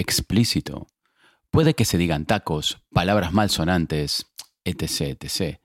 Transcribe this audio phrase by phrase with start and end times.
[0.00, 0.86] explícito.
[1.50, 4.26] Puede que se digan tacos, palabras malsonantes,
[4.64, 5.58] etc, etc.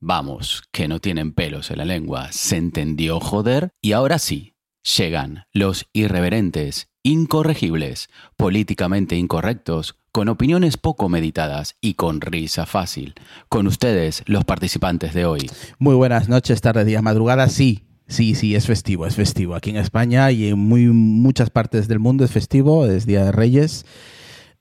[0.00, 2.30] Vamos, que no tienen pelos en la lengua.
[2.32, 3.70] ¿Se entendió, joder?
[3.80, 4.54] Y ahora sí,
[4.96, 13.14] llegan los irreverentes, incorregibles, políticamente incorrectos, con opiniones poco meditadas y con risa fácil.
[13.48, 15.50] Con ustedes, los participantes de hoy.
[15.78, 17.52] Muy buenas noches, tardes, días, madrugadas.
[17.52, 19.54] Sí, sí, sí, es festivo, es festivo.
[19.54, 23.32] Aquí en España y en muy, muchas partes del mundo es festivo, es Día de
[23.32, 23.86] Reyes.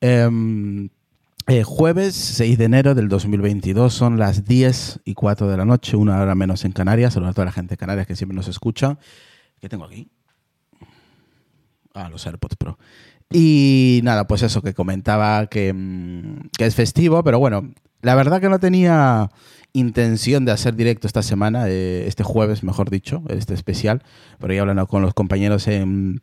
[0.02, 0.90] Em,
[1.48, 5.98] eh, jueves 6 de enero del 2022 son las 10 y 4 de la noche,
[5.98, 7.14] una hora menos en Canarias.
[7.14, 8.98] Saludos a toda la gente de Canarias que siempre nos escucha.
[9.59, 10.09] ¿Qué tengo aquí?
[11.94, 12.78] Ah, los AirPods Pro.
[13.30, 18.40] Y nada, pues eso que comentaba que, mm, que, es festivo, pero bueno, la verdad
[18.40, 19.30] que no tenía
[19.73, 24.03] intención de hacer directo esta semana, eh, este jueves, mejor dicho, este especial,
[24.39, 26.22] pero ya hablando con los compañeros en,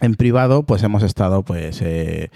[0.00, 2.30] en privado, pues hemos estado pues eh,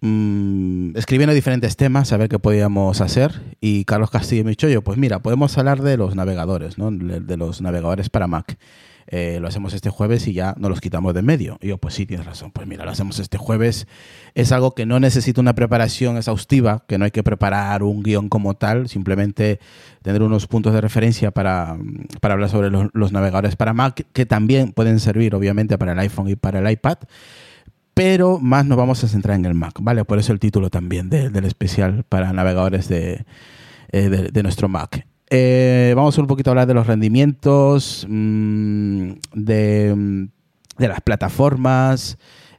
[0.00, 3.40] mm, escribiendo diferentes temas, a ver qué podíamos hacer.
[3.60, 6.90] Y Carlos Castillo me dicho, yo, pues mira, podemos hablar de los navegadores, ¿no?
[6.90, 8.58] de los navegadores para Mac.
[9.06, 11.58] Eh, lo hacemos este jueves y ya no los quitamos de medio.
[11.60, 12.50] Y yo, pues sí, tienes razón.
[12.50, 13.86] Pues mira, lo hacemos este jueves.
[14.34, 18.28] Es algo que no necesita una preparación exhaustiva, que no hay que preparar un guion
[18.28, 19.60] como tal, simplemente
[20.02, 21.76] tener unos puntos de referencia para,
[22.20, 26.28] para hablar sobre los, navegadores para Mac, que también pueden servir, obviamente, para el iPhone
[26.28, 26.98] y para el iPad.
[27.94, 30.04] Pero más nos vamos a centrar en el Mac, ¿vale?
[30.04, 33.26] Por eso el título también de, del especial para navegadores de,
[33.90, 35.06] eh, de nuestro Mac.
[35.34, 40.28] Eh, vamos a un poquito a hablar de los rendimientos, mmm, de,
[40.76, 42.18] de, las plataformas,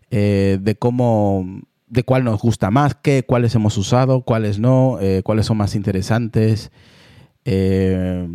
[0.10, 5.22] eh, de cómo, de cuál nos gusta más, qué, cuáles hemos usado, cuáles no, eh,
[5.24, 6.72] cuáles son más interesantes.
[7.46, 8.28] Eh,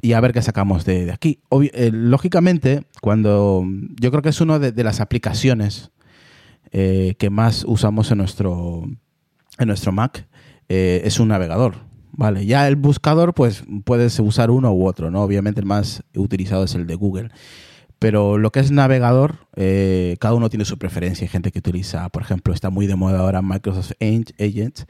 [0.00, 1.42] y a ver qué sacamos de, aquí.
[1.92, 3.62] Lógicamente, cuando
[4.00, 5.90] yo creo que es una de, de las aplicaciones
[6.72, 8.84] que más usamos en nuestro,
[9.58, 10.26] en nuestro Mac,
[10.68, 11.87] es un navegador.
[12.18, 15.22] Vale, ya el buscador, pues puedes usar uno u otro, ¿no?
[15.22, 17.28] Obviamente el más utilizado es el de Google.
[18.00, 21.24] Pero lo que es navegador, eh, cada uno tiene su preferencia.
[21.24, 24.80] Hay gente que utiliza, por ejemplo, está muy de moda ahora Microsoft Agent.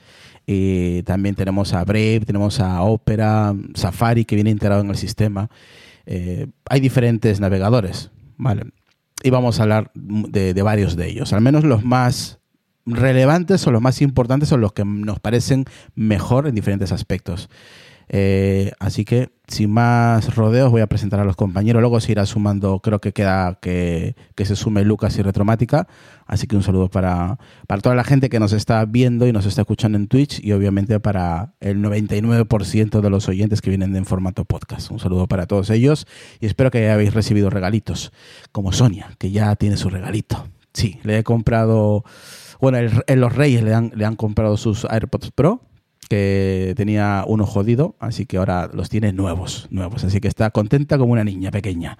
[0.47, 5.51] Y también tenemos a Brave, tenemos a Opera, Safari, que viene integrado en el sistema.
[6.07, 8.73] Eh, hay diferentes navegadores, ¿vale?
[9.23, 12.39] Y vamos a hablar de varios de ellos, al menos los más
[12.89, 17.49] relevantes o los más importantes son los que nos parecen mejor en diferentes aspectos.
[18.11, 21.81] Eh, así que, sin más rodeos, voy a presentar a los compañeros.
[21.81, 25.87] Luego se irá sumando, creo que queda que, que se sume Lucas y Retromática.
[26.27, 29.47] Así que un saludo para, para, toda la gente que nos está viendo y nos
[29.47, 34.05] está escuchando en Twitch y obviamente para el 99% de los oyentes que vienen en
[34.05, 34.91] formato podcast.
[34.91, 36.07] Un saludo para todos ellos
[36.41, 38.13] y espero que hayáis recibido regalitos,
[38.53, 40.47] como Sonia, que ya tiene su regalito.
[40.73, 42.05] Sí, le he comprado
[42.61, 45.63] bueno, el, el, los Reyes le han, le han comprado sus AirPods Pro,
[46.09, 50.05] que tenía uno jodido, así que ahora los tiene nuevos, nuevos.
[50.05, 51.99] Así que está contenta como una niña pequeña.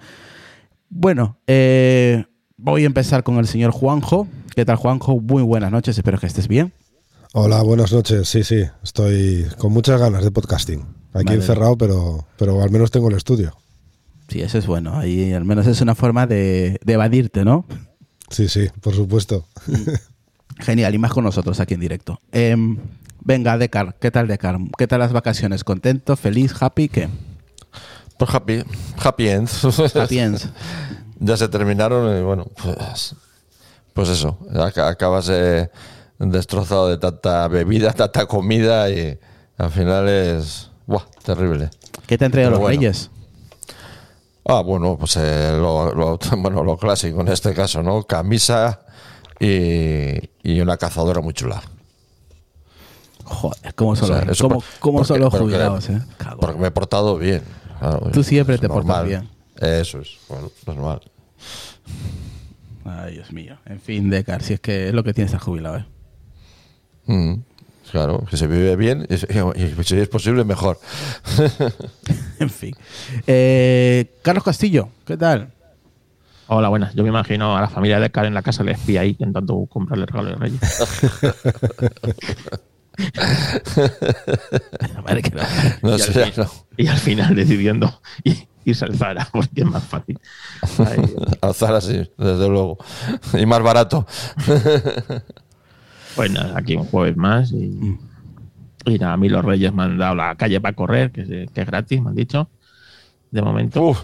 [0.89, 2.25] Bueno, eh,
[2.57, 4.27] voy a empezar con el señor Juanjo.
[4.55, 5.19] ¿Qué tal, Juanjo?
[5.19, 6.73] Muy buenas noches, espero que estés bien.
[7.33, 8.27] Hola, buenas noches.
[8.27, 10.81] Sí, sí, estoy con muchas ganas de podcasting.
[11.13, 11.35] Aquí vale.
[11.35, 13.55] encerrado, pero, pero al menos tengo el estudio.
[14.27, 14.97] Sí, eso es bueno.
[14.97, 17.65] Ahí al menos es una forma de, de evadirte, ¿no?
[18.29, 19.45] Sí, sí, por supuesto.
[20.59, 22.19] Genial, y más con nosotros aquí en directo.
[22.31, 22.55] Eh,
[23.21, 24.57] Venga, Decar, ¿qué tal Decar?
[24.77, 25.63] ¿Qué tal las vacaciones?
[25.63, 26.87] ¿Contento, feliz, happy?
[26.89, 27.09] ¿Qué?
[28.17, 28.63] Pues happy,
[29.01, 29.63] happy ends.
[29.95, 30.49] Happy ends.
[31.19, 33.15] ya se terminaron y bueno, pues,
[33.93, 35.69] pues eso, ac- acabas eh,
[36.17, 39.17] destrozado de tanta bebida, tanta comida y
[39.57, 41.03] al final es ¡buah!
[41.23, 41.69] terrible.
[42.07, 42.79] ¿Qué te han traído Pero los bueno.
[42.79, 43.09] reyes?
[44.45, 48.03] Ah, bueno, pues eh, lo, lo- bueno, lo clásico en este caso, ¿no?
[48.03, 48.81] Camisa
[49.39, 51.61] y, y una cazadora muy chula.
[53.23, 56.01] Joder, ¿cómo son, O sea, los, cómo, cómo porque- son los jubilados, eh?
[56.39, 57.43] Porque me he portado bien.
[57.79, 59.05] claro, Tú siempre te portas normal.
[59.07, 59.29] bien.
[59.57, 61.01] Eso es, bueno, normal.
[62.85, 63.57] Ay, Dios mío.
[63.65, 65.85] En fin, Decar, si es que es lo que tiene estar jubilado, ¿eh?
[67.05, 67.35] Mm,
[67.91, 70.79] claro, que se vive bien y, y si es posible, mejor.
[72.39, 72.75] en fin.
[73.27, 75.53] Eh, Carlos Castillo, ¿qué tal?
[76.51, 76.95] Hola, buenas.
[76.95, 79.67] Yo me imagino a la familia de Karen en la casa le espía ahí intentando
[79.69, 80.59] comprarle regalo de Reyes.
[85.05, 85.41] Madre que no.
[85.83, 86.45] No y, al ya fin- no.
[86.77, 88.01] y al final decidiendo
[88.65, 90.19] irse al Zara porque es más fácil.
[90.79, 91.37] Ay, Dios.
[91.41, 92.79] Alzar así, desde luego.
[93.33, 94.07] Y más barato.
[96.15, 97.95] pues nada, aquí un jueves más y,
[98.85, 101.27] y nada, a mí los Reyes me han dado la calle para correr, que es,
[101.51, 102.49] que es gratis, me han dicho,
[103.29, 104.03] de momento, Uf,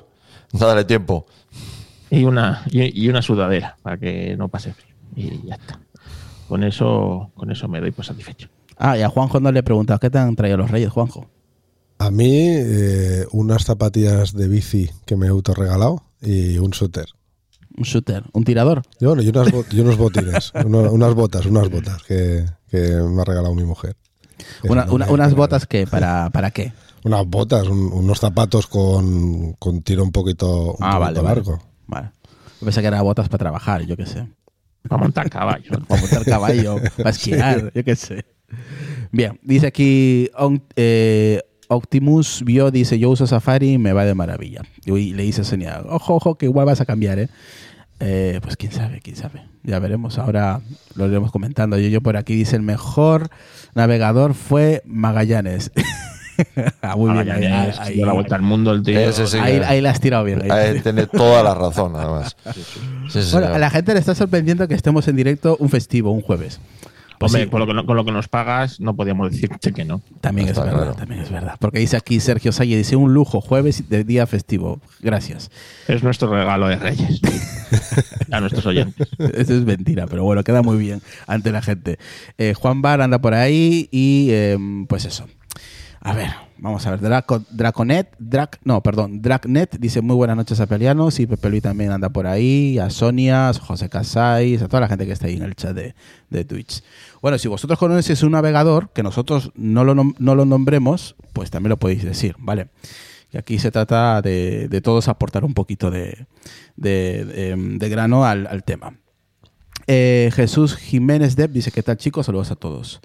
[0.54, 1.26] dale tiempo.
[2.16, 4.96] Y una y, y una sudadera para que no pase frío.
[5.16, 5.80] Y ya está.
[6.48, 8.50] Con eso, con eso me doy por satisfecho.
[8.78, 11.28] Ah, y a Juanjo no le he preguntado, ¿qué te han traído los reyes, Juanjo?
[11.98, 17.06] A mí, eh, unas zapatillas de bici que me he autorregalado y un suéter.
[17.78, 18.84] Un shooter, un tirador.
[19.00, 23.22] Y bueno, y, unas bo- y unos botines, unas botas, unas botas que, que me
[23.22, 23.96] ha regalado mi mujer.
[24.64, 26.74] Una- una- unas botas que para, para qué?
[27.06, 31.36] Unas botas, un- unos zapatos con, con tiro un poquito, un Ah, poquito vale.
[31.36, 31.52] largo.
[31.52, 31.64] Vale.
[31.88, 34.28] Yo pensé que eran botas para trabajar, yo qué sé.
[34.88, 35.72] Para montar caballo.
[35.88, 38.26] Para montar caballo, para esquiar, yo qué sé.
[39.12, 40.30] Bien, dice aquí
[40.76, 44.62] eh, Optimus vio, dice, yo uso Safari y me va de maravilla.
[44.86, 47.30] Y le dice a Sonia, ojo, ojo, que igual vas a cambiar, ¿eh?
[48.00, 49.44] Eh, pues quién sabe, quién sabe.
[49.64, 50.62] Ya veremos, ahora
[50.96, 51.78] lo iremos comentando.
[51.78, 53.30] Yo, yo por aquí dice, el mejor
[53.74, 55.72] navegador fue Magallanes.
[56.82, 57.30] Ah, muy bien,
[57.80, 59.00] ahí, la vuelta al mundo el tío.
[59.00, 59.38] Ese sí.
[59.38, 60.50] ahí- la has tirado bien.
[60.52, 60.80] ahí.
[60.82, 62.36] Tiene toda la razón, además.
[63.10, 66.22] Sí, Bueno, a la gente le está sorprendiendo que estemos en directo un festivo, un
[66.22, 66.60] jueves.
[67.18, 69.72] Pues Hombre, sí, con, lo que, no- con lo que nos pagas no podíamos decirte
[69.72, 70.02] que no.
[70.20, 70.94] también es verdad, claro.
[70.96, 71.56] también es verdad.
[71.60, 74.82] Porque dice aquí Sergio Salle, dice un lujo, jueves de día festivo.
[75.00, 75.50] Gracias.
[75.88, 77.22] Es nuestro regalo de Reyes.
[78.32, 79.08] a nuestros oyentes.
[79.18, 82.00] Eso es mentira, pero bueno, queda muy bien ante la gente.
[82.38, 84.58] Eh, Juan Bar anda por ahí y eh,
[84.90, 85.26] pues eso.
[86.06, 86.30] A ver,
[86.60, 87.00] vamos a ver.
[87.00, 91.64] Draco, Draconet, Drac, no, perdón, Dracnet dice muy buenas noches a Pelianos y Pepe Luis
[91.64, 95.26] también anda por ahí, a Sonia, a José Casais, a toda la gente que está
[95.26, 95.96] ahí en el chat de,
[96.30, 96.84] de Twitch.
[97.24, 101.72] Bueno, si vosotros conocéis un navegador que nosotros no lo, no lo nombremos, pues también
[101.72, 102.68] lo podéis decir, ¿vale?
[103.34, 106.28] Y aquí se trata de, de todos aportar un poquito de,
[106.76, 108.94] de- grano al, al tema.
[109.88, 112.28] Eh, Jesús Jiménez Depp dice, ¿qué tal chicos?
[112.28, 113.02] Saludos a todos.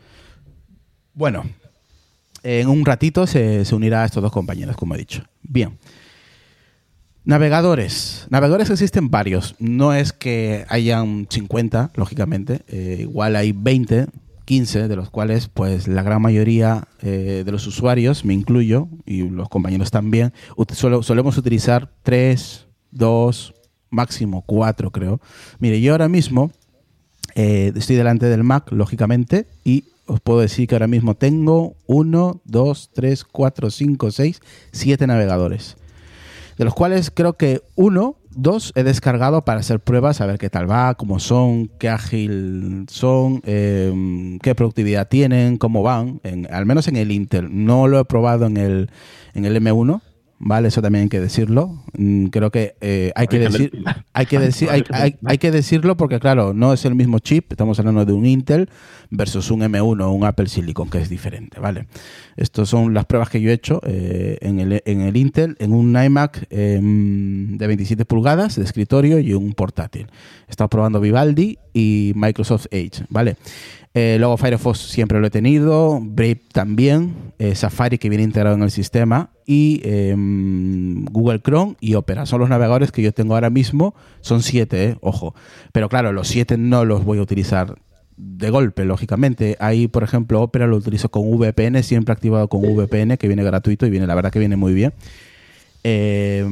[1.15, 1.45] Bueno,
[2.43, 5.23] en un ratito se, se unirá a estos dos compañeros, como he dicho.
[5.43, 5.79] Bien.
[7.25, 8.27] Navegadores.
[8.31, 9.55] Navegadores existen varios.
[9.59, 12.63] No es que hayan 50, lógicamente.
[12.67, 14.07] Eh, igual hay 20,
[14.47, 19.29] 15, de los cuales pues la gran mayoría eh, de los usuarios, me incluyo, y
[19.29, 20.33] los compañeros también,
[20.73, 23.55] solemos utilizar 3, 2,
[23.91, 25.21] máximo 4 creo.
[25.59, 26.51] Mire, yo ahora mismo
[27.35, 32.43] eh, estoy delante del Mac, lógicamente, y os puedo decir que ahora mismo tengo 1,
[32.45, 34.41] 2, 3, 4, 5, 6,
[34.73, 35.77] 7 navegadores.
[36.59, 40.51] De los cuales creo que uno, dos he descargado para hacer pruebas, a ver qué
[40.51, 46.67] tal va, cómo son, qué ágil son, eh, qué productividad tienen, cómo van, en- al
[46.67, 47.49] menos en el Intel.
[47.51, 48.91] No lo he probado en el,
[49.35, 50.03] en el M1,
[50.39, 50.69] ¿vale?
[50.69, 51.83] Eso también hay que decirlo.
[51.97, 53.73] Mm, Creo que eh, hay que decir...
[54.13, 57.51] Hay que, decir, hay, hay- hay que decirlo porque, claro, no es el mismo chip.
[57.53, 58.69] Estamos hablando de un Intel
[59.11, 61.87] versus un M1 o un Apple Silicon, que es diferente, ¿vale?
[62.37, 65.73] Estas son las pruebas que yo he hecho eh, en, el, en el Intel, en
[65.73, 70.07] un iMac em, de 27 pulgadas de escritorio y un portátil.
[70.47, 73.37] He estado probando Vivaldi y Microsoft Edge, ¿vale?
[73.93, 78.63] Eh, luego Firefox siempre lo he tenido, Brave también, eh, Safari que viene integrado en
[78.63, 82.25] el sistema y em, Google Chrome y Opera.
[82.25, 85.35] Son los navegadores que yo tengo ahora mismo, son siete, ojo.
[85.73, 87.79] Pero claro, los siete no los voy a utilizar
[88.21, 89.57] de golpe, lógicamente.
[89.61, 93.87] Ahí, por ejemplo, Opera lo utilizo con VPN, siempre activado con VPN, que viene gratuito
[93.87, 94.93] y viene, la verdad que viene muy bien.
[95.83, 96.47] Eh,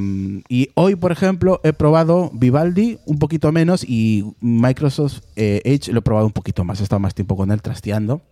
[0.48, 5.98] y hoy, por ejemplo, he probado Vivaldi un poquito menos y Microsoft eh, Edge lo
[5.98, 6.80] he probado un poquito más.
[6.80, 8.22] He estado más tiempo con él trasteando.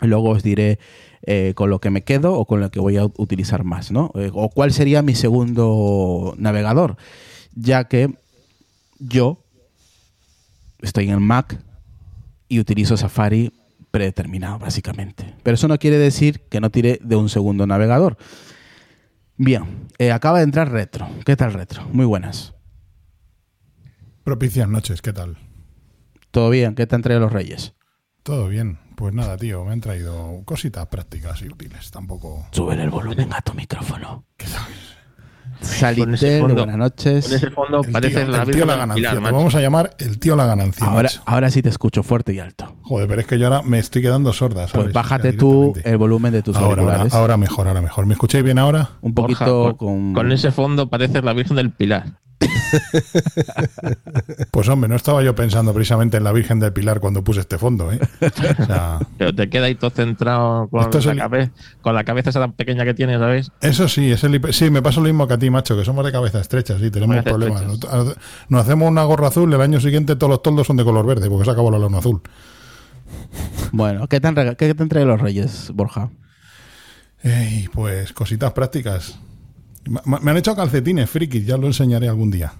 [0.00, 0.80] Luego os diré
[1.22, 4.10] eh, con lo que me quedo o con lo que voy a utilizar más, ¿no?
[4.32, 6.96] O cuál sería mi segundo navegador,
[7.54, 8.12] ya que
[8.98, 9.38] yo
[10.80, 11.56] estoy en el Mac
[12.52, 13.50] y utilizo Safari
[13.90, 15.34] predeterminado, básicamente.
[15.42, 18.18] Pero eso no quiere decir que no tire de un segundo navegador.
[19.38, 21.08] Bien, eh, acaba de entrar Retro.
[21.24, 21.88] ¿Qué tal Retro?
[21.92, 22.52] Muy buenas.
[24.22, 25.38] Propicias noches, ¿qué tal?
[26.30, 26.74] ¿Todo bien?
[26.74, 27.72] ¿Qué te han traído los Reyes?
[28.22, 28.78] Todo bien.
[28.96, 31.90] Pues nada, tío, me han traído cositas prácticas y útiles.
[31.90, 32.46] Tampoco.
[32.50, 34.26] Sube el volumen a tu micrófono.
[34.36, 34.91] ¿Qué sabes?
[35.62, 37.26] Salitel, buenas noches.
[37.26, 38.94] Con ese fondo El parece tío, la el tío Virgen la del ganancia.
[38.94, 39.34] Pilar, Te macho.
[39.36, 40.86] vamos a llamar el tío la ganancia.
[40.86, 41.22] Ahora, macho.
[41.26, 42.76] ahora sí te escucho fuerte y alto.
[42.82, 44.68] Joder, pero es que yo ahora me estoy quedando sorda.
[44.68, 44.84] ¿sabes?
[44.84, 47.14] Pues bájate tú el volumen de tus ahora, ahora, auriculares.
[47.14, 48.06] ahora mejor, ahora mejor.
[48.06, 48.90] ¿Me escucháis bien ahora?
[49.00, 50.14] Un poquito con, con...
[50.14, 52.04] con ese fondo parece la Virgen del Pilar.
[54.50, 57.58] Pues hombre, no estaba yo pensando precisamente en la Virgen del Pilar cuando puse este
[57.58, 57.98] fondo, ¿eh?
[58.58, 62.30] O sea, Pero te queda ahí todo centrado con, la, el- cabe- con la cabeza
[62.30, 63.50] esa tan pequeña que tienes, ¿sabes?
[63.60, 66.04] eso sí, es el sí, me pasa lo mismo que a ti, macho, que somos
[66.04, 67.62] de cabeza estrecha, sí, tenemos Cabeza problemas.
[68.48, 71.28] Nos, hacemos una gorra azul, el año siguiente todos los toldos son de color verde,
[71.28, 72.20] porque se acabó la luna azul.
[73.72, 76.10] Bueno, ¿qué te, han rega- qué te han traído los Reyes, Borja?
[77.22, 79.18] Ey, pues cositas prácticas.
[79.84, 82.52] Me han hecho calcetines frikis, ya lo enseñaré algún día.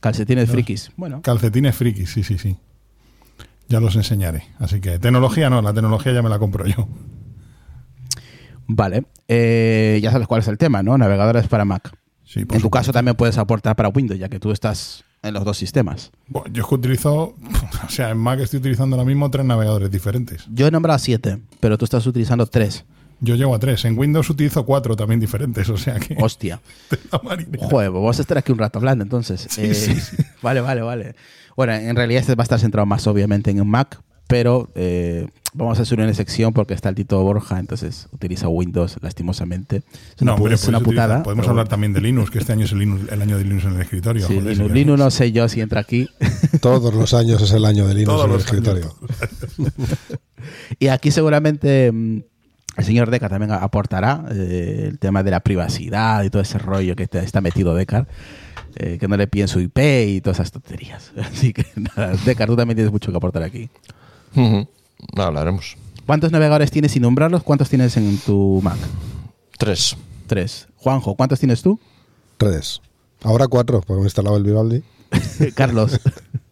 [0.00, 0.90] Calcetines frikis.
[0.96, 2.56] Bueno, Calcetines frikis, sí, sí, sí.
[3.68, 4.44] Ya los enseñaré.
[4.58, 6.88] Así que tecnología no, la tecnología ya me la compro yo.
[8.66, 9.04] vale.
[9.28, 10.96] Eh, ya sabes cuál es el tema, ¿no?
[10.96, 11.90] Navegadores para Mac.
[12.24, 12.70] Sí, En tu supuesto.
[12.70, 16.10] caso también puedes aportar para Windows, ya que tú estás en los dos sistemas.
[16.26, 17.34] Bueno, yo es que utilizo,
[17.86, 20.46] o sea, en Mac estoy utilizando ahora mismo tres navegadores diferentes.
[20.52, 22.84] Yo he nombrado siete, pero tú estás utilizando tres.
[23.20, 23.84] Yo llego a tres.
[23.84, 26.16] En Windows utilizo cuatro también diferentes, o sea que.
[26.20, 26.60] Hostia.
[27.10, 29.46] Joder, pues vamos a estar aquí un rato hablando entonces.
[29.50, 30.16] Sí, Eh, sí, sí.
[30.42, 31.14] Vale, vale, vale.
[31.56, 35.26] Bueno, en realidad este va a estar centrado más obviamente en el Mac, pero eh,
[35.54, 39.78] vamos a hacer una sección porque está el Tito Borja, entonces utiliza Windows lastimosamente.
[40.14, 41.22] Es una, No, hombre, pu- es una putada.
[41.24, 43.42] Podemos pero hablar también de Linux, que este año es el, Linux- el año de
[43.44, 44.26] Linux en el escritorio.
[44.28, 46.08] Sí, joder, Linux, Linux no sé yo si entra aquí.
[46.60, 48.44] Todos los años es el año de Linux Todos en el años.
[48.44, 48.94] escritorio.
[50.78, 52.20] Y aquí seguramente mm,
[52.78, 56.96] el señor Deca también aportará eh, el tema de la privacidad y todo ese rollo
[56.96, 58.08] que te- está metido Decar.
[58.76, 61.12] eh, que no le piden su IP y todas esas tonterías.
[61.20, 63.68] Así que nada, Decar, tú también tienes mucho que aportar aquí.
[65.16, 65.76] Hablaremos.
[66.06, 67.42] ¿Cuántos navegadores tienes sin nombrarlos?
[67.42, 68.78] ¿Cuántos tienes en tu Mac?
[69.58, 69.96] Tres.
[70.26, 70.68] Tres.
[70.76, 71.78] Juanjo, ¿cuántos tienes tú?
[72.36, 72.80] Tres.
[73.22, 74.82] Ahora cuatro, porque me he instalado el Vivaldi.
[75.54, 76.00] Carlos.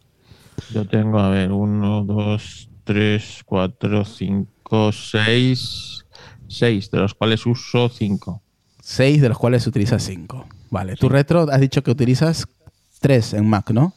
[0.73, 6.03] Yo tengo, a ver, uno, dos, tres, cuatro, cinco, seis.
[6.47, 8.41] Seis, de los cuales uso cinco.
[8.81, 10.45] Seis, de los cuales utilizas cinco.
[10.69, 10.95] Vale.
[10.95, 12.47] Tu retro has dicho que utilizas
[12.99, 13.93] tres en Mac, ¿no?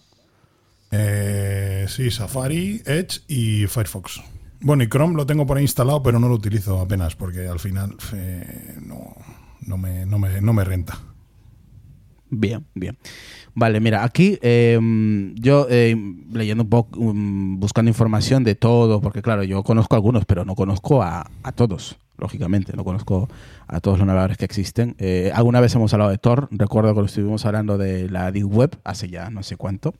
[0.90, 4.20] Eh, sí, Safari, Edge y Firefox.
[4.60, 7.60] Bueno, y Chrome lo tengo por ahí instalado, pero no lo utilizo apenas porque al
[7.60, 9.14] final eh, no,
[9.62, 10.98] no, me, no, me, no me renta.
[12.28, 12.98] Bien, bien.
[13.54, 14.78] Vale, mira, aquí eh,
[15.34, 15.96] yo eh,
[16.32, 20.54] leyendo un poco, um, buscando información de todo, porque claro, yo conozco algunos, pero no
[20.54, 23.28] conozco a, a todos, lógicamente, no conozco
[23.66, 24.94] a todos los navegadores que existen.
[24.98, 28.78] Eh, alguna vez hemos hablado de Tor, recuerdo que estuvimos hablando de la Deep Web
[28.84, 29.94] hace ya no sé cuánto.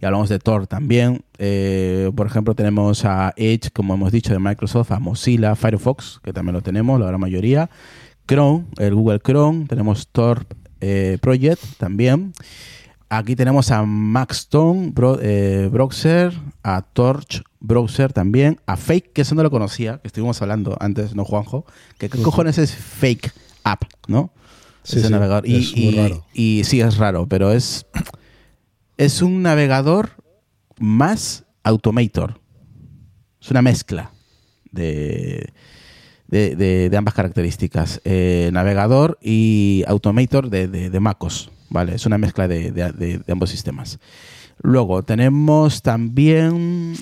[0.00, 1.24] Y hablamos de Tor también.
[1.38, 6.32] Eh, por ejemplo, tenemos a Edge, como hemos dicho, de Microsoft, a Mozilla, Firefox, que
[6.32, 7.68] también lo tenemos, la gran mayoría.
[8.26, 10.46] Chrome, el Google Chrome, tenemos Tor
[10.80, 12.32] eh, Project también.
[13.12, 19.34] Aquí tenemos a Maxstone Bro- eh, Browser, a Torch Browser también, a Fake, que eso
[19.34, 21.66] no lo conocía, que estuvimos hablando antes, ¿no, Juanjo?
[21.98, 23.32] ¿Qué, qué cojones es Fake
[23.64, 24.32] App, no?
[24.84, 25.46] Sí, Ese sí, navegador.
[25.48, 26.26] Y, es muy y- raro.
[26.32, 27.84] y sí, es raro, pero es,
[28.96, 30.10] es un navegador
[30.78, 32.40] más Automator.
[33.42, 34.12] Es una mezcla
[34.70, 35.52] de,
[36.28, 38.00] de, de- de ambas características.
[38.04, 41.50] Eh, navegador y Automator de, de, de MacOS.
[41.70, 41.94] ¿Vale?
[41.94, 43.98] Es una mezcla de, de- de- de ambos sistemas.
[44.62, 46.94] Luego tenemos también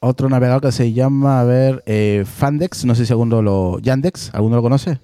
[0.00, 2.84] otro navegador que se llama, a ver, eh, Fandex.
[2.84, 3.78] No sé si alguno lo...
[3.78, 4.98] Yandex, ¿alguno lo conoce?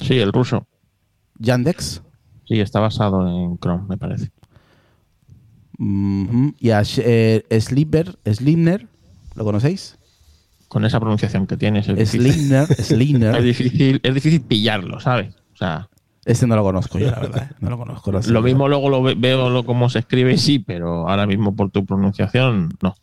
[0.00, 0.66] Sí, el ruso.
[1.38, 2.02] Yandex.
[2.48, 4.30] Sí, está basado en Chrome, me parece.
[5.78, 8.86] Y a eh, Slipper, Slimner,
[9.34, 9.98] ¿lo conocéis?
[10.68, 11.88] Con esa pronunciación que tienes.
[11.88, 13.42] Es difícil, Slimner, es Slimner.
[13.42, 15.34] difícil, es difícil pillarlo, ¿sabes?
[15.52, 15.88] O sea,
[16.26, 17.50] Este no lo conozco yo, la verdad.
[17.50, 17.54] ¿eh?
[17.60, 18.12] No lo conozco.
[18.12, 21.56] no lo mismo luego lo ve- veo lo, cómo se escribe, sí, pero ahora mismo
[21.56, 22.94] por tu pronunciación, no.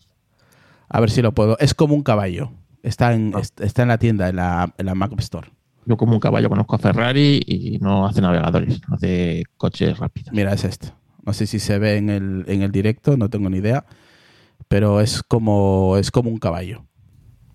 [0.90, 1.58] A ver si lo puedo.
[1.60, 2.52] Es como un caballo.
[2.84, 3.40] Está en, Ah.
[3.40, 5.50] est- está en la tienda, en la, en la Mac Store.
[5.86, 10.32] Yo como un caballo conozco a Ferrari y no hace navegadores, hace coches rápidos.
[10.34, 10.90] Mira, es este.
[11.26, 13.86] No sé si se ve en el, en el directo, no tengo ni idea.
[14.68, 16.86] Pero es como, es como un caballo.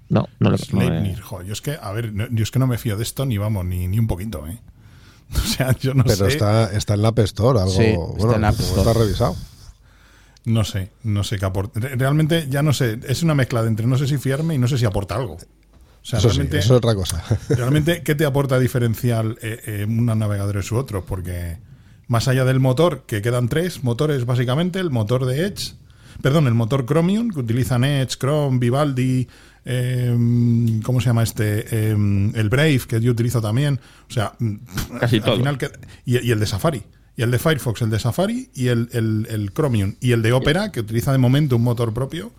[0.09, 2.67] No, no le Sleipnir, joder, yo es que, a ver, no- yo es que no
[2.67, 4.59] me fío de esto ni vamos, ni, ni un poquito, ¿eh?
[5.35, 6.29] O sea, yo no Pero sé.
[6.29, 7.73] está, está en la App Store, algo.
[7.73, 8.81] Sí, está en la App como Store.
[8.91, 9.37] está revisado.
[10.45, 11.81] No sé, no sé qué aporta.
[11.81, 14.59] Re- Realmente ya no sé, es una mezcla de entre no sé si fiarme y
[14.59, 15.35] no sé si aporta algo.
[15.35, 15.39] O
[16.11, 17.23] sea, Eso sí, realmente, eso es otra cosa.
[17.51, 21.05] realmente, ¿qué te aporta diferencial eh, eh, unos navegadores u otros?
[21.07, 21.59] Porque
[22.07, 25.75] más allá del motor, que quedan tres motores básicamente, el motor de Edge,
[26.23, 29.29] perdón, el motor Chromium, que utilizan Edge, Chrome, Vivaldi,
[29.71, 31.67] eh, ¿cómo se llama este?
[31.71, 31.91] Eh,
[32.35, 33.79] el Brave, que yo utilizo también.
[34.09, 34.33] O sea,
[34.99, 35.37] Casi al todo.
[35.37, 35.71] final que-
[36.07, 36.83] y, y el de Safari.
[37.17, 39.97] Y el de Firefox, el de Safari y el, el, el Chromium.
[40.01, 42.33] Y el de Opera, que utiliza de momento un motor propio.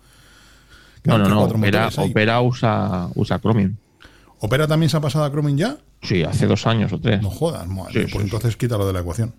[1.04, 1.42] No, no, no.
[1.44, 1.88] Opera.
[1.96, 3.76] Opera usa, usa Chromium.
[4.40, 5.76] ¿Opera también se ha pasado a Chromium ya?
[6.02, 7.20] Sí, hace dos años o tres.
[7.22, 9.34] No jodas, madre, Sí, pues sí, entonces quítalo de la ecuación.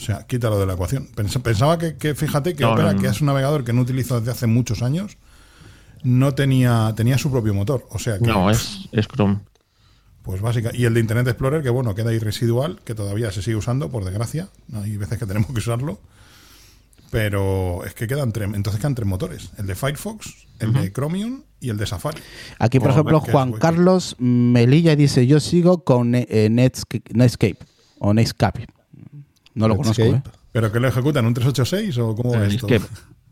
[0.00, 1.08] O sea, quítalo de la ecuación.
[1.14, 3.00] Pens- Pensaba que, que fíjate, que No, Opera, no, no.
[3.02, 5.16] que es un navegador que no utilizo desde hace muchos años,
[6.02, 7.86] no tenía, tenía su propio motor.
[7.90, 9.40] O sea que, No, es, es Chrome.
[10.22, 10.70] pues básica.
[10.74, 13.90] Y el de Internet Explorer, que bueno, queda ahí residual, que todavía se sigue usando,
[13.90, 14.48] por desgracia.
[14.74, 16.00] Hay veces que tenemos que usarlo.
[17.10, 19.50] Pero es que quedan tres, entonces quedan tres motores.
[19.58, 22.18] El de Firefox, el de Chromium y el de Safari.
[22.58, 23.52] Aquí, por Como ejemplo, Juan.
[23.52, 27.58] Carlos Melilla dice: Yo sigo con eh, Netscape, Netscape
[27.98, 28.66] o Netscape.
[29.54, 30.22] No lo conozco, ¿eh?
[30.52, 31.26] ¿Pero que lo ejecutan?
[31.26, 32.66] ¿Un 386 o cómo es Es esto?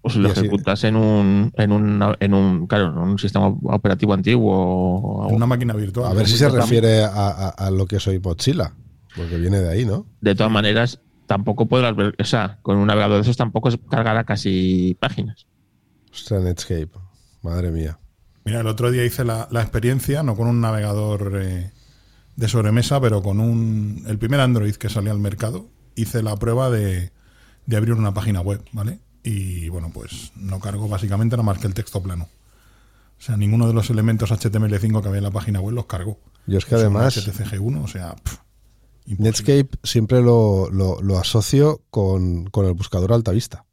[0.02, 5.28] Pues lo ejecutas en un, en un, en un, claro, en un sistema operativo o
[5.28, 6.10] Una máquina virtual.
[6.10, 8.72] A ver si se refiere a, a- a lo que soy Mozilla.
[9.16, 10.06] Porque viene de ahí, ¿no?
[10.20, 14.24] de todas maneras tampoco podrás ver, o sea, con un navegador de esos tampoco cargará
[14.24, 15.46] casi páginas.
[16.12, 16.90] O sea, Netscape.
[17.42, 17.98] Madre mía.
[18.44, 21.72] Mira, el otro día hice la, la experiencia, no con un navegador eh,
[22.36, 25.68] de sobremesa, pero con un el primer Android que salió al mercado.
[25.94, 27.12] Hice la prueba de,
[27.66, 28.98] de abrir una página web, ¿vale?
[29.22, 32.28] Y bueno, pues no cargo básicamente nada más que el texto plano.
[33.18, 36.18] O sea, ninguno de los elementos HTML5 que había en la página web los cargó.
[36.46, 38.38] Yo es que Son además HTCG1, o sea, pff.
[39.18, 43.64] Netscape siempre lo, lo- lo asocio con, con el buscador Altavista.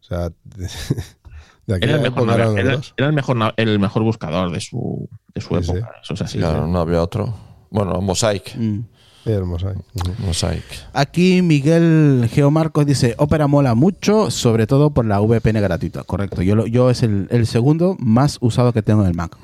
[0.00, 0.68] O sea, de,
[1.66, 5.56] de aquí Era el, mejor, era- el mejor el mejor buscador de su, de su
[5.58, 5.70] Sí, sí.
[5.72, 5.90] época.
[6.02, 6.38] Eso es así.
[6.38, 6.70] Claro, sí.
[6.70, 7.34] no había otro.
[7.70, 8.54] Bueno, Mosaic.
[8.56, 8.80] Mm.
[9.24, 10.26] Ujú.
[10.26, 10.64] Mosaic.
[10.92, 16.02] Aquí Miguel Geomarcos dice, Opera mola mucho, sobre todo por la VPN gratuita.
[16.04, 19.36] Correcto, yo, lo- yo es el, el segundo más usado que tengo en el Mac.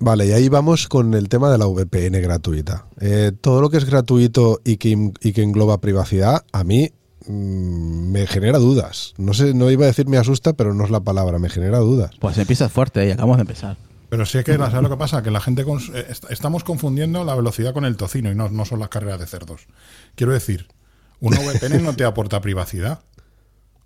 [0.00, 2.86] Vale, y ahí vamos con el tema de la VPN gratuita.
[3.00, 6.90] Eh, todo lo que es gratuito y que, y que engloba privacidad, a mí
[7.26, 9.14] mm, me genera dudas.
[9.18, 11.78] No sé, no iba a decir me asusta, pero no es la palabra, me genera
[11.78, 12.10] dudas.
[12.20, 13.76] Pues empiezas fuerte y acabamos de empezar.
[14.12, 15.22] Pero sí es que, ¿sabes lo que pasa?
[15.22, 18.66] Que la gente eh, est- estamos confundiendo la velocidad con el tocino y no, no
[18.66, 19.62] son las carreras de cerdos.
[20.16, 20.68] Quiero decir,
[21.18, 23.00] una VPN no te aporta privacidad.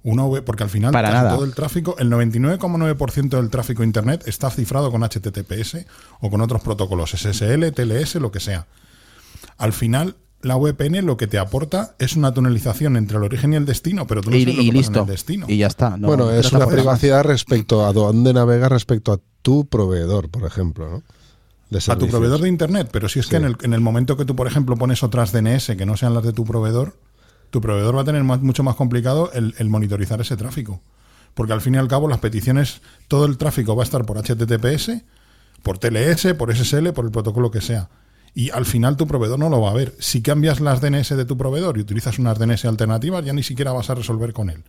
[0.02, 1.36] Una V- porque al final Para nada.
[1.36, 5.86] todo el tráfico, el 99,9% del tráfico internet está cifrado con HTTPS
[6.20, 8.66] o con otros protocolos, SSL, TLS, lo que sea.
[9.58, 13.56] Al final, la VPN lo que te aporta es una tunelización entre el origen y
[13.56, 15.46] el destino, pero tú no y, sabes lo y que pasa en el destino.
[15.48, 15.96] Y ya está.
[15.96, 20.44] no- bueno, no es una privacidad respecto a dónde navegas respecto a tu proveedor, por
[20.44, 21.02] ejemplo, ¿no?
[21.70, 24.16] De a tu proveedor de internet, pero si es que en el, en el momento
[24.16, 26.96] que tú, por ejemplo, pones otras DNS que no sean las de tu proveedor,
[27.50, 30.80] tu proveedor va a tener más- mucho más complicado el, el monitorizar ese tráfico.
[31.35, 34.16] Porque al fin y al cabo las peticiones, todo el tráfico va a estar por
[34.16, 35.02] HTTPS,
[35.62, 37.88] por TLS, por SSL, por el protocolo que sea.
[38.37, 39.94] Y al final tu proveedor no lo va a ver.
[39.99, 43.72] Si cambias las DNS de tu proveedor y utilizas unas DNS alternativas, ya ni siquiera
[43.72, 44.62] vas a resolver con él.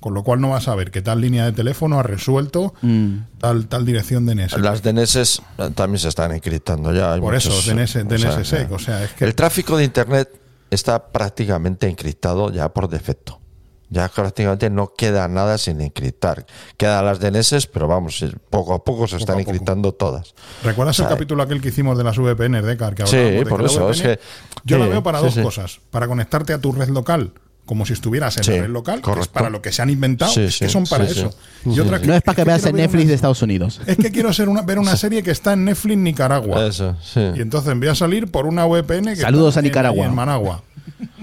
[0.00, 3.18] Con lo cual no vas a ver que tal línea de teléfono ha resuelto Mm.
[3.38, 4.58] tal, tal dirección DNS.
[4.58, 5.40] Las DNS
[5.76, 7.12] también se están encriptando ya.
[7.12, 9.84] hay Por eso, DNS, o DNS sea, sec, o sea, es que El tráfico de
[9.84, 10.28] Internet
[10.68, 13.40] está prácticamente encriptado ya por defecto.
[13.88, 16.44] Ya prácticamente no queda nada sin encriptar.
[16.76, 19.50] Quedan las DNS, pero vamos, eh, poco a poco se están poco.
[19.50, 20.34] encriptando todas.
[20.64, 22.94] ¿Recuerdas O sea, el capítulo aquel que hicimos de las VPN, Decar?
[22.96, 24.18] Que Sí, de por eso, es que-
[24.64, 25.42] Yo la sí, veo para sí, dos sí.
[25.42, 25.80] cosas.
[25.90, 27.32] Para conectarte a tu red local,
[27.66, 29.90] como si estuvieras en Sí, la red local, que es para lo que se han
[29.90, 31.20] inventado, Sí, que son para sí, sí.
[31.20, 31.30] eso.
[31.66, 33.80] Y otra No es para que veas en Netflix una- de Estados Unidos.
[33.86, 36.64] Es que quiero ser una, ver una serie que está en Netflix Nicaragua.
[36.66, 37.20] Eso, sí.
[37.36, 40.04] Y entonces voy a salir por una VPN que Saludos está a en- Nicaragua.
[40.04, 40.62] ahí En Managua.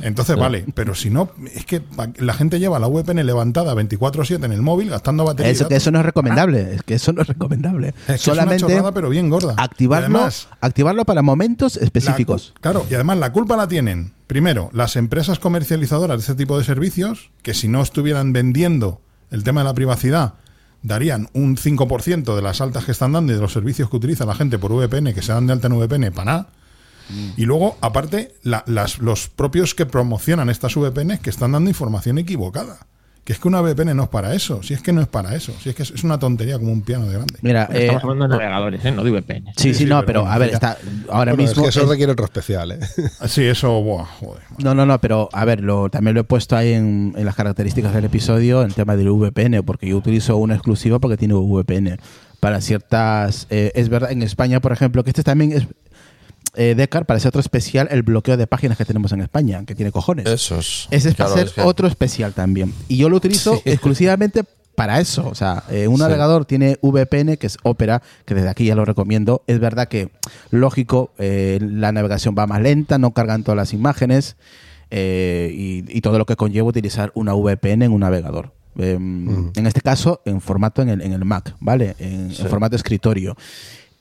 [0.02, 1.82] Entonces, vale, pero si no, es que
[2.20, 5.52] la gente lleva la VPN levantada 24-7 en el móvil gastando batería.
[5.52, 5.84] Eso, que datos.
[5.84, 6.76] eso no es recomendable.
[6.76, 7.88] Es que eso no es recomendable.
[7.90, 9.56] Es que es Solamente una chorrada, pero bien gorda.
[9.58, 12.54] activarlo, además, activarlo para momentos específicos.
[12.60, 16.64] claro, y además la culpa la tienen, primero, las empresas comercializadoras de este tipo de
[16.66, 19.00] servicios, que si no estuvieran vendiendo
[19.32, 20.34] el tema de la privacidad,
[20.82, 24.26] darían un 5% de las altas que están dando y de los servicios que utiliza
[24.26, 26.48] la gente por VPN, que se dan de alta en VPN para nada.
[27.38, 32.18] Y luego, aparte, la- las- los propios que promocionan estas VPN que están dando información
[32.18, 32.88] equivocada.
[33.24, 34.62] Que es que una VPN no es para eso.
[34.64, 35.54] Si es que no es para eso.
[35.64, 37.36] Si es que es, una tontería como un piano de grande.
[37.42, 38.92] Mira, eh, Estamos hablando de navegadores, ¿eh?
[38.92, 39.46] no de VPN.
[39.56, 40.78] sí, sí, sí, no, pero a ver, está
[41.10, 41.64] ahora Bueno, es mismo.
[41.64, 42.80] que eso es- requiere otro especial, ¿eh?
[43.28, 44.44] Sí, eso, buah, joder.
[44.58, 47.36] No, no, no, pero a ver, lo, también lo he puesto ahí en, en las
[47.36, 51.98] características del episodio, el tema del VPN, porque yo utilizo una exclusiva porque tiene VPN
[52.42, 53.48] para ciertas...
[53.50, 55.66] eh, es verdad, en España, por ejemplo, que este también es...
[56.56, 59.74] Eh, Decar, para ser otro especial, el bloqueo de páginas que tenemos en España, que
[59.76, 60.26] tiene cojones.
[60.28, 60.88] Eso es.
[60.92, 62.74] Ese es Claro, para es que- otro especial también.
[62.88, 64.44] Y yo lo utilizo exclusivamente
[64.76, 65.28] para eso.
[65.28, 66.02] O sea, eh, un Sí.
[66.04, 69.44] navegador tiene VPN, que es Opera, que desde aquí ya lo recomiendo.
[69.48, 70.10] Es verdad que,
[70.52, 74.36] lógico, eh, la navegación va más lenta, no cargan todas las imágenes
[74.92, 78.52] eh, y, y todo lo que conlleva utilizar una VPN en un navegador.
[78.78, 81.96] Em, En este caso, en formato en el, en el Mac, ¿vale?
[82.00, 83.36] En, en formato escritorio.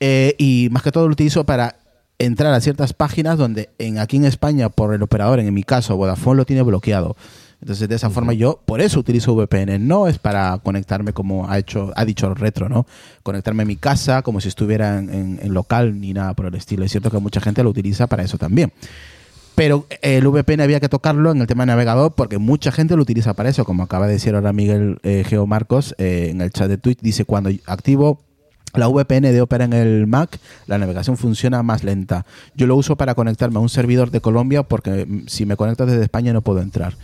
[0.01, 1.77] Eh, y más que todo lo utilizo para
[2.25, 5.97] entrar a ciertas páginas donde en aquí en España por el operador, en mi caso
[5.97, 7.17] Vodafone lo tiene bloqueado.
[7.61, 11.59] Entonces de esa forma yo por eso utilizo VPN, no es para conectarme como ha
[11.59, 12.87] hecho ha dicho Retro, ¿no?
[13.23, 16.55] Conectarme a mi casa como si estuviera en, en- en local ni nada por el
[16.57, 16.85] estilo.
[16.85, 18.73] Es cierto que mucha gente lo utiliza para eso también.
[19.55, 23.03] Pero el VPN había que tocarlo en el tema de navegador porque mucha gente lo
[23.03, 26.51] utiliza para eso, como acaba de decir ahora Miguel eh, Geo Marcos eh, en el
[26.51, 28.19] chat de Twitch, dice cuando activo
[28.75, 32.25] la VPN de Opera en el Mac, la navegación funciona más lenta.
[32.55, 35.85] Yo lo uso para conectarme a un servidor de Colombia porque mm, si me conecto
[35.87, 36.95] desde España no puedo entrar.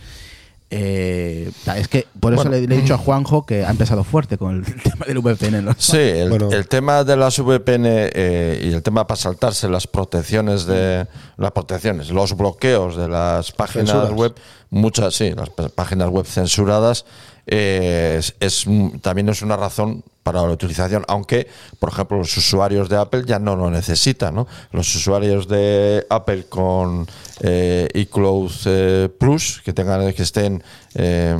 [0.71, 2.57] Eh, es que por eso Bueno.
[2.57, 5.65] le, le he dicho a Juanjo que ha empezado fuerte con el tema del VPN.
[5.65, 5.73] ¿no?
[5.79, 6.51] Sí, el, Bueno.
[6.51, 11.51] el tema de las VPN eh, y el tema para saltarse las protecciones de las
[11.53, 14.11] protecciones, los bloqueos de las páginas Censuras.
[14.13, 14.35] web,
[14.69, 17.03] muchas sí, las páginas web censuradas
[17.47, 21.47] eh, es, es un- también es una razón para la utilización, aunque
[21.79, 24.47] por ejemplo los usuarios de Apple ya no lo necesitan, ¿no?
[24.71, 27.07] Los usuarios de Apple con
[27.41, 30.61] eh, iCloud eh, Plus que tengan que estén
[30.93, 31.35] eh,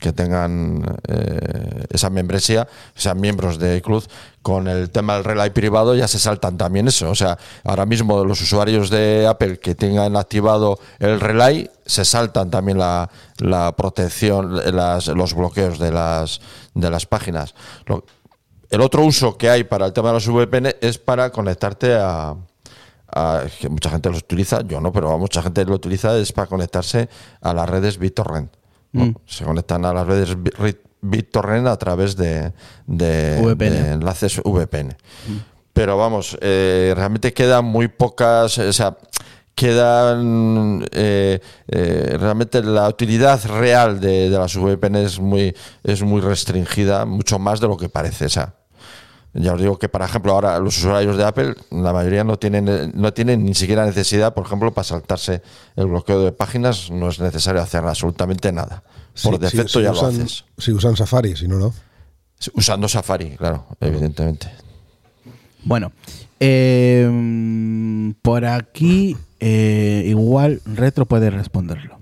[0.00, 4.04] que tengan eh, esa membresía, sean miembros de iCloud
[4.42, 8.24] con el tema del relay privado ya se saltan también eso, o sea, ahora mismo
[8.24, 14.56] los usuarios de Apple que tengan activado el relay se saltan también la, la protección,
[14.76, 16.40] las- los bloqueos de las
[16.74, 17.54] de las páginas.
[18.72, 22.34] El otro uso que hay para el tema de las VPN es para conectarte a,
[23.14, 26.48] a- que mucha gente lo utiliza, yo no, pero mucha gente lo utiliza es para
[26.48, 27.08] conectarse
[27.40, 28.50] a las redes BitTorrent.
[28.92, 29.14] ¿no?
[29.26, 30.36] Se conectan a las redes
[31.00, 32.52] BitTorrent a través de,
[32.86, 33.70] de- VPN.
[33.70, 34.96] de enlaces VPN.
[35.72, 38.96] Pero vamos, eh, realmente quedan muy pocas, o sea,
[39.54, 46.20] quedan eh, eh, realmente la utilidad real de, de las VPN es muy, es muy
[46.20, 48.26] restringida, mucho más de lo que parece.
[48.26, 48.54] O sea,
[49.34, 52.92] ya os digo que, por ejemplo, ahora los usuarios de Apple, la mayoría no tienen,
[52.94, 55.42] no tienen ni siquiera necesidad, por ejemplo, para saltarse
[55.76, 58.82] el bloqueo de páginas, no es necesario hacer absolutamente nada.
[59.22, 60.44] Por Sí, defecto ya usan, lo haces.
[60.58, 61.72] Si usan Safari, si no, no.
[62.54, 64.48] Usando Safari, claro, evidentemente.
[65.64, 65.92] Bueno,
[66.40, 72.01] eh, por aquí eh, igual Retro puede responderlo.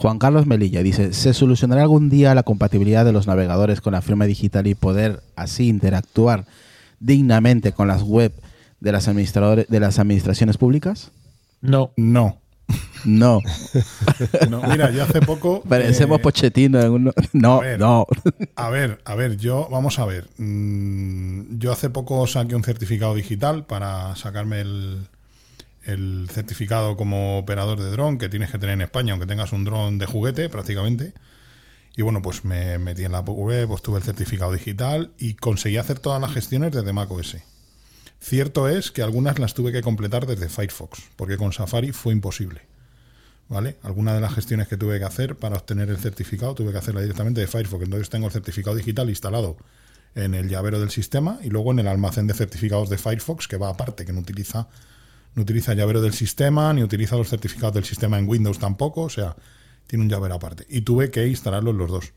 [0.00, 4.00] Juan Carlos Melilla dice, ¿se solucionará algún día la compatibilidad de los navegadores con la
[4.00, 6.44] firma digital y poder así interactuar
[7.00, 8.32] dignamente con las web
[8.78, 11.10] de las, administradores, de las administraciones públicas?
[11.60, 11.90] No.
[11.96, 12.38] No.
[13.04, 13.40] No.
[14.50, 15.62] No, Mira, yo hace poco.
[15.68, 16.80] Parecemos eh, Pochettino.
[16.80, 17.80] en uno- No, a ver.
[17.80, 18.06] no.
[18.56, 20.28] A ver, a ver, yo, vamos a ver.
[20.38, 25.08] Mm, Yo hace poco saqué un certificado digital para sacarme el,
[25.88, 29.64] el certificado como operador de dron que tienes que tener en España, aunque tengas un
[29.64, 31.14] dron de juguete prácticamente.
[31.96, 35.98] Y bueno, pues me metí en la web, obtuve el certificado digital y conseguí hacer
[35.98, 37.38] todas las gestiones desde macOS.
[38.20, 42.62] Cierto es que algunas las tuve que completar desde Firefox, porque con Safari fue imposible.
[43.48, 43.78] ¿Vale?
[43.82, 47.00] Algunas de las gestiones que tuve que hacer para obtener el certificado tuve que hacerla
[47.00, 47.82] directamente de Firefox.
[47.82, 49.56] Entonces tengo el certificado digital instalado
[50.14, 53.56] en el llavero del sistema y luego en el almacén de certificados de Firefox que
[53.56, 54.68] va aparte, que no utiliza
[55.34, 59.10] no utiliza llavero del sistema ni utiliza los certificados del sistema en Windows tampoco, o
[59.10, 59.36] sea,
[59.86, 60.66] tiene un llavero aparte.
[60.68, 62.12] Y tuve que instalarlos los dos.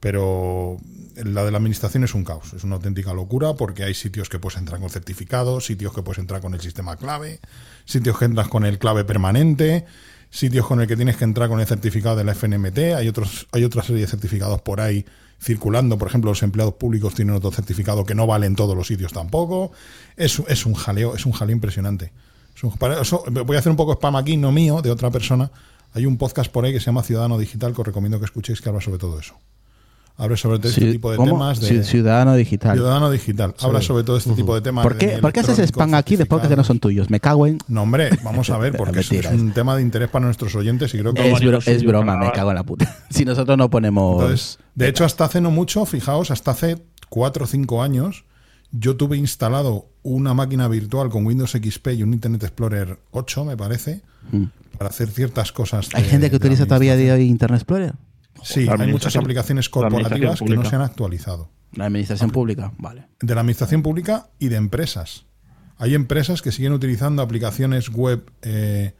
[0.00, 0.76] Pero
[1.16, 4.38] la de la administración es un caos, es una auténtica locura porque hay sitios que
[4.38, 7.40] puedes entrar con certificados, sitios que puedes entrar con el sistema clave,
[7.84, 9.86] sitios que entras con el clave permanente,
[10.30, 13.48] sitios con el que tienes que entrar con el certificado de la FNMT, hay otros
[13.50, 15.04] hay otra serie de certificados por ahí
[15.40, 18.86] circulando, por ejemplo, los empleados públicos tienen otro certificado que no vale en todos los
[18.86, 19.72] sitios tampoco.
[20.16, 22.12] Es, es un jaleo, es un jaleo impresionante.
[22.78, 25.50] Para eso, voy a hacer un poco spam aquí, no mío, de otra persona.
[25.94, 28.60] Hay un podcast por ahí que se llama Ciudadano Digital que os recomiendo que escuchéis
[28.60, 29.34] que habla sobre todo eso.
[30.20, 31.30] Abre sobre todo este tipo de ¿cómo?
[31.30, 32.76] temas de Ci- Ciudadano digital.
[32.76, 33.54] ciudadano digital.
[33.60, 34.82] Habla sobre todo este tipo de temas.
[34.82, 37.08] ¿Por qué, de ¿por qué haces spam aquí de podcasts que no son tuyos?
[37.08, 37.58] Me cago en.
[37.68, 40.98] No, hombre, vamos a ver, porque es, un tema de interés para nuestros oyentes y
[40.98, 42.96] creo que Es, bro- es broma, me cago en la puta.
[43.10, 44.20] Si nosotros no ponemos.
[44.20, 48.24] Entonces, de hecho, hasta hace no mucho, fijaos, hasta hace 4 o 5 años,
[48.70, 53.56] yo tuve instalado una máquina virtual con Windows XP y un Internet Explorer 8, me
[53.56, 54.02] parece,
[54.76, 55.88] para hacer ciertas cosas.
[55.92, 55.96] Mm.
[55.96, 57.94] ¿Hay de- gente que utiliza todavía día de Internet Explorer?
[58.42, 61.50] Sí, La hay muchas aplicaciones corporativas que no se han actualizado.
[61.72, 63.06] La administración pública, vale.
[63.20, 65.24] De la administración pública y de empresas.
[65.76, 68.94] Hay empresas que siguen utilizando aplicaciones web, eh,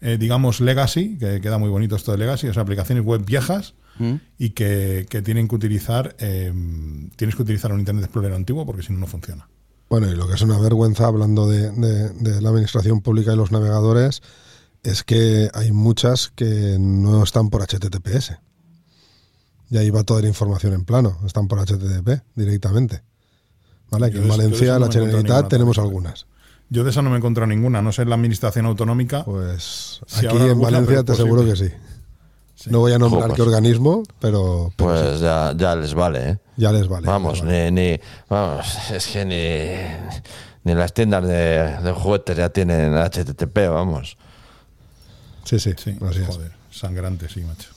[0.00, 3.74] eh, digamos, legacy, que queda muy bonito esto de legacy, o sea, aplicaciones web viejas
[3.98, 4.14] ¿Mm?
[4.38, 6.52] y que, que tienen que utilizar, eh,
[7.16, 9.48] tienes que utilizar un Internet Explorer antiguo porque si no, no funciona.
[9.88, 13.36] Bueno, y lo que es una vergüenza, hablando de, de- de la administración pública y
[13.36, 14.22] los navegadores,
[14.82, 18.38] es que hay muchas que no están por HTTPS.
[19.70, 23.02] Y ahí va toda la información en plano, están por HTTP directamente.
[23.90, 24.06] ¿Vale?
[24.06, 26.26] Aquí Yo en Valencia, no la Generalitat, tenemos algunas.
[26.70, 29.24] Yo de esa no me he encontrado ninguna, no sé en la administración autonómica.
[29.24, 31.68] Pues aquí en Valencia te es aseguro que sí.
[32.56, 32.70] Sí.
[32.70, 36.38] No voy a nombrar qué organismo, pero, pero Pues sí, ya, ya les vale, ¿eh?
[36.56, 37.06] ya les vale.
[37.06, 37.70] Vamos, les vale.
[37.72, 43.68] ni, ni- vamos, es que ni, ni las tiendas de, de juguetes ya tienen HTTP,
[43.68, 44.16] vamos.
[45.44, 46.26] Sí, sí, Sí, así es.
[46.26, 47.68] joder, sangrante, sí, macho.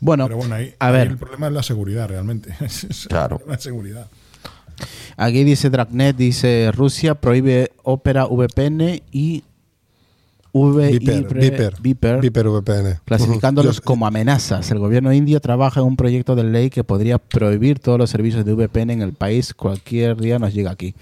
[0.00, 2.54] Bueno, Pero bueno, ahí, a ahí ver, el problema es la seguridad realmente.
[2.60, 3.40] Es Claro.
[3.46, 4.08] La seguridad.
[5.16, 9.44] aquí dice Dragnet, dice Rusia prohíbe Opera VPN y
[10.52, 12.20] VPN.
[13.04, 14.70] clasificándolos como amenazas.
[14.70, 18.44] El gobierno indio trabaja en un proyecto de ley que podría prohibir todos los servicios
[18.44, 19.54] de VPN en el país.
[19.54, 20.94] Cualquier día nos llega aquí.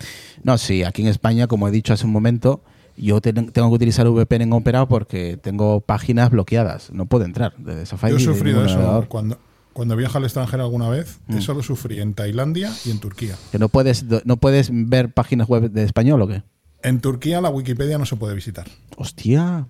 [0.45, 2.63] No, sí, aquí en España, como he dicho hace un momento,
[2.97, 6.91] yo ten- tengo que utilizar VPN en Opera porque tengo páginas bloqueadas.
[6.93, 8.13] No puedo entrar desde Safari.
[8.13, 9.09] Yo he sufrido eso navegador.
[9.09, 9.39] cuando,
[9.73, 11.19] cuando viajo al extranjero alguna vez.
[11.27, 11.39] Mm.
[11.39, 13.35] Eso lo sufrí en Tailandia y en Turquía.
[13.51, 16.43] Que no puedes, no puedes ver páginas web de español o qué.
[16.83, 18.66] En Turquía la Wikipedia no se puede visitar.
[18.97, 19.66] Hostia.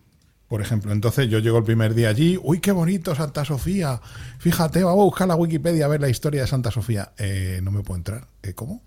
[0.49, 4.01] Por ejemplo, entonces yo llego el primer día allí, uy, qué bonito Santa Sofía.
[4.39, 7.13] Fíjate, vamos a buscar la Wikipedia a ver la historia de Santa Sofía.
[7.19, 8.27] Eh, no me puedo entrar.
[8.43, 8.83] Eh, ¿Cómo?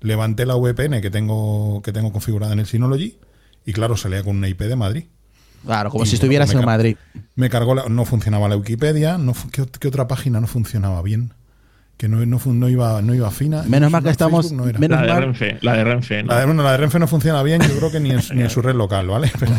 [0.00, 3.18] Levanté la VPN que tengo, que tengo configurada en el Synology
[3.66, 5.04] y claro, se leía con una IP de Madrid.
[5.64, 6.96] Claro, como Y si estuvieras en Madrid.
[7.36, 11.02] Me cargó, la- no funcionaba la Wikipedia, no, fu- ¿qué, qué otra página no funcionaba
[11.02, 11.34] bien?
[12.02, 13.62] Que no, no, iba, no iba fina.
[13.62, 14.50] Menos mal que Facebook estamos.
[14.50, 14.76] no era.
[14.80, 16.22] menos La de mal- Renfe, la de Renfe.
[16.24, 16.32] ¿no?
[16.32, 18.42] La de, bueno, la de Renfe no funciona bien, yo creo que ni en, ni
[18.42, 19.30] en su red local, ¿vale?
[19.40, 19.56] Pero,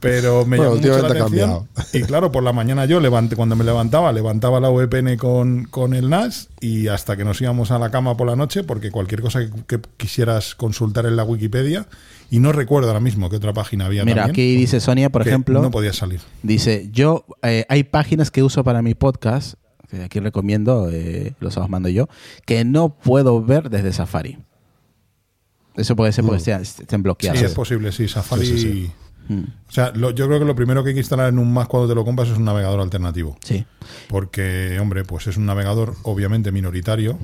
[0.00, 1.68] pero me Bueno, llamó mucho la atención.
[1.92, 5.94] Y claro, por la mañana yo levanté, cuando me levantaba, levantaba la VPN con, con
[5.94, 9.20] el NAS y hasta que nos íbamos a la cama por la noche, porque cualquier
[9.22, 11.86] cosa que, que quisieras consultar en la Wikipedia,
[12.30, 15.22] y no recuerdo ahora mismo qué otra página había Mira, también, aquí dice Sonia, por
[15.22, 15.60] que ejemplo.
[15.62, 16.20] No podía salir.
[16.42, 19.54] Dice, yo, eh, hay páginas que uso para mi podcast,
[19.92, 22.08] que aquí recomiendo, eh, los os mando yo,
[22.46, 24.38] que no puedo ver desde Safari.
[25.74, 27.38] Eso puede ser porque estén, estén bloqueadas.
[27.38, 28.08] Sí, es posible, sí.
[28.08, 28.46] Safari.
[28.46, 28.92] Sí, sí,
[29.28, 31.52] Mm, O sea, lo- yo creo que lo primero que hay que instalar en un
[31.52, 33.36] Mac cuando te lo compras es un navegador alternativo.
[33.44, 33.64] sí.
[34.08, 37.16] Porque, hombre, pues es un navegador obviamente minoritario.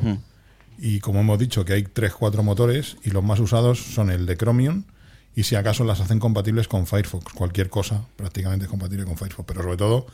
[0.79, 4.37] Y como hemos dicho, que hay 3-4 motores y los más usados son el de
[4.37, 4.85] Chromium.
[5.35, 7.33] Y si acaso las hacen compatibles con Firefox.
[7.33, 9.45] Cualquier cosa prácticamente es compatible con Firefox.
[9.49, 10.07] Pero sobre todo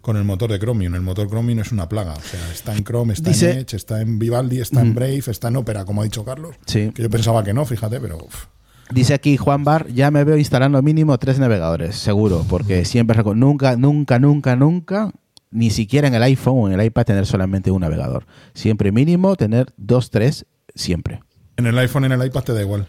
[0.00, 0.94] con el motor de Chromium.
[0.94, 2.14] El motor Chromium es una plaga.
[2.14, 5.22] O sea, está en Chrome, está Dice- en Edge, está en Vivaldi, está en Brave,
[5.26, 6.56] está en Opera, como ha dicho Carlos.
[6.66, 6.90] Sí.
[6.94, 8.16] Que yo pensaba que no, fíjate, pero.
[8.18, 8.46] uf.
[8.92, 13.36] Dice aquí Juan Bar, ya me veo instalando mínimo tres navegadores, seguro, porque siempre, reco-
[13.36, 15.12] nunca, nunca, nunca, nunca,
[15.52, 18.26] ni siquiera en el iPhone o en el iPad tener solamente un navegador.
[18.52, 21.20] Siempre mínimo tener dos, tres, siempre.
[21.56, 22.88] En el iPhone, en el iPad te da igual.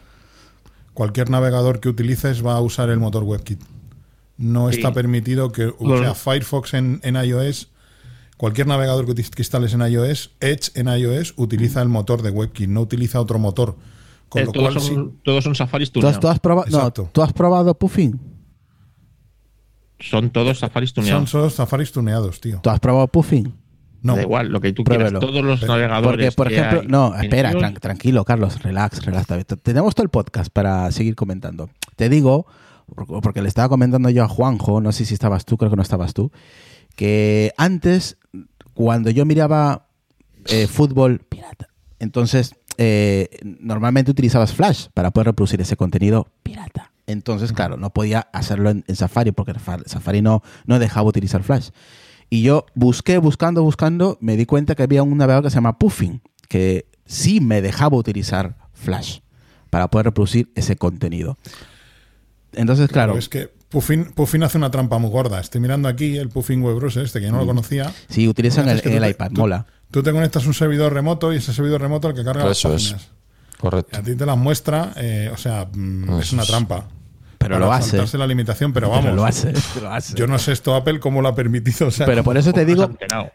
[0.93, 3.61] Cualquier navegador que utilices va a usar el motor WebKit.
[4.41, 4.77] No Sí.
[4.77, 5.99] está permitido que, o Bueno.
[6.03, 7.69] sea, Firefox en, en iOS,
[8.37, 12.81] cualquier navegador que, instales en iOS, Edge en iOS utiliza el motor de WebKit, no
[12.81, 13.75] utiliza otro motor.
[14.29, 16.19] Con Eh, lo todos, cual, sí- son, todos son safaris ¿Tú has, tuneados.
[16.21, 17.09] tú has probado, no, Exacto.
[17.11, 18.19] ¿tú has probado Puffin?
[19.99, 21.29] Son todos safaris son tuneados.
[21.29, 22.59] solo Safaris tuneados, tío.
[22.63, 23.53] ¿Tú has probado Puffin?
[24.01, 25.19] No, Da igual, lo que tú Pruébelo.
[25.19, 25.29] quieras.
[25.31, 26.33] Todos los Pero- navegadores.
[26.33, 29.27] Porque, por que ejemplo, hay no, espera, tran- tranquilo, Carlos, relax, relax.
[29.61, 31.69] Tenemos todo el podcast para seguir comentando.
[31.97, 32.47] Te digo,
[32.95, 35.81] porque le estaba comentando yo a Juanjo, no sé si estabas tú, creo que no
[35.81, 36.31] estabas tú,
[36.95, 38.17] que antes,
[38.73, 39.87] cuando yo miraba
[40.45, 46.91] eh, fútbol pirata, entonces eh, normalmente utilizabas Flash para poder reproducir ese contenido pirata.
[47.07, 51.43] Entonces, claro, no podía hacerlo en, en Safari porque Fa- Safari no, no dejaba utilizar
[51.43, 51.69] Flash.
[52.29, 55.77] Y yo busqué, buscando, buscando, me di cuenta que había un navegador que se llama
[55.77, 59.19] Puffin, que sí me dejaba utilizar Flash
[59.69, 61.37] para poder reproducir ese contenido.
[62.53, 65.39] Entonces, claro, es que Puffin, Puffin hace una trampa muy gorda.
[65.39, 67.91] Estoy mirando aquí el Puffin Web Browser, este que yo no lo conocía.
[68.09, 69.65] Sí, utilizan el, Es iPad, tú- mola.
[69.91, 72.73] Tú te conectas un servidor remoto y ese servidor remoto el que carga las Eso
[72.73, 72.83] es.
[72.93, 73.09] páginas.
[73.53, 73.97] Y Correcto.
[73.97, 76.87] a ti te las muestra, eh, o sea, mm, es una trampa.
[77.37, 77.91] Pero Para lo hace.
[77.91, 79.05] saltarse la limitación, pero vamos.
[79.05, 80.15] Pero lo hace, lo hace.
[80.15, 81.87] Yo no sé esto Apple cómo lo ha permitido.
[81.87, 83.31] o sea, Pero por eso te digo, Enterado.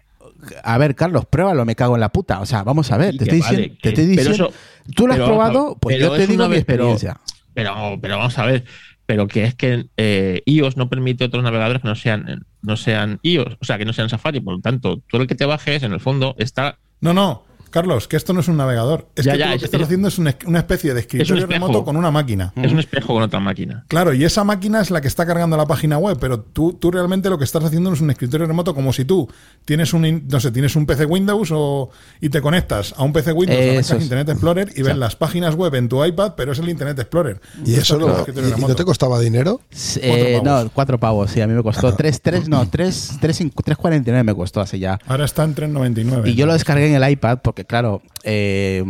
[0.63, 2.41] a ver, Carlos, pruébalo, me cago en la puta.
[2.41, 4.49] O sea, vamos a ver, Sí, te estoy, vale, diciendo, te estoy pero diciendo.
[4.49, 5.77] eso- ¿Tú lo has pero a probado?
[5.81, 7.21] Pues yo te es digo mi pero- experiencia.
[7.55, 8.65] Pero, pero vamos a ver,
[9.07, 10.43] pero que es que eh,
[10.77, 14.09] no permite otros navegadores que no sean, no sean iOS, o sea, que no sean
[14.09, 14.41] Safari.
[14.41, 16.79] Por lo tanto, todo el que te bajes, en el fondo, está.
[17.01, 17.45] No, no,
[17.77, 19.09] Carlos, que esto no es un navegador.
[19.15, 21.01] Es Ya, que ya, tú lo es- que estás es- haciendo es una, especie de
[21.01, 21.53] escritorio espejo.
[21.67, 22.53] remoto con una máquina.
[22.57, 23.85] Es un espejo con otra máquina.
[23.89, 26.91] Claro, y esa máquina es la que está cargando la página web, pero tú, tú
[26.91, 29.29] realmente lo que estás haciendo es un escritorio remoto como si tú
[29.65, 33.33] tienes un, no sé, tienes un PC Windows o, y te conectas a un PC
[33.33, 34.03] Windows, Eso arrancas es.
[34.05, 37.41] Internet Explorer y ves las páginas web en tu iPad, pero es el Internet Explorer.
[37.65, 38.73] ¿Y eso Esto es un no, escritorio y- y remoto.
[38.73, 39.61] no te costaba dinero?
[40.01, 40.65] Eh, pavos.
[40.65, 41.93] no, cuatro pavos, sí, a mí me costó.
[41.97, 44.99] Tres, tres, no, tres, tres, cinco- tres cuarenta y nueve me costó hace ya.
[45.07, 46.29] Ahora está en 3.99.
[46.31, 48.83] Y yo lo descargué en el iPad porque, claro, eh,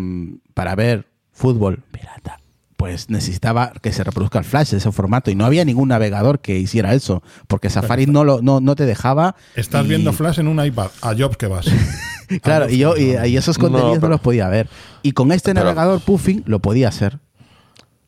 [0.55, 2.39] para ver fútbol pirata,
[2.77, 6.41] pues necesitaba que se reproduzca el flash de ese formato y no había ningún navegador
[6.41, 9.35] que hiciera eso porque Safari no, lo, no, no te dejaba.
[9.55, 11.67] Estás y- viendo Flash en un iPad, a Jobs que vas.
[12.43, 14.69] Claro, y yo y, y esos contenidos no, pero- los podía ver.
[15.03, 17.21] Y con este Pero- navegador Puffing lo podía hacer.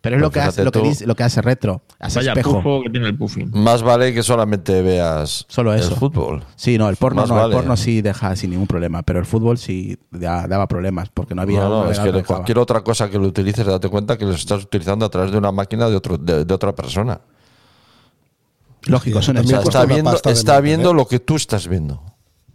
[0.00, 0.84] Pero es Pues lo que hace, lo que tú.
[0.86, 2.82] dice, lo que hace retro, hace Vaya espejo.
[2.84, 3.50] que tiene el puffing.
[3.52, 5.90] Más vale que solamente veas Solo eso.
[5.90, 6.44] el fútbol.
[6.54, 7.48] Sí, no, el porno Más no, vale.
[7.48, 11.34] el porno sí deja sin ningún problema, pero el fútbol sí da- daba problemas porque
[11.34, 14.16] no había No, no, es que de cualquier otra cosa que lo utilices, date cuenta
[14.16, 17.20] que lo estás utilizando a través de una máquina de, otro, de, de otra persona.
[18.86, 20.62] Lógico, son O sea, está viendo, está mantener.
[20.62, 22.00] viendo lo que tú estás viendo.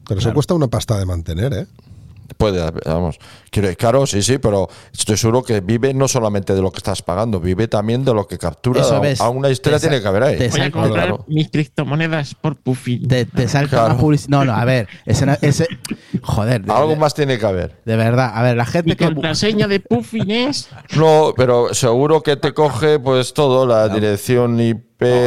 [0.07, 1.67] Pero eso cuesta una pasta de mantener, ¿eh?
[2.37, 3.17] Puede, vamos,
[3.51, 6.77] quiero decir, claro, sí, sí, pero estoy seguro que vive no solamente de lo que
[6.77, 8.81] estás pagando, vive también de lo que captura.
[8.81, 9.21] Eso A- ves.
[9.21, 10.37] A una historia Te tiene que haber ahí.
[10.37, 11.25] te Voy a comprar claro.
[11.27, 13.07] mis criptomonedas por puffing.
[13.07, 13.85] Te, te salta Claro.
[13.93, 14.29] una publicidad.
[14.29, 15.67] No, no, a ver, ese, ese
[16.21, 17.81] joder, de, Algo de- más tiene que haber.
[17.85, 20.69] de verdad, a ver, la Mi gente que contraseña de puffing es.
[20.95, 24.57] No, pero seguro que te coge pues todo, la dirección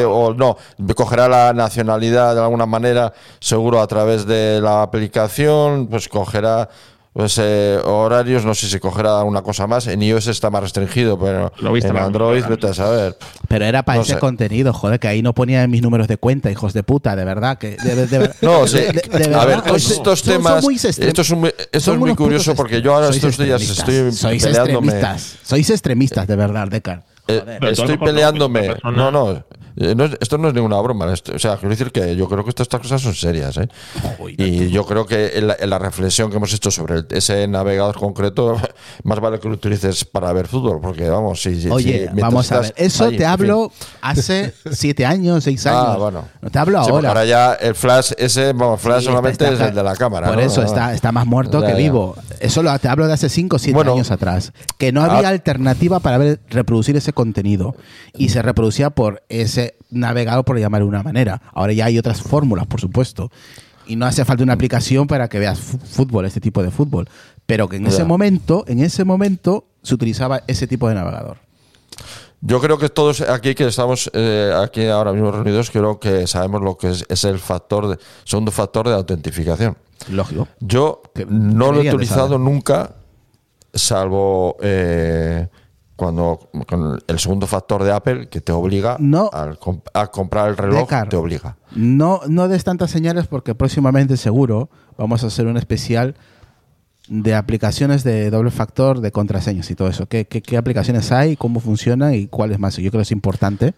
[0.05, 0.57] O no,
[0.95, 6.69] cogerá la nacionalidad de alguna manera, seguro a través de la aplicación, pues cogerá
[7.13, 11.19] pues eh, horarios, no sé si cogerá una cosa más, en iOS está más restringido,
[11.19, 13.17] pero Lo viste en más Android vete a saber.
[13.49, 14.19] Pero era para No ese sé.
[14.19, 17.57] contenido, joder, que ahí no ponía mis números de cuenta, hijos de puta, de verdad.
[17.57, 18.81] Que de, de- de- No, sí.
[18.81, 20.63] de- de- de a verdad, ver, todos estos son- son temas.
[20.63, 24.13] muy esto es, un- esto son es muy curioso porque yo ahora estos días estoy
[24.13, 24.89] sois peleándome.
[24.93, 27.03] extremistas, sois extremistas, de verdad, Decar.
[27.29, 28.75] Eh, estoy peleándome.
[28.85, 29.43] No, no.
[29.77, 31.13] Eh, no es- esto no es ninguna broma.
[31.13, 33.57] esto- o sea, quiero decir que yo creo que estas estas cosas son serias.
[33.59, 33.69] ¿eh?
[34.37, 37.47] Y yo creo que en la, en la reflexión que hemos hecho sobre el- ese
[37.49, 38.57] navegador concreto,
[39.05, 40.81] más vale que lo utilices para ver fútbol.
[40.81, 41.61] Porque vamos, si.
[41.61, 45.65] si- Oye, si vamos a ver, eso ahí, te en hablo hace siete años, seis
[45.67, 45.85] años.
[45.89, 46.25] Ah, bueno.
[46.41, 46.83] No te hablo.
[46.85, 47.09] Sí, ahora.
[47.09, 50.27] ahora ya el flash ese, vamos, flash Sí, solamente está- es el de la cámara.
[50.29, 50.43] Por ¿no?
[50.43, 51.79] eso está, está más muerto Ya, que ya.
[51.79, 52.17] vivo.
[52.41, 53.93] Eso lo, te hablo de hace 5 o 7 Bueno.
[53.95, 54.53] años atrás.
[54.79, 55.31] Que no había Ah.
[55.33, 57.75] alternativa para ver, reproducir ese contenido.
[58.15, 61.43] Y se reproducía por ese navegador, por llamarlo de una manera.
[61.53, 63.31] Ahora ya hay otras fórmulas, por supuesto.
[63.87, 67.09] Y no hace falta una aplicación para que veas fútbol, este tipo de fútbol.
[67.47, 71.39] Pero que en ese momento, en ese momento, se utilizaba ese tipo de navegador.
[72.41, 76.63] Yo creo que todos aquí que estamos eh, aquí ahora mismo reunidos, creo que sabemos
[76.63, 79.77] lo que es, es el factor de, segundo factor de autentificación.
[80.11, 80.47] Lógico.
[80.61, 82.95] Yo no lo he utilizado nunca,
[83.73, 85.49] salvo eh,
[85.97, 89.31] cuando con el segundo factor de Apple que te obliga No.
[89.33, 91.09] al comp- a comprar el reloj, Decar.
[91.09, 91.57] te obliga.
[91.75, 96.15] No, no des tantas señales porque próximamente seguro vamos a hacer un especial
[97.09, 100.07] de aplicaciones de doble factor, de contraseñas y todo eso.
[100.07, 102.77] ¿Qué, qué, qué aplicaciones hay, cómo funcionan y cuáles más?
[102.77, 103.75] Yo creo que es importante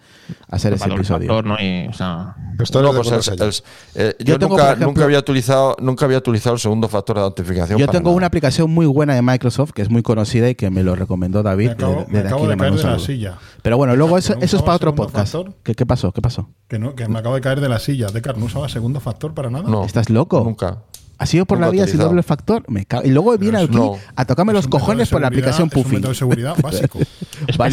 [0.49, 1.29] hacer ese Para doble episodio.
[1.29, 1.55] factor, ¿no?
[1.61, 3.53] Y, o sea, Esto No, no pues el- el-
[3.95, 6.89] eh, Yo yo tengo, nunca, por ejemplo- nunca había utilizado nunca había utilizado el segundo
[6.89, 7.79] factor de autentificación.
[7.79, 8.17] Yo tengo nada.
[8.17, 11.43] una aplicación muy buena de Microsoft que es muy conocida y que me lo recomendó
[11.43, 11.67] David.
[11.67, 13.39] Me acabo, de- me desde acabo aquí de caer de la silla.
[13.63, 15.35] Pero bueno, luego eso, ¿Que no eso es para otro podcast.
[15.63, 16.13] ¿Qué, ¿Qué pasó?
[16.13, 16.49] ¿Qué pasó?
[16.67, 18.07] Que, no, que me acabo de caer de la silla.
[18.09, 19.69] Decar, ¿no usaba segundo factor para nada?
[19.69, 20.43] No, ¿Estás loco?
[20.43, 20.79] Nunca.
[21.21, 22.63] ¿Ha sido por la vida sin doble factor?
[22.69, 23.97] Me cago- Y luego viene aquí no.
[24.15, 26.99] a tocarme los cojones por la aplicación es un de seguridad básico.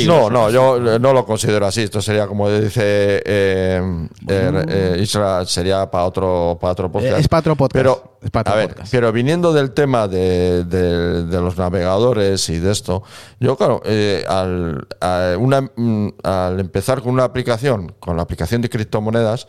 [0.06, 1.84] No, no, yo eh, no lo considero así.
[1.84, 2.82] Esto sería como dice
[3.26, 7.20] eh, eh, eh, Isra, sería para otro, para otro podcast.
[7.20, 7.74] Es para otro podcast.
[7.76, 8.92] Pero, Es para otro a ver, podcast.
[8.92, 13.04] pero viniendo del tema de, de- de los navegadores y de esto,
[13.40, 18.62] yo, claro, eh, al, a una- mm, al empezar con una aplicación, con la aplicación
[18.62, 19.48] de criptomonedas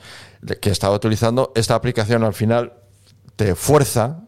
[0.61, 2.73] que estaba utilizando, esta aplicación al final
[3.37, 4.21] te fuerza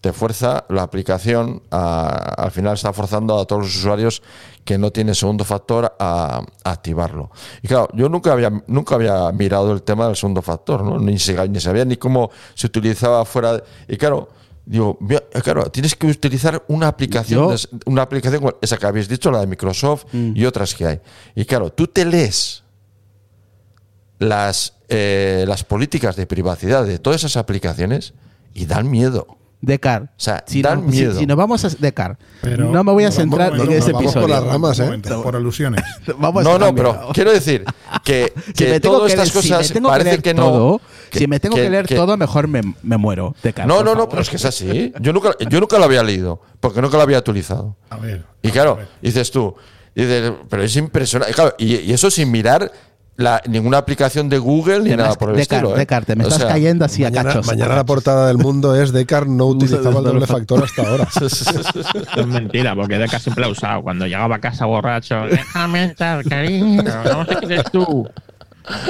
[0.00, 4.22] te fuerza la aplicación, a- al final está forzando a todos los usuarios
[4.64, 7.30] que no tienen segundo factor a, a activarlo.
[7.62, 10.98] Y claro, yo nunca había, nunca había mirado el tema del segundo factor, ¿no?
[10.98, 13.58] ni, se- ni sabía ni cómo se utilizaba fuera.
[13.58, 14.30] de- y claro,
[14.64, 19.30] digo, mira, claro, tienes que utilizar una aplicación, Yo- una aplicación esa que habéis dicho,
[19.30, 21.00] la de Microsoft y otras que hay.
[21.34, 22.64] Y claro, tú te lees
[24.18, 28.14] las, eh, las políticas de privacidad de todas esas aplicaciones
[28.54, 29.26] y dan miedo.
[29.60, 30.02] Decar.
[30.02, 31.18] O sea, si, dan no- miedo.
[31.18, 34.12] si nos vamos a Decar, Pero- no me voy a centrar vamos, en ese vamos
[34.12, 34.40] por episodio.
[34.40, 34.84] las ramas, ¿eh?
[34.84, 35.82] momento, por alusiones.
[36.18, 37.64] Vamos no, a no, pero quiero decir
[38.04, 40.72] que, que me tengo todas que estas leer- si me tengo que leer que, todo,
[40.72, 40.80] no.
[41.10, 43.34] que- si me tengo que, leer que- todo, mejor me, me muero.
[43.42, 44.92] Decar, No, por no, no, pero es que es así.
[45.00, 47.74] Yo nunca, yo nunca lo había leído, porque nunca lo había utilizado.
[47.88, 48.22] A ver.
[48.42, 48.88] Y claro, ver.
[49.00, 49.54] dices tú,
[49.94, 51.32] dices, pero es impresionante.
[51.32, 52.70] Y, claro, y, y eso sin mirar
[53.16, 55.78] la, ninguna aplicación de Google ni nada por el Decar, estilo.
[55.78, 56.16] ¿eh?
[56.16, 57.46] Me O estás sea, cayendo así a Mañana, cachos.
[57.46, 61.08] mañana la portada del mundo es Decar no utilizaba el doble factor hasta ahora.
[62.16, 63.82] Es mentira, porque Deca siempre lo ha usado.
[63.82, 68.08] Cuando llegaba a casa borracho, déjame entrar, cariño, no sé quién eres tú.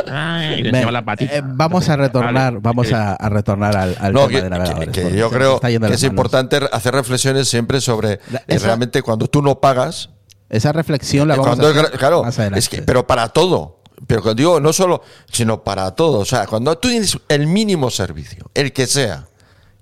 [0.08, 1.34] Ay, y le Ven, la patita.
[1.36, 2.58] eh, vamos a retornar, Vale.
[2.62, 4.86] vamos Eh, a, a retornar al, al No, tema que, de navegadores.
[4.88, 6.02] que- que porque yo creo que es manos.
[6.04, 10.10] importante hacer reflexiones siempre sobre La- eh, esa- realmente cuando tú no pagas.
[10.48, 12.60] Esa reflexión la vamos cuando a hacer claro, más adelante.
[12.60, 13.80] es que, pero para todo.
[14.06, 16.18] Pero cuando digo no solo, sino para todo.
[16.20, 19.26] O sea, cuando tú tienes el mínimo servicio, el que sea,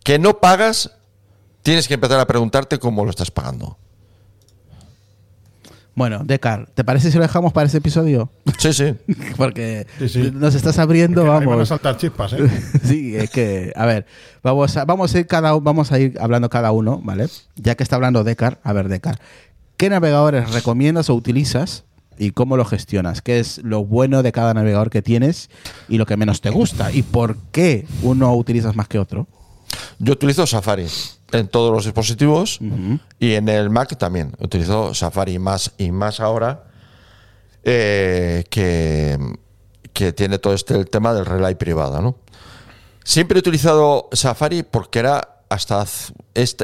[0.04, 0.90] que no pagas,
[1.62, 3.78] tienes que empezar a preguntarte cómo lo estás pagando.
[5.94, 8.30] Bueno, Decar, ¿te parece si lo dejamos para ese episodio?
[8.58, 8.94] Sí, sí.
[9.36, 10.30] Porque Sí, sí.
[10.32, 11.68] nos estás abriendo, Que ahí van a vamos.
[11.68, 12.38] saltar chispas, ¿eh?
[12.84, 14.06] Sí, es que, a ver,
[14.42, 17.26] vamos a, vamos a ir cada vamos a ir hablando cada uno, ¿vale?
[17.56, 19.20] Ya que está hablando Decar, a ver, Decar,
[19.76, 21.84] ¿qué navegadores recomiendas o utilizas
[22.22, 23.20] y cómo lo gestionas?
[23.20, 25.50] ¿Qué es lo bueno de cada navegador que tienes
[25.88, 26.92] y lo que menos te gusta?
[26.92, 29.26] ¿Y por qué uno utilizas más que otro?
[29.98, 30.86] Yo utilizo Safari
[31.32, 32.60] en todos los dispositivos
[33.18, 34.36] y en el Mac también.
[34.38, 36.62] Utilizo Safari más y más ahora
[37.64, 39.18] eh, que,
[39.92, 42.18] que tiene todo este el tema del relay privado, ¿no?
[43.02, 45.84] Siempre he utilizado Safari porque era hasta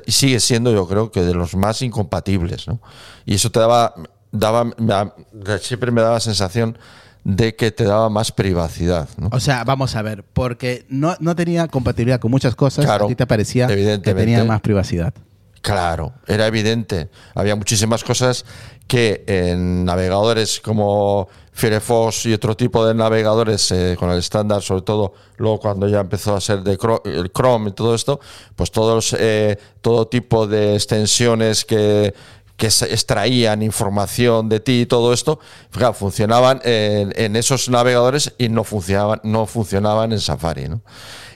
[0.07, 2.81] sigue siendo yo creo que de los más incompatibles, ¿no?
[3.27, 3.93] Y eso te daba
[4.31, 6.79] daba me siempre me daba la sensación
[7.25, 9.29] de que te daba más privacidad, ¿no?
[9.33, 13.09] O sea, vamos a ver, porque no, no tenía compatibilidad con muchas cosas, Claro, a
[13.09, 15.13] ti te parecía que tenía más privacidad.
[15.61, 17.11] Claro, era evidente.
[17.35, 18.45] Había muchísimas cosas
[18.87, 24.83] que en navegadores como Firefox y otro tipo de navegadores eh, con el estándar, sobre
[24.83, 28.21] todo luego cuando ya empezó a ser de Chrome y todo esto,
[28.55, 32.15] pues todos eh, todo tipo de extensiones que
[32.59, 35.39] que se extraían información de ti y todo esto,
[35.71, 40.69] claro, funcionaban en, esos navegadores y no funcionaban, no funcionaban en Safari.
[40.69, 40.83] ¿no?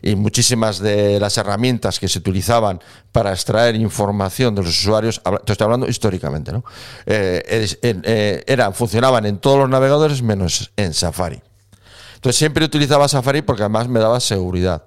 [0.03, 2.81] Y muchísimas de las herramientas que se utilizaban
[3.13, 6.65] para extraer información de los usuarios, te estoy hablando históricamente, ¿no?
[7.07, 11.41] Eh, eh, eran, funcionaban en todos los navegadores menos en Safari.
[12.17, 14.83] Entonces siempre utilizaba Safari porque además me daba seguridad.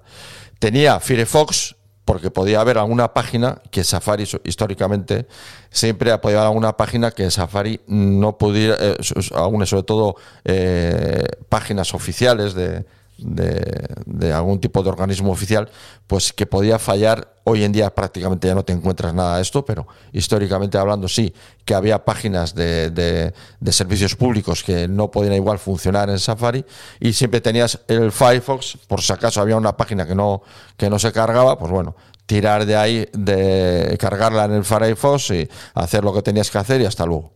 [0.58, 1.76] Tenía Firefox
[2.06, 5.26] porque podía haber alguna página que Safari históricamente
[5.70, 11.92] siempre ha podido haber alguna página que Safari no pudiera, eh, sobre todo eh, páginas
[11.94, 12.84] oficiales de,
[13.18, 15.68] de- de algún tipo de organismo oficial,
[16.06, 17.34] pues que podía fallar.
[17.48, 21.32] Hoy en día prácticamente ya no te encuentras nada de esto, pero históricamente hablando sí,
[21.64, 26.64] que había páginas de, de- de servicios públicos que no podían igual funcionar en Safari
[26.98, 30.42] y siempre tenías el Firefox, por si acaso había una página que no,
[30.76, 31.94] que no se cargaba, pues bueno,
[32.26, 36.80] tirar de ahí, de cargarla en el Firefox y hacer lo que tenías que hacer
[36.80, 37.35] y hasta luego.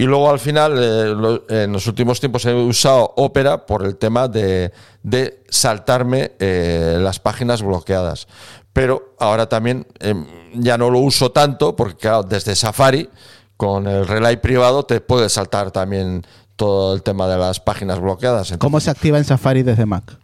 [0.00, 3.96] Y luego al final, eh, lo- en los últimos tiempos he usado Opera por el
[3.96, 4.72] tema de,
[5.02, 8.26] de saltarme eh, las páginas bloqueadas.
[8.72, 10.24] Pero ahora también em,
[10.54, 13.10] ya no lo uso tanto porque claro, desde Safari,
[13.58, 16.22] con el relay privado, te puedes saltar también
[16.56, 18.52] todo el tema de las páginas bloqueadas.
[18.52, 20.18] Entonces, ¿Cómo se activa en Safari desde Mac?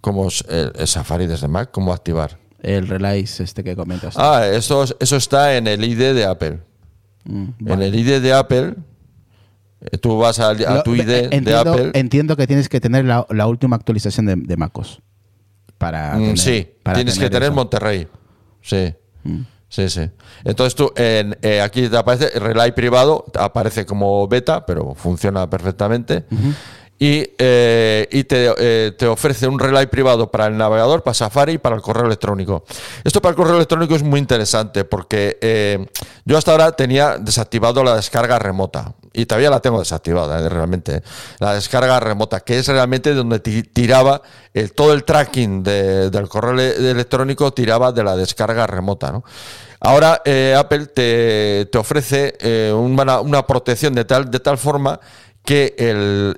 [0.00, 1.70] ¿cómo es el, el Safari desde Mac?
[1.72, 2.38] ¿Cómo activar?
[2.60, 4.14] El relay este que comentas.
[4.16, 6.60] Ah, eso, eso está en el ID de Apple.
[7.24, 8.74] Mm, En el ID de Apple,
[9.80, 11.90] eh, tú vas a, Lo- tu ID de Apple.
[11.94, 15.00] entiendo que tienes que tener la, la última actualización de, de MacOS.
[15.78, 17.52] Para Mm, tener- sí, para tienes que tener eso.
[17.52, 17.56] Mm.
[17.56, 18.08] Monterrey.
[18.62, 18.94] Sí.
[19.68, 20.08] Sí, sí.
[20.44, 26.24] Entonces tú, en, eh, aquí te aparece Relay privado, aparece como beta, pero funciona perfectamente.
[27.04, 31.76] Y, eh, eh, te, ofrece un relay privado para el navegador, para Safari y para
[31.76, 32.64] el correo electrónico.
[33.04, 35.86] Esto para el correo electrónico es muy interesante porque eh,
[36.24, 41.02] yo hasta ahora tenía desactivado la descarga remota y todavía la tengo desactivada realmente.
[41.40, 44.22] La descarga remota, que es realmente donde tiraba
[44.54, 49.12] el, todo el tracking del correo electrónico, tiraba de la descarga remota.
[49.12, 49.24] ¿no?
[49.78, 50.22] Ahora
[50.56, 54.98] Apple te, te ofrece una, una, protección de tal, de tal forma
[55.44, 56.36] que el,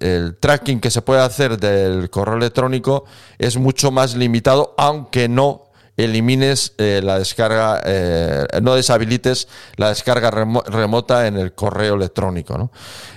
[0.00, 3.04] el, tracking que se puede hacer del correo electrónico
[3.38, 5.66] es mucho más limitado, aunque no
[5.96, 12.58] elimines eh, la descarga, eh, no deshabilites la descarga remota en el correo electrónico.
[12.58, 12.70] ¿no?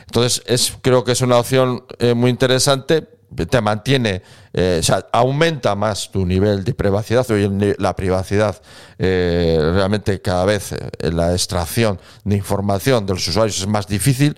[0.05, 3.01] Entonces, es, creo que es una opción eh, muy interesante,
[3.49, 4.23] te mantiene,
[4.53, 7.29] sea, aumenta más tu nivel de privacidad.
[7.31, 8.61] Hoy la privacidad,
[8.97, 14.37] realmente cada vez la extracción de información de los usuarios es más difícil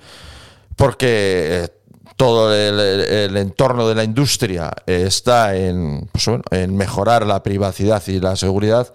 [0.81, 1.67] porque eh,
[2.15, 8.35] todo el, entorno de la industria está en, pues en mejorar la privacidad y la
[8.35, 8.91] seguridad.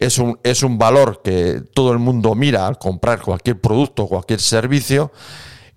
[0.00, 4.40] Es un, es un valor que todo el mundo mira al comprar cualquier producto, cualquier
[4.40, 5.12] servicio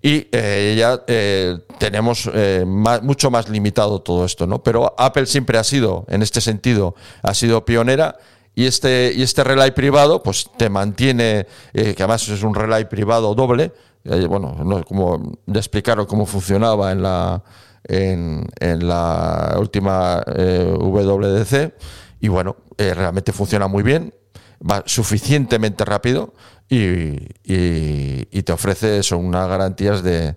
[0.02, 2.28] y eh, ya eh, tenemos
[2.66, 4.62] mucho más limitado todo esto, ¿no?
[4.62, 8.16] Pero Apple siempre ha sido, en este sentido, ha sido pionera.
[8.54, 13.34] Y este, y este relay privado, pues te mantiene, que además es un relay privado
[13.34, 13.72] doble,
[14.04, 17.42] bueno, no, como ya explicaron cómo funcionaba en la,
[17.84, 21.74] en, la última eh, WDC
[22.20, 24.14] y bueno, eh, realmente funciona muy bien,
[24.60, 26.34] va suficientemente rápido
[26.74, 30.34] y, te ofrece eso, unas garantías de,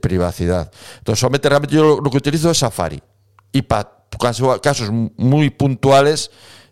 [0.00, 0.70] privacidad.
[0.98, 3.02] Entonces, solamente realmente yo lo, que utilizo es Safari
[3.52, 3.90] y para
[4.62, 6.30] casos muy puntuales,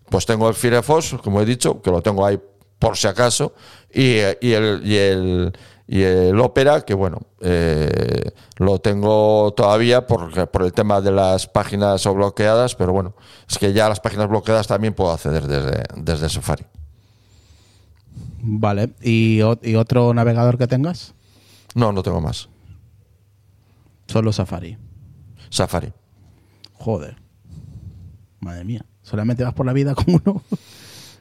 [0.09, 2.39] pues tengo el Firefox, como he dicho, que lo tengo ahí
[2.79, 3.55] por si acaso,
[3.93, 5.53] y, y el, y el
[5.93, 11.49] y el Opera, que bueno, eh, lo tengo todavía por, por el tema de las
[11.49, 13.17] páginas bloqueadas, pero bueno,
[13.49, 16.65] es que ya las páginas bloqueadas también puedo acceder desde, desde Safari.
[18.43, 21.15] Vale, ¿Y, ¿y otro navegador que tengas?
[21.75, 22.49] No, no tengo más.
[24.07, 24.77] Solo Safari.
[25.51, 25.93] Safari.
[26.75, 27.17] Joder.
[28.41, 28.85] Madre mía.
[29.03, 30.43] Solamente vas por la vida con uno.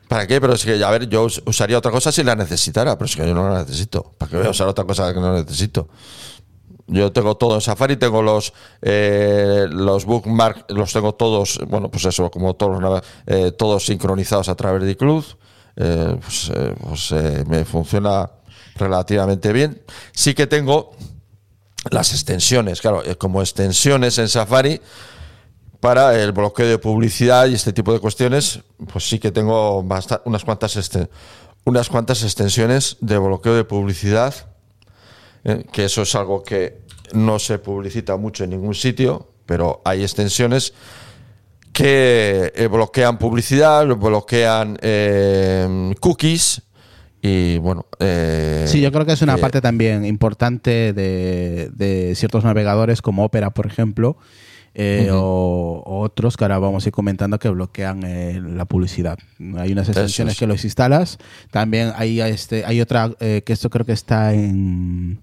[0.07, 0.41] ¿Para qué?
[0.41, 3.27] Pero es que, a ver, yo usaría otra cosa si la necesitara, pero es que
[3.27, 4.13] yo no la necesito.
[4.17, 5.87] ¿Para qué voy a usar otra cosa que no necesito?
[6.87, 8.51] Yo tengo todo en Safari, tengo los
[8.81, 14.55] eh, los bookmarks, los tengo todos, bueno, pues eso, como todos, eh, todos sincronizados a
[14.55, 15.23] través de iCloud.
[15.75, 16.51] Eh, pues,
[16.81, 17.11] pues
[17.47, 18.29] me funciona
[18.75, 19.81] relativamente bien.
[20.11, 20.91] Sí que tengo
[21.91, 24.81] las extensiones, claro, como extensiones en Safari,
[25.79, 28.59] para el bloqueo de publicidad y este tipo de cuestiones,
[28.91, 30.77] pues sí que tengo unas cuantas,
[31.63, 34.33] unas cuantas extensiones de bloqueo de publicidad,
[35.43, 36.81] eh, que eso es algo que
[37.13, 40.73] no se publicita mucho en ningún sitio, pero hay extensiones
[41.83, 46.61] que eh, bloquean publicidad, bloquean eh, cookies
[47.21, 47.85] y bueno.
[48.65, 53.49] sí, yo creo que es una parte también importante de, de ciertos navegadores como Opera,
[53.49, 54.17] por ejemplo
[54.75, 59.17] eh, o, otros que ahora vamos a ir comentando que bloquean eh, la publicidad.
[59.57, 61.17] Hay unas extensiones que los instalas.
[61.51, 65.19] También hay, este, hay otra eh, que esto creo que está en,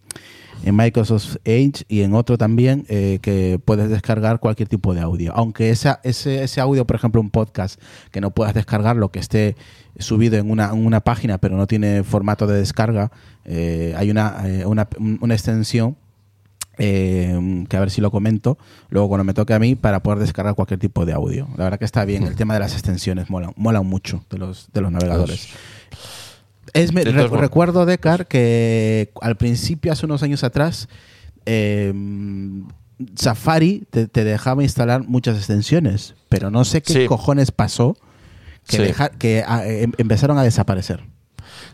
[0.65, 5.33] en Microsoft Edge y en otro también que puedes descargar cualquier tipo de audio.
[5.35, 7.81] Aunque esa, ese, ese audio, por ejemplo, un podcast
[8.11, 9.57] que no puedas descargar, lo que esté
[9.99, 13.11] subido en una, en una página pero no tiene formato de descarga,
[13.47, 14.89] hay una, una,
[15.21, 15.97] una extensión
[16.79, 18.59] eh, que a ver si lo comento
[18.91, 21.49] luego cuando me toque a mí para poder descargar cualquier tipo de audio.
[21.57, 24.69] La verdad que está bien, el tema de las extensiones mola, mola mucho de los,
[24.73, 25.49] de los navegadores.
[26.77, 26.93] Es,
[27.31, 30.89] recuerdo, Decar, que al principio, hace unos años atrás,
[31.45, 32.67] em,
[33.15, 37.97] Safari te, dejaba instalar muchas extensiones, pero no sé qué cojones pasó
[38.67, 41.05] que, que ah, em, empezaron a desaparecer.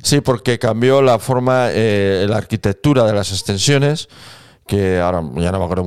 [0.02, 4.08] Sí, porque cambió la forma, eh, la arquitectura de las extensiones
[4.66, 5.84] que ahora ya no me acuerdo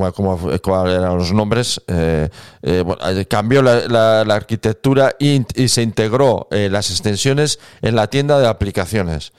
[0.62, 2.30] cuáles eran los nombres, eh,
[2.62, 9.34] eh, eh, cambió la, arquitectura y, se integró las extensiones en la tienda de aplicaciones.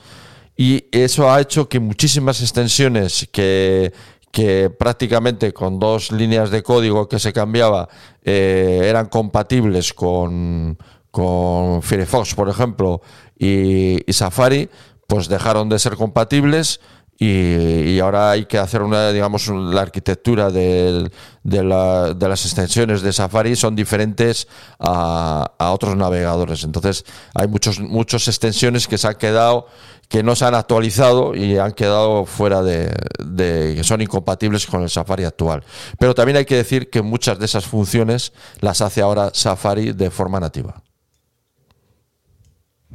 [0.57, 3.93] Y eso ha hecho que muchísimas extensiones que,
[4.31, 7.89] que prácticamente con dos líneas de código que se cambiaba
[8.25, 10.79] eran compatibles con,
[11.11, 13.03] con Firefox, por ejemplo,
[13.39, 14.71] y, y Safari,
[15.07, 16.81] pues dejaron de ser compatibles
[17.19, 21.11] y, ahora hay que hacer una, digamos, la arquitectura de,
[21.43, 24.49] de, la, de, las extensiones de Safari son diferentes
[24.79, 26.65] a, a, otros navegadores.
[26.65, 27.05] Entonces
[27.35, 29.67] hay muchos, muchas extensiones que se han quedado,
[30.09, 34.83] que no se han actualizado y han quedado fuera de, de, que son incompatibles con
[34.83, 35.65] el Safari actual.
[35.99, 40.11] Pero también hay que decir que muchas de esas funciones las hace ahora Safari de
[40.11, 40.83] forma nativa.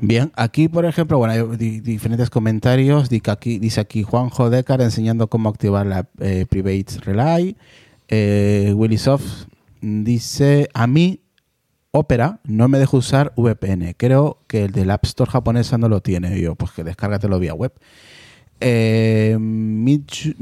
[0.04, 3.08] Bien, aquí por ejemplo, bueno, hay diferentes comentarios.
[3.08, 7.56] Dice aquí, dice aquí Juanjo Decar enseñando cómo activar la eh, Private Relay.
[8.08, 9.46] Eh, Willysoft
[9.80, 11.22] dice, a mí
[11.92, 13.94] Opera no me deja usar VPN.
[13.96, 16.42] Creo que el del App Store japonesa no lo tiene.
[16.42, 17.72] yo, pues que descárgatelo vía web.
[18.60, 20.42] Eh, Meet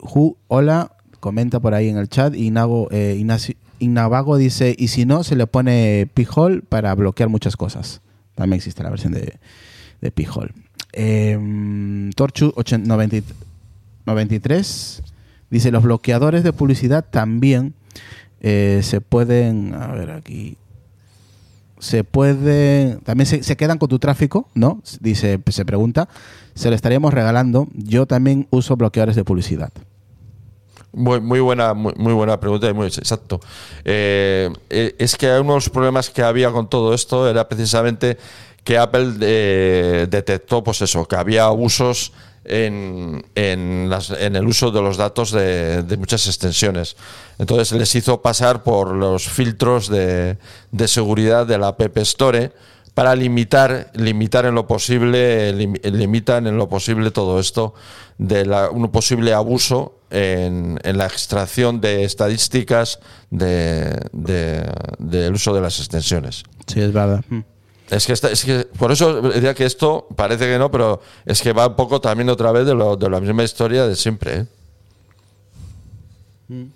[0.00, 2.34] Who, hola, comenta por ahí en el chat.
[2.34, 7.56] Inago, eh, Ignacio, Ignavago dice, y si no, se le pone Pijol para bloquear muchas
[7.56, 8.00] cosas.
[8.34, 9.38] También existe la versión de,
[10.00, 10.52] de Pijol.
[10.92, 12.52] Eh, Torchu
[14.06, 15.02] 93
[15.50, 17.74] dice, los bloqueadores de publicidad también
[18.40, 20.56] eh, se pueden, a ver aquí,
[21.78, 24.82] se pueden, también se, se, quedan con tu tráfico, ¿no?
[25.00, 26.08] Dice, se pregunta,
[26.54, 27.68] se lo estaríamos regalando.
[27.74, 29.72] Yo también uso bloqueadores de publicidad.
[30.92, 33.40] Muy, muy, buena, muy, muy, buena pregunta y muy exacto.
[33.84, 38.16] Eh, eh, es que uno de los problemas que había con todo esto era precisamente
[38.64, 42.12] que Apple eh, detectó, pues eso, que había abusos
[42.44, 46.96] en, en, las, en, el uso de los datos de, de, muchas extensiones.
[47.38, 50.38] Entonces les hizo pasar por los filtros de,
[50.70, 52.52] de seguridad de la App Store
[52.94, 57.74] para limitar, limitar en lo posible, lim, limitan en lo posible todo esto
[58.16, 62.98] de la, un posible abuso en, en, la extracción de estadísticas
[63.30, 66.44] del de, de, uso de las extensiones.
[66.66, 67.24] Sí, es verdad.
[67.90, 71.40] Es que, esta, es que por eso decía que esto parece que no, pero es
[71.40, 74.46] que va un poco también otra vez de, lo, de la misma historia de siempre.
[76.48, 76.66] ¿eh?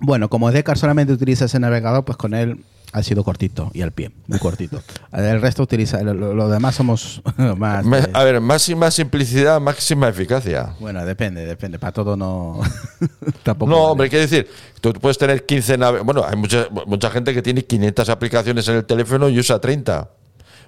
[0.00, 2.64] Bueno, como Decar solamente utiliza ese navegador, pues con él
[2.96, 4.82] ha sido cortito y al pie, muy cortito.
[5.12, 7.20] El resto utiliza, lo, lo demás somos
[7.56, 7.84] más.
[7.84, 10.74] Me, a ver, máxima simplicidad, máxima eficacia.
[10.80, 11.78] Bueno, depende, depende.
[11.78, 12.60] Para todo no.
[13.42, 13.70] tampoco.
[13.70, 13.90] No, vale.
[13.90, 14.48] hombre, quiero decir,
[14.80, 18.76] tú puedes tener 15 nave Bueno, hay mucha, mucha gente que tiene 500 aplicaciones en
[18.76, 20.08] el teléfono y usa 30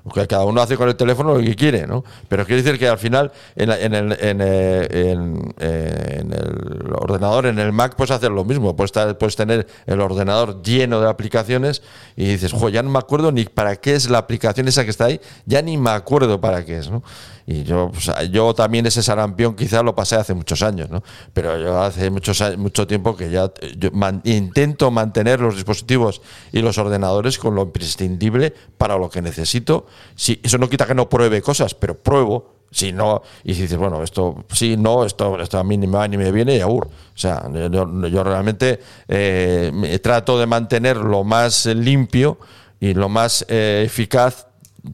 [0.09, 2.05] que cada uno hace con el teléfono lo que quiere, ¿no?
[2.29, 7.59] Pero quiero decir que al final en, en, el, en, en, en, el ordenador, en
[7.59, 8.75] el Mac, puedes hacer lo mismo.
[8.77, 11.83] Puedes, puedes tener el ordenador lleno de aplicaciones
[12.17, 14.91] y dices, jo, ya no me acuerdo ni para qué es la aplicación esa que
[14.91, 17.03] está ahí, ya ni me acuerdo para qué es, ¿no?
[17.51, 21.03] Y yo, pues, yo también ese sarampión quizás lo pasé hace muchos años, ¿no?
[21.33, 23.89] Pero yo hace muchos, mucho tiempo que ya yo
[24.25, 26.21] intento mantener los dispositivos
[26.53, 29.87] y los ordenadores con lo imprescindible para lo que necesito.
[30.15, 32.59] Sí, eso no quita que no pruebe cosas, pero pruebo.
[32.71, 35.97] Si no, y si dices, bueno, esto sí, no, esto, esto a mí ni me
[35.97, 36.87] va ni me viene y aur.
[36.87, 38.79] O sea, yo, yo realmente
[39.09, 42.39] eh, me trato de mantener lo más limpio
[42.79, 44.49] y lo más eh, eficaz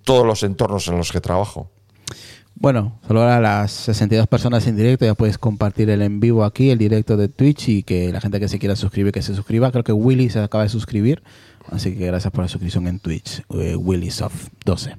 [0.04, 1.73] todos los entornos en los que trabajo.
[2.56, 6.70] Bueno, solo a las 62 personas en directo ya puedes compartir el en vivo aquí,
[6.70, 9.70] el directo de Twitch y que la gente que se quiera suscribir, que se suscriba.
[9.72, 11.22] Creo que Willy se acaba de suscribir,
[11.70, 14.96] así que gracias por la suscripción en Twitch, eh, WillySoft 12.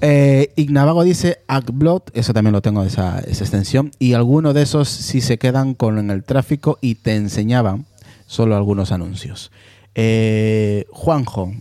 [0.00, 4.88] Eh, Ignavago dice Ackblot, eso también lo tengo, esa, esa extensión, y algunos de esos
[4.88, 7.86] sí se quedan con el tráfico y te enseñaban
[8.26, 9.50] solo algunos anuncios.
[9.94, 11.52] Eh, Juanjo.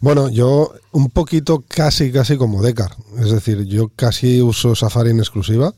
[0.00, 2.96] Bueno, yo un poquito casi, casi como Decar.
[3.18, 5.74] Es decir, yo casi uso Safari en exclusiva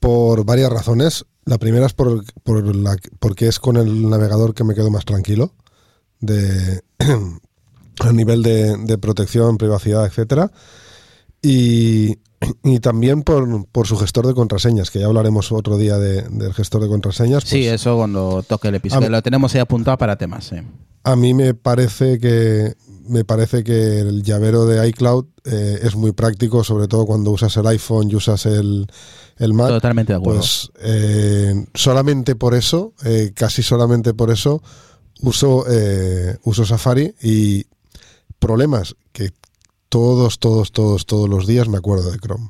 [0.00, 1.24] por varias razones.
[1.44, 5.04] La primera es por, por la, porque es con el navegador que me quedo más
[5.04, 5.54] tranquilo
[6.20, 6.82] de,
[8.00, 10.50] a nivel de, de, protección, privacidad, etcétera.
[11.42, 12.18] Y,
[12.64, 16.54] y también por, por, su gestor de contraseñas, que ya hablaremos otro día de, del
[16.54, 17.44] gestor de contraseñas.
[17.44, 19.08] Pues, sí, eso cuando toque el episodio.
[19.08, 20.52] Lo tenemos ahí apuntado para temas.
[21.02, 22.74] A mí me parece que
[23.06, 27.56] me parece que el llavero de iCloud eh, es muy práctico, sobre todo cuando usas
[27.56, 28.86] el iPhone y usas el,
[29.38, 29.68] el Mac.
[29.68, 30.40] Totalmente de acuerdo.
[30.40, 34.62] Pues eh, solamente por eso, eh, casi solamente por eso,
[35.20, 37.66] uso, eh, uso Safari y
[38.38, 39.30] problemas que
[39.88, 42.48] todos, todos, todos, todos los días me acuerdo de Chrome.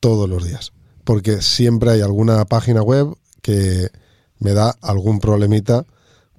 [0.00, 0.72] Todos los días.
[1.04, 3.90] Porque siempre hay alguna página web que
[4.38, 5.84] me da algún problemita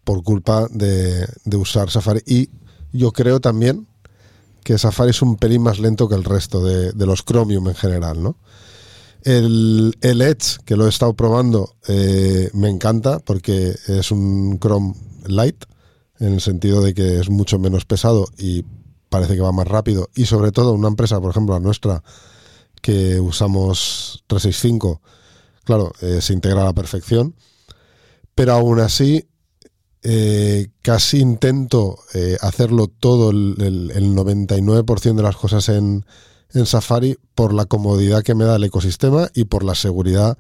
[0.04, 2.22] por culpa de, de usar Safari.
[2.26, 2.50] Y
[2.92, 3.88] yo creo también
[4.64, 8.22] que Safari es un pelín más lento que el resto de, los Chromium en general,
[8.22, 8.38] ¿no?
[9.24, 14.96] El, el, Edge, que lo he estado probando, eh, me encanta porque es un Chrome
[15.28, 15.64] Light,
[16.22, 18.64] en el sentido de que es mucho menos pesado y
[19.10, 22.04] parece que va más rápido y sobre todo una empresa, por ejemplo, la nuestra,
[22.82, 25.02] que usamos 365,
[25.64, 27.36] claro, eh, se integra a la perfección,
[28.36, 29.28] pero aún así
[30.04, 36.06] eh, casi intento eh, hacerlo todo el, el- el 99% de las cosas en,
[36.54, 40.38] en Safari por la comodidad que me da el ecosistema y por la seguridad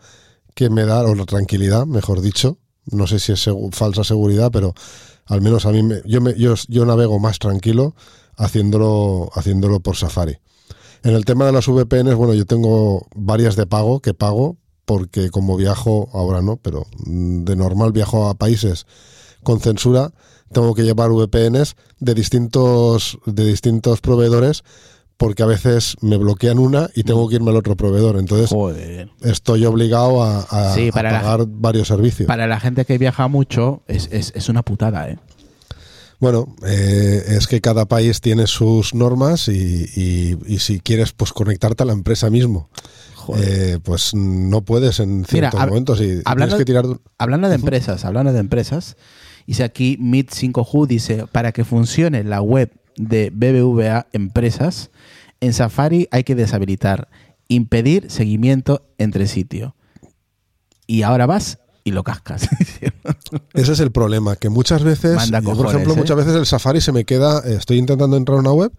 [0.56, 2.58] que me da, o la tranquilidad, mejor dicho.
[2.92, 4.74] No sé si es falsa seguridad, pero
[5.26, 7.96] al menos a mí me- yo, me, yo, yo navego más tranquilo
[8.36, 10.38] haciéndolo, haciéndolo por Safari.
[11.04, 15.30] En el tema de las VPNs, bueno, yo tengo varias de pago que pago porque
[15.30, 18.86] como viajo, ahora no, pero de normal viajo a países
[19.44, 20.12] con censura,
[20.52, 24.64] tengo que llevar VPNs de distintos, de distintos proveedores
[25.18, 28.18] porque a veces me bloquean una y tengo que irme al otro proveedor.
[28.18, 29.10] Entonces Joder.
[29.22, 32.26] estoy obligado a, a- Sí, a para la- pagar varios servicios.
[32.28, 35.20] Para la gente que viaja mucho, es, es, es una putada, ¿eh?
[36.20, 41.34] Bueno, eh, es que cada país tiene sus normas y, y- y si quieres pues
[41.34, 42.70] conectarte a la empresa mismo,
[43.38, 46.86] eh, pues no puedes en Mira, ciertos hab- momentos y hablando- tienes que tirar...
[47.18, 48.98] Hablando de empresas, hablando de empresas,
[49.52, 54.92] dice aquí Mid5Who, dice, para que funcione la web de BBVA Empresas,
[55.42, 57.10] en Safari hay que deshabilitar,
[57.50, 59.76] impedir seguimiento entre sitio.
[60.88, 62.48] Y ahora vas y lo cascas.
[63.54, 65.98] Ese es el problema, que muchas veces, yo, por ejemplo, ¿eh?
[65.98, 68.72] muchas veces el Safari se me queda, eh, estoy intentando entrar a una web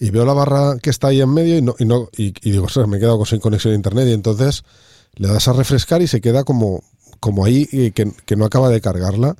[0.00, 2.50] y veo la barra que está ahí en medio y no y, no, y, y
[2.50, 4.64] digo, ostras, me he quedado sin conexión a internet y entonces
[5.14, 6.82] le das a refrescar y se queda como,
[7.20, 9.36] como ahí que, que no acaba de cargarla.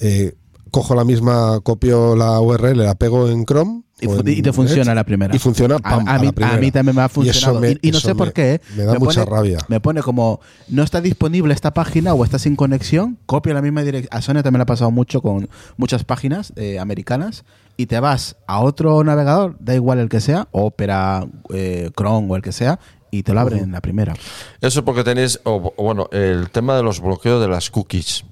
[0.00, 0.34] Eh,
[0.70, 3.82] cojo la misma, copio la URL, la pego en Chrome.
[4.00, 5.34] Y, en te funciona Edge, la primera.
[5.34, 6.56] Y funciona A- pam, a, a mí, la primera.
[6.56, 7.58] a mí también me ha funcionado.
[7.58, 8.60] Y, me- y no sé por me- qué.
[8.76, 9.58] Me da mucha pone, rabia.
[9.68, 13.82] Me pone como, no está disponible esta página o está sin conexión, copia la misma
[13.82, 14.08] dirección.
[14.12, 17.44] A Sonia también le ha pasado mucho con muchas páginas eh, americanas
[17.76, 22.36] y te vas a otro navegador, da igual el que sea, Opera, eh, Chrome o
[22.36, 22.80] el que sea,
[23.12, 24.14] y te lo abre en la primera.
[24.60, 28.24] Eso es porque tenéis, o, o bueno, el tema de los bloqueos de las cookies.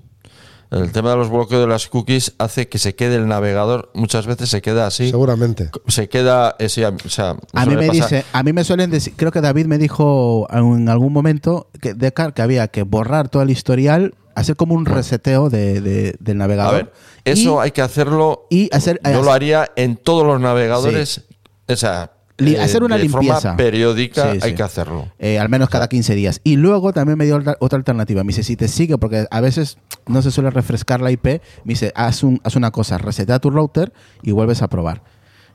[0.73, 4.27] El tema de los bloqueos de las cookies hace que se quede el navegador, muchas
[4.27, 5.11] veces se queda así.
[5.11, 5.71] Seguramente.
[5.87, 8.65] Se queda, eh, sí, a- o sea, A eso mí me dice, a mí me
[8.65, 12.85] suelen decir, creo que David me dijo en algún momento que Descartes que había que
[12.85, 16.75] borrar todo el historial, hacer como un reseteo de, de- del A navegador.
[16.75, 16.93] ver,
[17.27, 18.47] eso y- hay que hacerlo.
[18.49, 21.23] y hacer- yo hacer- lo haría en todos los navegadores.
[21.69, 22.13] O sea,
[22.49, 23.41] eh, hacer una de limpieza.
[23.41, 24.57] forma periódica Sí, hay sí.
[24.57, 25.09] que hacerlo.
[25.19, 26.41] Eh, al menos cada 15 días.
[26.45, 28.23] Y luego también me dio otra, alternativa.
[28.25, 31.25] Me dice, si te sigue, porque a veces no se suele refrescar la IP,
[31.65, 35.03] me dice, haz, un- haz una cosa, reseta tu router y vuelves a probar.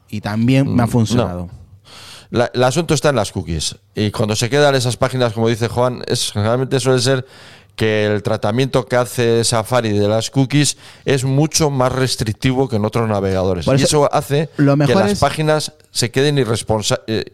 [0.10, 1.50] Y también me ha Mm, funcionado.
[2.30, 3.78] La- el asunto está en las cookies.
[3.96, 7.26] Y cuando se quedan esas páginas, como dice Juan, es, generalmente suele ser
[7.78, 12.84] que el tratamiento que hace Safari de las cookies es mucho más restrictivo que en
[12.86, 13.66] otros navegadores.
[13.66, 17.26] Por y eso, eso hace lo que las es- páginas se queden irresponsables.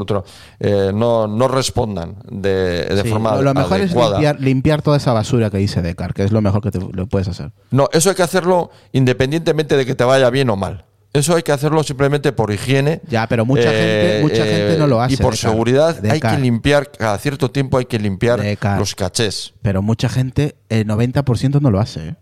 [0.00, 0.24] otro,
[0.60, 4.08] eh, no, no respondan de, de Sí, forma lo, lo mejor adecuada.
[4.08, 6.78] es limpiar, limpiar toda esa basura que dice Descartes, que es lo mejor que te,
[6.78, 7.50] lo puedes hacer.
[7.70, 10.84] No, eso hay que hacerlo independientemente de que te vaya bien o mal.
[11.14, 13.02] Eso hay que hacerlo simplemente por higiene.
[13.08, 15.50] Ya, pero mucha gente- mucha gente no lo hace, Y por Decar.
[15.50, 18.78] seguridad hay que limpiar, cada cierto tiempo hay que limpiar Decar.
[18.78, 19.52] los cachés.
[19.60, 22.08] Pero mucha gente, el 90% no lo hace.
[22.08, 22.14] ¿eh?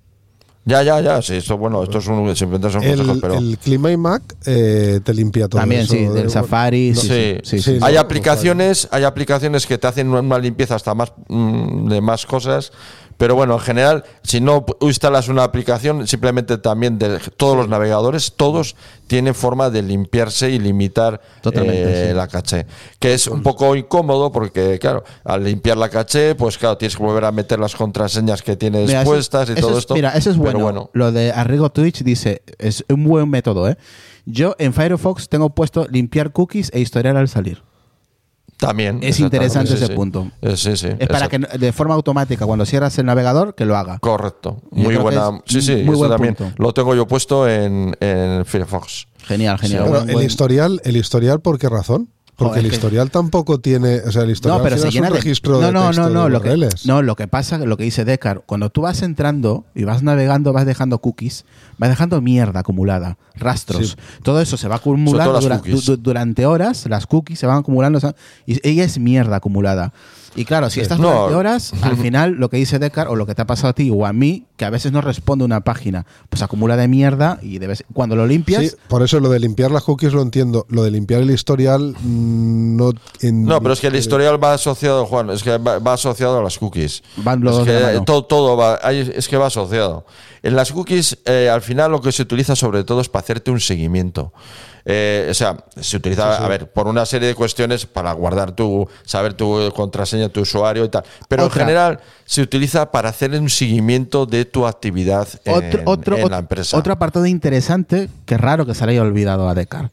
[0.65, 1.23] Ya, ya, ya.
[1.23, 3.35] Sí, esto, bueno, esto es un, simplemente son consejos, El, pero.
[3.39, 5.95] el Clima Mac eh, te limpia todo También, eso.
[5.95, 6.95] sí, del Eh, Safari.
[6.95, 7.79] Sí, Sí, sí, sí, sí, sí.
[7.83, 12.01] hay no, aplicaciones, hay aplicaciones que te hacen una- una limpieza hasta más mm, de
[12.01, 12.73] más cosas,
[13.21, 18.33] pero bueno, en general, si no instalas una aplicación, simplemente también de todos los navegadores,
[18.35, 18.77] todos
[19.09, 22.15] tienen forma de limpiarse y limitar eh, sí.
[22.17, 22.65] la caché,
[22.99, 27.03] que es un poco incómodo porque claro, al limpiar la caché, pues claro, tienes que
[27.03, 29.93] volver a meter las contraseñas que tienes Mira, eso- puestas y eso todo es- esto.
[29.97, 30.89] Mira, eso es pero bueno.
[30.95, 33.77] Lo de Arrigo Twitch dice, es un buen método, ¿eh?
[34.25, 37.65] Yo en Firefox tengo puesto limpiar cookies e historial al salir.
[38.61, 39.01] También.
[39.03, 39.93] Es interesante sí, ese sí.
[39.95, 40.31] punto.
[40.43, 40.89] Eh, sí, sí.
[40.99, 43.99] Es para que de forma automática, cuando cierras el navegador, que lo haga.
[44.01, 44.61] Correcto.
[44.71, 45.41] Muy buena.
[45.47, 46.55] Sí, sí, muy eso buen también punto.
[46.63, 49.07] lo tengo yo puesto en, en Firefox.
[49.25, 49.83] Genial, genial.
[49.83, 52.09] Bueno, Buen- el buen- historial, el historial, ¿por qué razón?
[52.41, 55.09] Porque Joder, el que- historial tampoco tiene, o sea, el historial No, pero se llena
[55.09, 57.15] es un de registro no, de no, texto no, no, de lo que, no, lo
[57.15, 61.01] que pasa, lo que dice Descartes, cuando tú vas entrando y vas navegando, vas dejando
[61.01, 61.45] cookies,
[61.77, 63.91] vas dejando mierda acumulada, rastros.
[63.91, 63.97] Sí.
[64.23, 67.99] Todo eso se va acumulando dura- du- durante horas, las cookies se van acumulando
[68.47, 69.93] y ella es mierda acumulada.
[70.37, 71.11] Y claro, si estás No.
[71.11, 73.73] durante horas, al final lo que dice Descartes o lo que te ha pasado a
[73.73, 77.39] ti o a mí, que a veces no responde una página, pues acumula de mierda
[77.43, 80.67] y debes cuando lo limpias, Sí, por eso lo de limpiar las cookies lo entiendo.
[80.69, 82.93] Lo de limpiar el historial mm, no.
[83.21, 86.39] en- No, pero es que el historial va asociado, Juan, es que va, va asociado
[86.39, 87.03] a las cookies.
[87.17, 90.07] Van los es dos que todo, todo va, es que va asociado.
[90.43, 93.51] En las cookies, eh, al final lo que se utiliza sobre todo es para hacerte
[93.51, 94.33] un seguimiento.
[94.85, 98.89] Eh, o sea, se utiliza, a ver, por una serie de cuestiones para guardar tu,
[99.05, 101.05] saber tu contraseña, tu usuario y tal.
[101.29, 101.63] Pero Otra.
[101.63, 106.31] en general se utiliza para hacer un seguimiento de tu actividad en, Otro, otro, en
[106.31, 106.77] la empresa.
[106.77, 109.91] Otro apartado interesante, que raro que se le haya olvidado a Decar.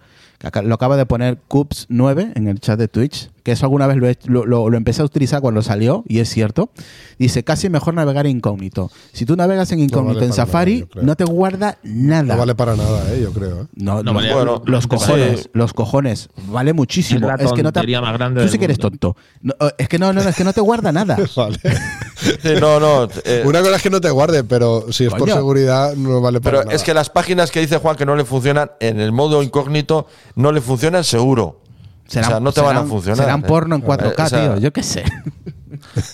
[0.64, 4.10] Lo acaba de poner Cubs9 en el chat de Twitch, que eso alguna vez lo,
[4.10, 6.70] he- lo- lo- lo empecé a utilizar cuando salió, y es cierto.
[7.18, 8.92] Dice, casi mejor navegar incógnito.
[9.14, 12.34] Si tú navegas en incógnito vale en Safari, nada, no te guarda nada.
[12.34, 13.22] No vale para nada, ¿eh?
[13.24, 13.62] yo creo.
[13.62, 13.66] ¿eh?
[13.76, 14.90] No, No, los, vale, bueno, los sí.
[14.90, 17.22] cojones, los cojones, vale muchísimo.
[17.32, 19.16] Es la Es, que no te, tontería más grande tú sí que eres tonto.
[19.42, 21.16] No, eh, es que no, no, no, es que no te guarda nada.
[21.38, 21.58] Vale.
[22.18, 23.08] Sí, no, no.
[23.24, 26.42] eh, Una cosa es que no te guarde, pero si es por seguridad, no vale
[26.42, 26.76] para pero nada.
[26.76, 30.08] es que las páginas que dice Juan que no le funcionan en el modo incógnito
[30.36, 31.62] no le funcionan seguro.
[32.08, 33.18] O sea, no te van a serán- funcionar.
[33.26, 34.58] Serán porno en 4K, Eh, o sea, tío.
[34.60, 35.04] Yo qué sé.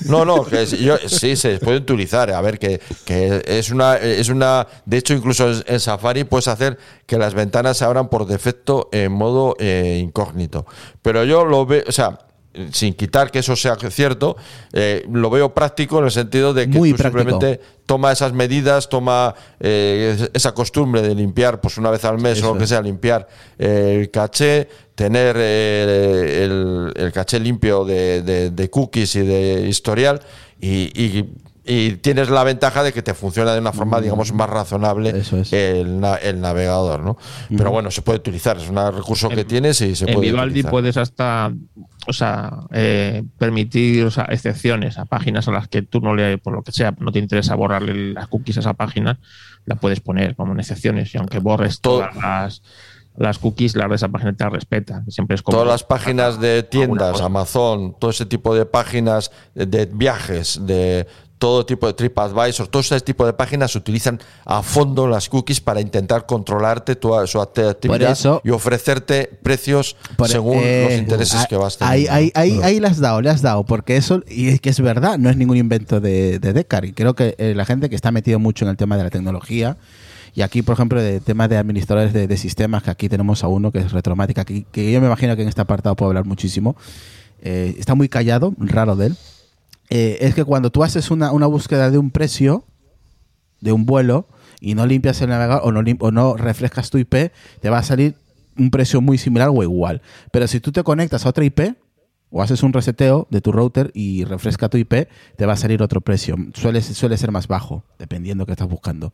[0.05, 2.29] No, no, que yo- sí, se puede utilizar.
[2.31, 4.67] A ver, que, que es una, es una.
[4.85, 8.89] De hecho, incluso en, en Safari puedes hacer que las ventanas se abran por defecto
[8.91, 10.65] en modo eh, incógnito.
[11.01, 12.17] Pero yo lo veo, o sea,
[12.72, 14.36] sin quitar que eso sea cierto,
[14.74, 17.22] eh, lo veo práctico en el sentido de que Muy tú práctico.
[17.24, 22.38] simplemente toma esas medidas, toma eh, esa costumbre de limpiar, pues una vez al mes
[22.38, 23.28] Eso o lo que sea, limpiar
[23.58, 29.68] eh, el caché, tener eh, el, el caché limpio de, de- de cookies y de
[29.68, 30.22] historial
[30.62, 31.30] y, y-
[31.66, 35.53] y tienes la ventaja de que te funciona de una forma, digamos, más razonable es.
[35.53, 37.18] el, na- el navegador, ¿no?
[37.55, 40.28] Pero bueno, se puede utilizar, es un recurso que En- tienes y se en puede
[40.32, 40.72] Vivaldi utilizar.
[40.72, 41.53] puedes hasta
[42.05, 46.38] o sea, eh, permitir o sea, excepciones a páginas a las que tú no le,
[46.38, 49.20] por lo que sea, no te interesa borrarle las cookies a esa página,
[49.66, 52.61] la puedes poner como en excepciones y aunque borres Todo- todas las,
[53.18, 55.03] las cookies, la de esa página te respeta.
[55.07, 57.22] Siempre es como Todas las páginas de tiendas.
[57.22, 61.05] Amazon, todo ese tipo de páginas de, de viajes, de
[61.38, 65.82] todo tipo de TripAdvisor, todo ese tipo de páginas utilizan a fondo las cookies para
[65.82, 71.45] intentar controlarte tu, su act- actividad eso- y ofrecerte precios Por- según eh, los intereses
[71.47, 72.14] que vas Ahí, teniendo.
[72.14, 74.80] ahí, ahí, ahí le has dado, le has dado, porque eso, y es que es
[74.80, 76.86] verdad, no es ningún invento de, de Decar.
[76.86, 79.09] Y creo que eh, la gente que está metido mucho en el tema de la
[79.09, 79.76] tecnología,
[80.36, 83.47] y aquí, por ejemplo, de tema de administradores de, de sistemas, que aquí tenemos a
[83.47, 86.25] uno que es Retromática, que, que yo me imagino que en este apartado puedo hablar
[86.25, 86.75] muchísimo,
[87.41, 89.17] eh, está muy callado, raro de él.
[89.89, 92.63] Eh, es que cuando tú haces una, una búsqueda de un precio,
[93.61, 94.27] de un vuelo
[94.59, 97.31] y no limpias el navegador o no, lim- o no refrescas tu IP,
[97.61, 98.15] te va a salir
[98.57, 100.01] un precio muy similar o igual.
[100.31, 101.75] Pero si tú te conectas a otra IP
[102.31, 105.07] o haces un reseteo de tu router y refresca tu IP,
[105.38, 106.36] te va a salir otro precio.
[106.55, 109.13] Suele, suele ser más bajo, dependiendo que estás buscando.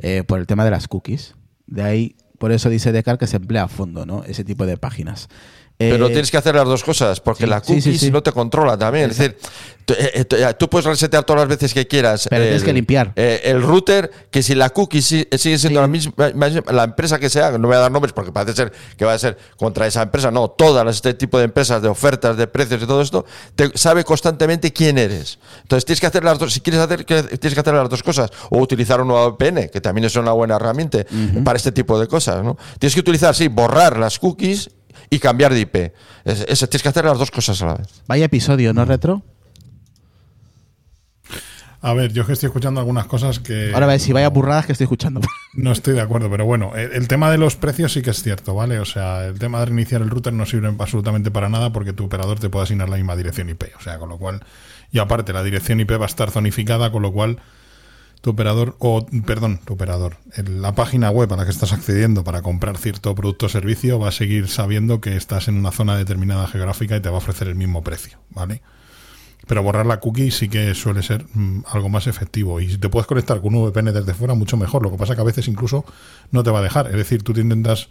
[0.00, 1.34] Eh, por el tema de las cookies.
[1.66, 4.24] De ahí, por eso dice Decar que se emplea a fondo, ¿no?
[4.24, 5.28] Ese tipo de páginas.
[5.76, 8.10] Pero Eh, tienes que hacer las dos cosas, porque sí, la sí, cookie sí, sí.
[8.12, 9.10] no te controla también.
[9.10, 9.36] Es decir,
[9.84, 12.28] tú, eh, eh, tú- puedes resetear todas las veces que quieras.
[12.30, 13.12] Pero tienes que limpiar.
[13.16, 16.12] el router, que si la cookie si- sigue siendo la misma,
[16.70, 19.18] la empresa que sea, no voy a dar nombres porque parece ser que va a
[19.18, 22.86] ser contra esa empresa, no, todas este tipo de empresas de ofertas, de precios y
[22.86, 25.40] todo esto, te sabe constantemente quién eres.
[25.62, 28.30] Entonces tienes que hacer las dos, si quieres hacer, tienes que hacer las dos cosas,
[28.50, 31.04] o utilizar una VPN, que también es una buena herramienta
[31.44, 32.56] para este tipo de cosas, ¿no?
[32.78, 34.70] Tienes que utilizar, sí, borrar las cookies
[35.10, 35.76] y cambiar de IP.
[36.24, 38.02] Es- es- tienes que hacer las dos cosas a la vez.
[38.06, 39.22] Vaya episodio, ¿no, Retro?
[41.80, 43.72] A ver, yo es que estoy escuchando algunas cosas que.
[43.74, 45.20] Ahora a ver si vaya burradas que estoy escuchando.
[45.56, 48.20] No estoy de acuerdo, pero bueno, el, el tema de los precios sí que es
[48.24, 48.80] cierto, ¿vale?
[48.80, 52.06] O sea, el tema de reiniciar el router no sirve absolutamente para nada porque tu
[52.06, 53.66] operador te puede asignar la misma dirección IP.
[53.78, 54.40] O sea, con lo cual,
[54.90, 57.38] y aparte, la dirección IP va a estar zonificada, con lo cual
[58.24, 60.16] tu operador, o perdón, tu operador,
[60.48, 64.08] la página web a la que estás accediendo para comprar cierto producto o servicio va
[64.08, 67.48] a seguir sabiendo que estás en una zona determinada geográfica y te va a ofrecer
[67.48, 68.62] el mismo precio, ¿vale?
[69.46, 72.60] Pero borrar la cookie sí que suele ser mm, algo más efectivo.
[72.60, 74.82] Y si te puedes conectar con un VPN desde fuera, mucho mejor.
[74.82, 75.84] Lo que pasa que a veces incluso
[76.30, 76.86] no te va a dejar.
[76.86, 77.90] Es decir, tú te intentas.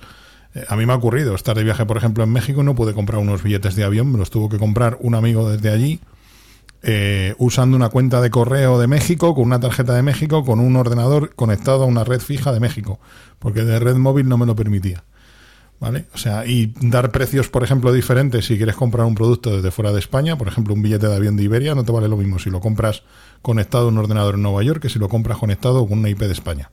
[0.56, 2.94] eh, A mí me ha ocurrido estar de viaje, por ejemplo, en México no pude
[2.96, 4.12] comprar unos billetes de avión.
[4.12, 6.00] Me los tuvo que comprar un amigo desde allí.
[6.84, 10.76] Eh, usando una cuenta de correo de México, con una tarjeta de México, con un
[10.76, 13.00] ordenador conectado a una red fija de México.
[13.40, 15.06] Porque de red móvil no me lo permitía.
[15.80, 16.06] ¿Vale?
[16.14, 19.92] O sea, y dar precios, por ejemplo, diferentes si quieres comprar un producto desde fuera
[19.92, 22.40] de España, por ejemplo, un billete de avión de Iberia, no te vale lo mismo
[22.40, 23.04] si lo compras
[23.42, 26.20] conectado a un ordenador en Nueva York que si lo compras conectado con una IP
[26.20, 26.72] de España.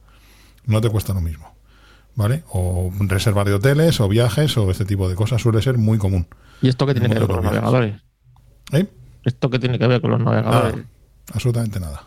[0.66, 1.54] No te cuesta lo mismo.
[2.14, 2.44] ¿Vale?
[2.52, 6.26] O reservar de hoteles o viajes o este tipo de cosas suele ser muy común.
[6.62, 7.96] ¿Y esto qué tiene que ver con los navegadores?
[8.72, 8.86] ¿Eh?
[9.24, 10.74] ¿Esto qué tiene que ver con los navegadores?
[10.76, 10.86] Nada,
[11.34, 12.04] absolutamente nada.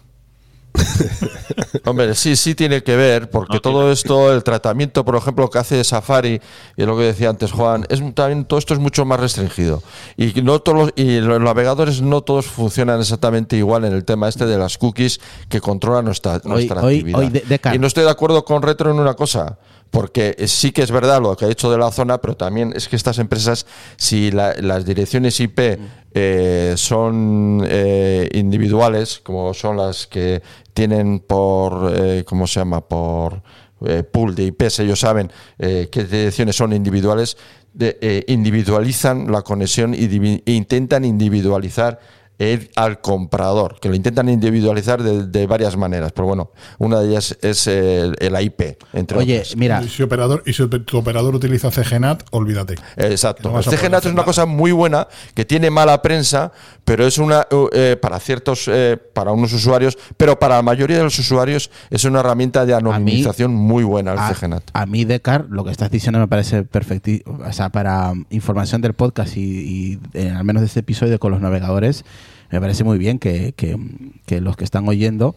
[1.86, 5.84] Hombre, sí, sí tiene que ver, porque todo esto, el tratamiento, por ejemplo, que hace
[5.84, 6.41] Safari,
[6.76, 9.84] y lo que decía antes Juan, es también todo esto es mucho más restringido.
[10.18, 14.28] Y no todos los, y los navegadores no todos funcionan exactamente igual en el tema
[14.30, 17.20] este de las cookies que controlan nuestra, nuestra hoy- actividad.
[17.20, 17.76] hoy de- Decar.
[17.76, 19.57] y no estoy de acuerdo con Retro en una cosa.
[19.93, 22.87] Porque sí que es verdad lo que ha hecho de la zona, pero también es
[22.87, 25.77] que estas empresas, si la- las direcciones IP
[26.15, 30.41] eh, son eh, individuales, como son las que
[30.73, 32.81] tienen por, eh, ¿cómo se llama?
[32.81, 33.43] Por
[33.85, 37.37] eh, pool de IPs, ellos saben qué direcciones son individuales,
[37.71, 41.99] de- individualizan la conexión e intentan individualizar
[42.39, 47.09] el- al comprador, que lo intentan individualizar de, de varias maneras, pero bueno, una de
[47.09, 49.55] ellas es el, el IP, entre Oye, otras.
[49.55, 52.75] mira, Y si, operador, y si tu operador utiliza CGNAT, olvídate.
[52.97, 53.51] Exacto.
[53.51, 56.51] No CGNAT es una cosa muy buena que tiene mala prensa,
[56.86, 61.03] pero es una eh, para ciertos, eh, para unos usuarios, pero para la mayoría de
[61.03, 64.63] los usuarios es una herramienta de anonimización muy buena el a, CGNAT.
[64.73, 67.11] a mí, Decar, lo que estás diciendo me parece perfecto.
[67.47, 71.31] O sea, para información del podcast y, y, eh, al menos de este episodio con
[71.31, 72.05] los navegadores,
[72.53, 73.77] me parece muy bien que, que-
[74.25, 75.35] que los que están oyendo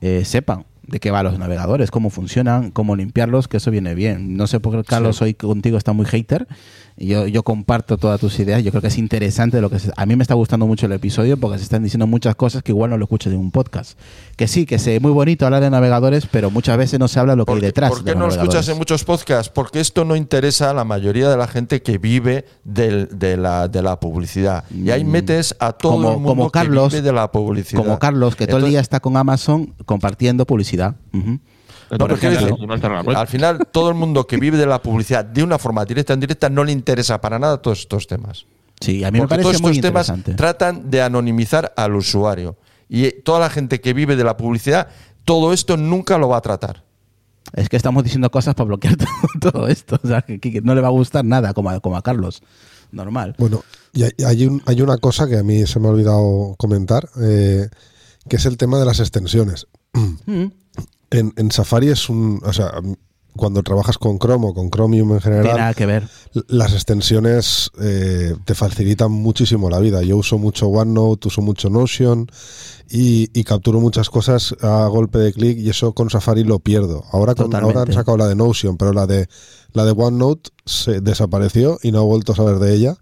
[0.00, 4.36] eh, sepan de qué van los navegadores, cómo funcionan, cómo limpiarlos, que eso viene bien.
[4.36, 6.46] No sé por qué, Carlos, hoy contigo está muy hater.
[6.96, 8.62] Yo, yo comparto todas tus ideas.
[8.62, 10.92] Yo creo que es interesante lo que se- a mí me está gustando mucho el
[10.92, 13.98] episodio porque se están diciendo muchas cosas que igual no lo escuchas en un podcast.
[14.36, 17.34] Que sí, que es muy bonito hablar de navegadores, pero muchas veces no se habla
[17.34, 17.90] lo que hay ¿Por qué- detrás.
[17.90, 19.50] ¿Por de qué los no lo escuchas en muchos podcasts?
[19.52, 23.66] Porque esto no interesa a la mayoría de la gente que vive del- de, la,
[23.66, 24.62] de la publicidad.
[24.72, 25.94] Y ahí metes a todo Mm.
[25.96, 27.82] Como- el mundo como Carlos, que vive de la publicidad.
[27.82, 30.94] Como Carlos, que todo el Entonces- día está con Amazon compartiendo publicidad.
[31.12, 31.40] Ujú.
[31.90, 33.20] No, Por pero quiero ejemplo, decir, una alternativa.
[33.20, 36.14] al final, todo el mundo que vive de la publicidad de una forma directa o
[36.14, 38.46] indirecta no le interesa para nada todos estos temas.
[38.80, 40.34] Sí, a mí me Porque parece todos muy estos temas interesante.
[40.34, 42.56] tratan de anonimizar al usuario.
[42.88, 44.88] Y toda la gente que vive de la publicidad,
[45.24, 46.84] todo esto nunca lo va a tratar.
[47.52, 48.96] Es que estamos diciendo cosas para bloquear
[49.40, 49.98] todo, todo esto.
[50.02, 52.42] O sea, que, que no le va a gustar nada, como a, como a Carlos.
[52.92, 53.34] Normal.
[53.38, 53.62] Bueno,
[53.92, 57.08] y hay, hay un- hay una cosa que a mí se me ha olvidado comentar,
[57.22, 57.68] eh,
[58.28, 59.66] que es el tema de las extensiones.
[59.92, 60.46] Mm.
[61.18, 62.40] En, en Safari es un...
[62.44, 62.72] O sea,
[63.36, 66.08] cuando trabajas con Chrome o con Chromium en Tiene general, nada que ver.
[66.46, 70.02] las extensiones eh, te facilitan muchísimo la vida.
[70.02, 72.28] Yo uso mucho OneNote, uso mucho Notion
[72.88, 77.04] y, y capturo muchas cosas a golpe de clic y eso con Safari lo pierdo.
[77.10, 79.28] Ahora, con, ahora han sacado la de Notion, pero la de,
[79.72, 82.96] la de OneNote se desapareció y no he vuelto a saber de ella.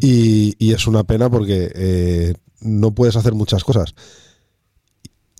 [0.00, 3.94] Y, y es una pena porque eh, no puedes hacer muchas cosas.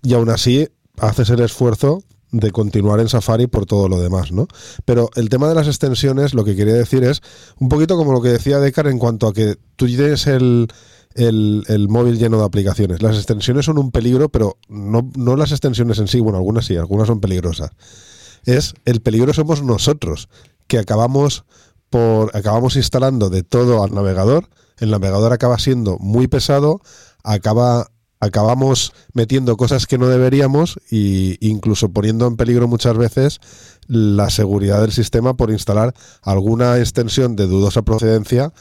[0.03, 0.67] Y aún así
[1.01, 4.47] haces el esfuerzo de continuar en Safari por todo lo demás, ¿no?
[4.85, 7.21] Pero el tema de las extensiones, lo que quería decir es
[7.59, 10.67] un poquito como lo que decía Decar en cuanto a que tú tienes el,
[11.15, 13.01] el, el móvil lleno de aplicaciones.
[13.01, 16.77] Las extensiones son un peligro, pero no, no las extensiones en sí, bueno, algunas sí,
[16.77, 17.71] algunas son peligrosas.
[18.45, 20.29] Es el peligro somos nosotros,
[20.67, 21.43] que acabamos
[21.89, 24.47] por acabamos instalando de todo al navegador,
[24.77, 26.79] el navegador acaba siendo muy pesado,
[27.23, 27.91] acaba
[28.21, 33.39] acabamos metiendo cosas que no deberíamos e incluso poniendo en peligro muchas veces
[33.87, 38.53] la seguridad del sistema por instalar alguna extensión de dudosa procedencia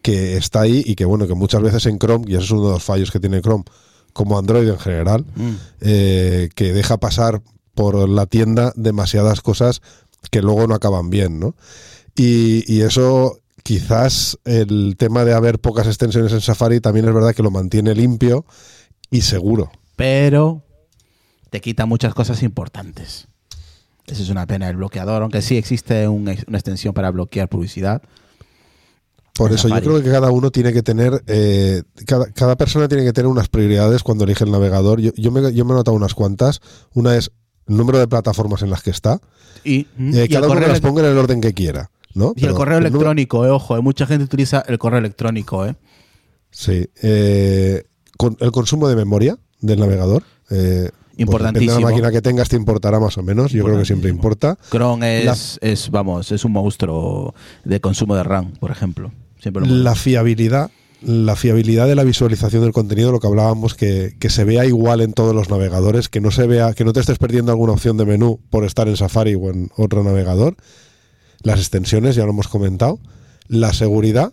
[0.00, 2.66] que está ahí y que bueno que muchas veces en Chrome y eso es uno
[2.66, 3.64] de los fallos que tiene Chrome
[4.12, 5.50] como Android en general Mm.
[5.82, 7.42] eh, que deja pasar
[7.74, 9.80] por la tienda demasiadas cosas
[10.30, 11.54] que luego no acaban bien, ¿no?
[12.16, 17.34] Y, y eso quizás el tema de haber pocas extensiones en Safari también es verdad
[17.34, 18.44] que lo mantiene limpio
[19.12, 19.70] y seguro.
[19.96, 20.62] Pero
[21.50, 23.28] te quita muchas cosas importantes.
[24.06, 27.48] Eso es una pena el bloqueador, aunque sí existe un ex- una extensión para bloquear
[27.48, 28.02] publicidad.
[29.34, 33.04] Por eso yo creo que cada uno tiene que tener, eh, cada, cada persona tiene
[33.04, 35.00] que tener unas prioridades cuando elige el navegador.
[35.00, 36.60] Yo, yo, me, yo me he notado unas cuantas.
[36.92, 37.30] Una es
[37.66, 39.20] el número de plataformas en las que está.
[39.64, 41.90] Y, Eh, cada uno las ponga en el orden que quiera.
[42.14, 42.34] ¿no?
[42.36, 45.76] y el correo el electrónico, eh, ojo, eh, mucha gente utiliza el correo electrónico, ¿eh?
[46.50, 46.86] Sí.
[48.40, 50.22] El consumo de memoria del navegador.
[50.50, 51.74] eh, pues Importantísimo.
[51.80, 53.52] la máquina que tengas, te importará más o menos.
[53.52, 54.56] Yo creo que siempre importa.
[54.70, 59.12] Chrome es, es, vamos, es un monstruo de consumo de RAM, por ejemplo.
[59.38, 60.70] Siempre lo La fiabilidad,
[61.02, 65.02] la fiabilidad de la visualización del contenido, lo que hablábamos, que, que se vea igual
[65.02, 67.98] en todos los navegadores, que no se vea, que no te estés perdiendo alguna opción
[67.98, 70.56] de menú por estar en Safari o en otro navegador.
[71.42, 72.98] Las extensiones, ya lo hemos comentado.
[73.48, 74.32] La seguridad.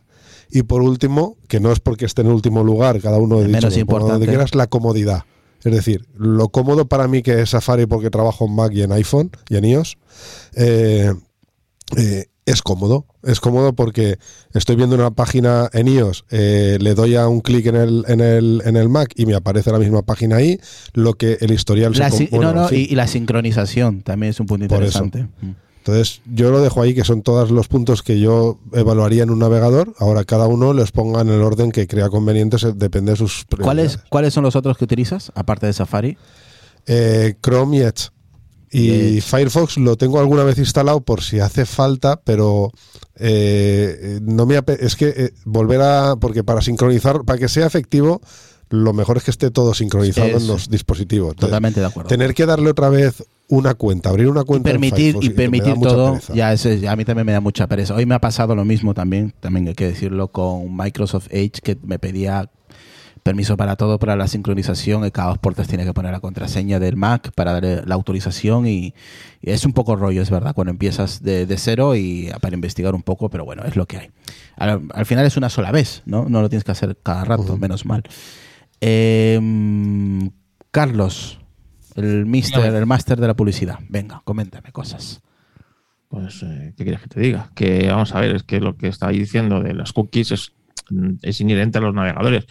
[0.52, 3.70] Y por último, que no es porque esté en último lugar, cada uno El dicho,
[3.86, 5.24] donde quieras, la comodidad.
[5.64, 8.92] Es decir, lo cómodo para mí que es Safari porque trabajo en Mac y en
[8.94, 9.98] iPhone y en iOS,
[10.56, 11.14] eh,
[11.98, 13.06] eh, es cómodo.
[13.24, 14.18] Es cómodo porque
[14.54, 18.22] estoy viendo una página en iOS, eh, le doy a un clic en el, en,
[18.22, 20.60] el, en el Mac y me aparece la misma página ahí,
[20.94, 22.80] lo que el historial La se bueno, no, no, en fin.
[22.80, 25.04] y, y la sincronización también es un punto Por eso.
[25.04, 25.46] interesante.
[25.46, 25.56] Mm.
[25.90, 29.40] Entonces, yo lo dejo ahí, que son todos los puntos que yo evaluaría en un
[29.40, 29.94] navegador.
[30.00, 33.98] Ahora cada uno les ponga en el orden que crea conveniente, depende de sus ¿Cuáles.
[34.10, 36.18] ¿Cuáles son los otros que utilizas, aparte de Safari?
[36.86, 38.10] Eh, Chrome y Edge.
[38.72, 39.22] Y Edge.
[39.22, 42.72] Firefox lo tengo alguna vez instalado por si hace falta, pero
[43.16, 48.22] eh, no me es que eh, volver a porque para sincronizar, para que sea efectivo,
[48.70, 51.36] lo mejor es que esté todo sincronizado Es- en los dispositivos.
[51.36, 52.10] Totalmente de acuerdo.
[52.10, 55.74] tener que darle otra vez una cuenta, abrir una y cuenta en permitir, y permitir
[55.96, 57.96] todo, ya ese- ya a mí también me da mucha pereza.
[57.96, 61.78] Hoy me ha pasado lo mismo también, también hay que decirlo, con Microsoft Edge, que
[61.84, 62.50] me pedía
[63.24, 66.80] permiso para todo, para la sincronización, y cada dos puertas tiene que poner la contraseña
[66.80, 68.94] del Mac para darle la autorización y,
[69.42, 72.96] y es un poco rollo, es verdad, cuando empiezas de, de cero y para investigar
[72.96, 74.10] un poco, pero bueno, es lo que hay.
[74.56, 76.30] Al, al final es una sola vez, ¿no?
[76.30, 78.04] No lo tienes que hacer cada rato, menos mal.
[78.80, 79.40] Eh,
[80.72, 81.39] Carlos,
[82.00, 83.80] el mister, el máster de la publicidad.
[83.90, 85.22] Venga, coméntame cosas.
[86.08, 87.52] Pues, eh, ¿qué quieres que te diga?
[87.56, 90.54] Que vamos a ver, es que lo que está diciendo de las cookies es,
[91.22, 92.46] es inherente a los navegadores.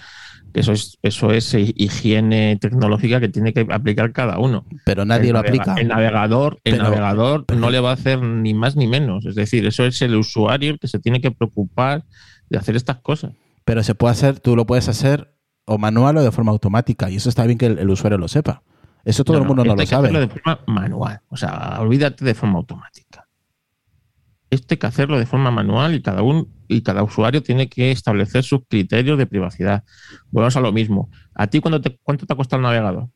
[0.52, 4.64] Que eso es, eso es higiene tecnológica que tiene que aplicar cada uno.
[4.86, 5.74] Pero nadie el lo navega- aplica.
[5.74, 9.26] El navegador, el Pero- navegador no le va a hacer ni más ni menos.
[9.26, 12.04] Es decir, eso es el usuario el que se tiene que preocupar
[12.48, 13.32] de hacer estas cosas.
[13.64, 15.34] Pero se puede hacer, tú lo puedes hacer
[15.66, 17.10] o manual o de forma automática.
[17.10, 18.62] Y eso está bien que el, el usuario lo sepa.
[19.08, 20.26] Eso todo No, el mundo no, lo hay que hacerlo sabe.
[20.26, 21.20] de forma manual.
[21.28, 23.26] O sea, olvídate de forma automática.
[24.50, 27.90] Esto hay que hacerlo de forma manual y cada uno y cada usuario tiene que
[27.90, 29.84] establecer sus criterios de privacidad.
[30.30, 31.10] Volvemos a lo mismo.
[31.34, 33.08] ¿A ti cuánto te, cuánto te ha costado el navegador?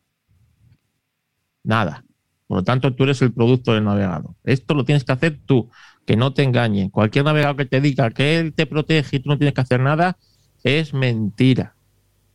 [1.65, 2.05] Nada.
[2.47, 4.35] Por lo tanto, tú eres el producto del navegador.
[4.45, 5.71] Esto lo tienes que hacer tú,
[6.07, 6.91] que no te engañen.
[6.91, 9.81] Cualquier navegador que te diga que él te protege y tú no tienes que hacer
[9.81, 10.19] nada,
[10.65, 11.77] es mentira.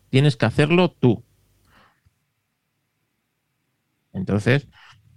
[0.09, 1.23] Tienes que hacerlo tú.
[4.13, 4.67] Entonces,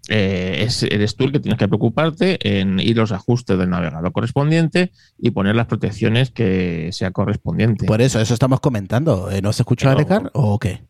[0.08, 4.12] eh, es- eres tú el que tienes que preocuparte en ir los ajustes del navegador
[4.12, 7.86] correspondiente y poner las protecciones que sea correspondiente.
[7.86, 9.30] Por eso, eso estamos comentando.
[9.30, 10.82] Eh, ¿No se escucha a Pero- Decar o qué?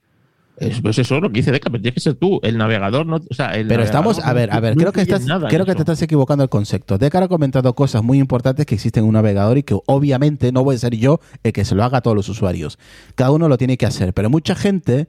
[0.56, 3.06] Es, pues eso es lo que dice Deca, pero tienes que ser tú, el navegador.
[3.06, 5.64] No, o sea, el Pero estamos, a ver, a ver, no creo que estás, creo
[5.64, 6.98] que te estás equivocando el concepto.
[6.98, 10.62] Decar ha comentado cosas muy importantes que existen en un navegador y que obviamente no
[10.62, 12.78] voy a ser yo el que se lo haga a todos los usuarios.
[13.14, 14.12] Cada uno lo tiene que hacer.
[14.12, 15.08] Pero mucha gente,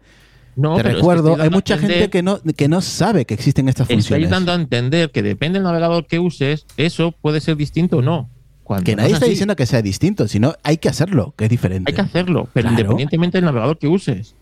[0.56, 3.26] No, te pero es que recuerdo, estoy hay mucha gente que no, que no sabe
[3.26, 4.30] que existen estas Estoy funciones.
[4.30, 8.30] dando a entender que depende del navegador que uses, eso puede ser distinto o no.
[8.64, 11.34] Cuando Que no nadie es está así, diciendo que sea distinto, sino hay que hacerlo,
[11.38, 11.90] que es diferente.
[11.92, 12.80] Hay que hacerlo, pero Claro.
[12.82, 14.36] independientemente del navegador que uses.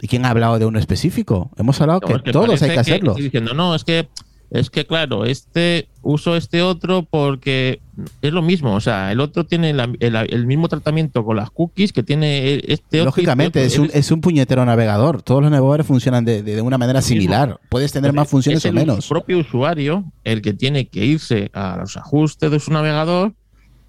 [0.00, 1.50] ¿Y quién ha hablado de uno específico?
[1.56, 3.10] Hemos hablado No, que es que todos hay que hacerlo.
[3.12, 4.08] estoy diciendo, no, es que,
[4.50, 7.80] es que claro, este uso este otro porque
[8.22, 8.74] es lo mismo.
[8.74, 12.54] O sea, el otro tiene la- el, el mismo tratamiento con las cookies que tiene
[12.66, 13.10] este otro.
[13.10, 13.98] Lógicamente, es un, otro.
[13.98, 15.20] es un puñetero navegador.
[15.22, 17.08] Todos los navegadores funcionan de, de- de una manera mismo.
[17.08, 17.60] similar.
[17.68, 19.06] Puedes tener más funciones es o el menos.
[19.08, 23.34] propio usuario el que tiene que irse a los ajustes de su navegador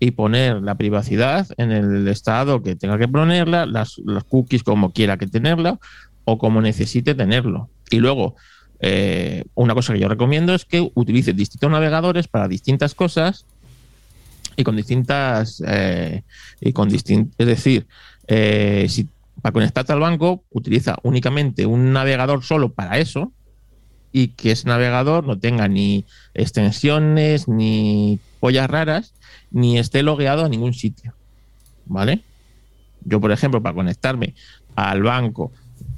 [0.01, 4.91] y poner la privacidad en el estado que tenga que ponerla, las, las cookies como
[4.91, 5.77] quiera que tenerla
[6.25, 7.69] o como necesite tenerlo.
[7.91, 8.35] Y luego,
[8.79, 13.45] eh, una cosa que yo recomiendo es que utilices distintos navegadores para distintas cosas
[14.55, 16.23] y con distintas eh,
[16.61, 17.87] y con distin- es decir,
[18.27, 19.07] eh, si
[19.41, 23.31] para conectarte al banco utiliza únicamente un navegador solo para eso
[24.11, 29.13] y que ese navegador no tenga ni extensiones ni pollas raras
[29.51, 31.13] ni esté logueado a ningún sitio,
[31.85, 32.21] ¿vale?
[33.05, 34.35] Yo, por ejemplo, para conectarme
[34.75, 35.51] al banco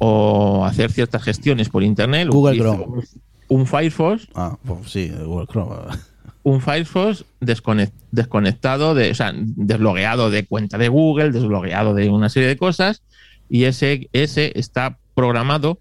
[0.03, 3.03] o hacer ciertas gestiones por internet, Google Chrome.
[3.49, 5.75] un- Firefox Ah, pues sí, Google Chrome.
[6.43, 12.29] un Firefox desconec- desconectado, de, o sea, deslogueado de cuenta de Google, deslogueado de una
[12.29, 13.03] serie de cosas,
[13.47, 15.77] y ese, ese está programado,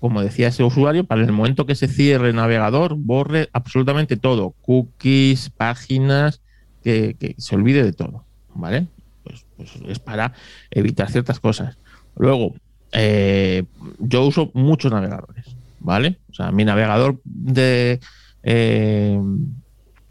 [0.00, 4.54] como decía ese usuario, para el momento que se cierre el navegador, borre absolutamente todo,
[4.60, 6.42] cookies, páginas,
[6.84, 8.86] que, que se olvide de todo, ¿vale?
[9.24, 10.34] Pues, pues es para
[10.70, 11.78] evitar ciertas cosas.
[12.16, 12.54] Luego,
[12.92, 13.64] eh,
[13.98, 15.46] yo uso muchos navegadores,
[15.80, 16.18] ¿vale?
[16.30, 18.00] O sea, mi navegador de...
[18.42, 19.18] eh,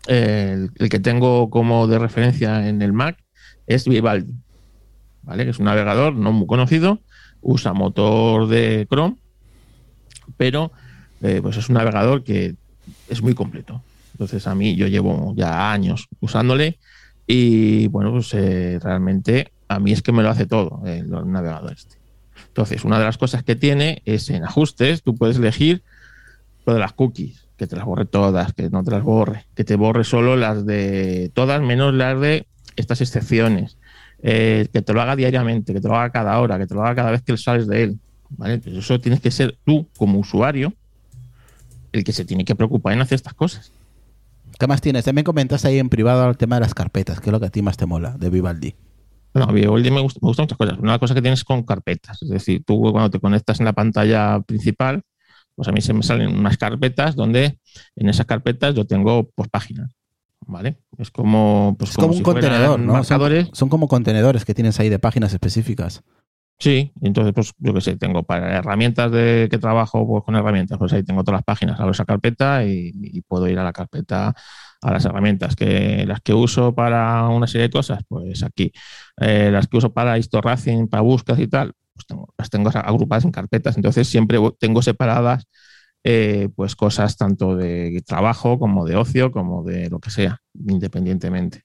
[0.07, 3.17] el, que tengo como de referencia en el Mac
[3.67, 4.33] es Vivaldi,
[5.21, 5.43] ¿vale?
[5.43, 6.99] Que es un navegador no muy conocido,
[7.41, 9.15] usa motor de Chrome,
[10.37, 10.71] pero
[11.21, 12.55] eh, pues es un navegador que
[13.09, 13.83] es muy completo.
[14.13, 16.79] Entonces a mí yo llevo ya años usándole
[17.27, 18.31] y bueno, pues
[18.83, 22.00] realmente a mí es que me lo hace todo el navegador este.
[22.51, 25.83] Entonces, una de las cosas que tiene es en ajustes, tú puedes elegir
[26.65, 29.63] lo de las cookies, que te las borre todas, que no te las borre, que
[29.63, 32.45] te borre solo las de todas menos las de
[32.75, 33.77] estas excepciones,
[34.21, 36.83] eh, que te lo haga diariamente, que te lo haga cada hora, que te lo
[36.83, 37.99] haga cada vez que sales de él.
[38.31, 38.57] ¿vale?
[38.57, 40.73] Pues eso tienes que ser tú como usuario
[41.93, 43.71] el que se tiene que preocupar en hacer estas cosas.
[44.59, 45.05] ¿Qué más tienes?
[45.05, 47.49] También comentas ahí en privado el tema de las carpetas, que es lo que a
[47.49, 48.75] ti más te mola, de Vivaldi.
[49.33, 50.77] No, Vivaldi me gusta, me gustan muchas cosas.
[50.79, 54.41] Una cosa que tienes con carpetas, es decir, tú cuando te conectas en la pantalla
[54.41, 55.03] principal,
[55.55, 57.59] pues a mí se me salen unas carpetas donde
[57.95, 59.91] en esas carpetas yo tengo pues páginas.
[60.47, 60.77] ¿Vale?
[60.97, 62.93] Es como, pues, Es como, un si contenedor, ¿no?
[62.93, 63.49] Son, Marcadores.
[63.53, 66.03] son como contenedores que tienes ahí de páginas específicas.
[66.57, 70.77] Sí, entonces, pues yo qué sé, tengo para herramientas de que trabajo pues, con herramientas,
[70.77, 73.71] pues ahí tengo todas las páginas, abro esa carpeta y, y puedo ir a la
[73.71, 74.35] carpeta
[74.81, 78.71] a las herramientas que las que uso para una serie de cosas, pues aquí.
[79.17, 83.25] Eh, las que uso para Racing, para búsquedas y tal, pues tengo, las tengo agrupadas
[83.25, 83.75] en carpetas.
[83.77, 85.45] Entonces siempre tengo separadas
[86.03, 91.63] eh, pues cosas tanto de trabajo como de ocio, como de lo que sea, independientemente.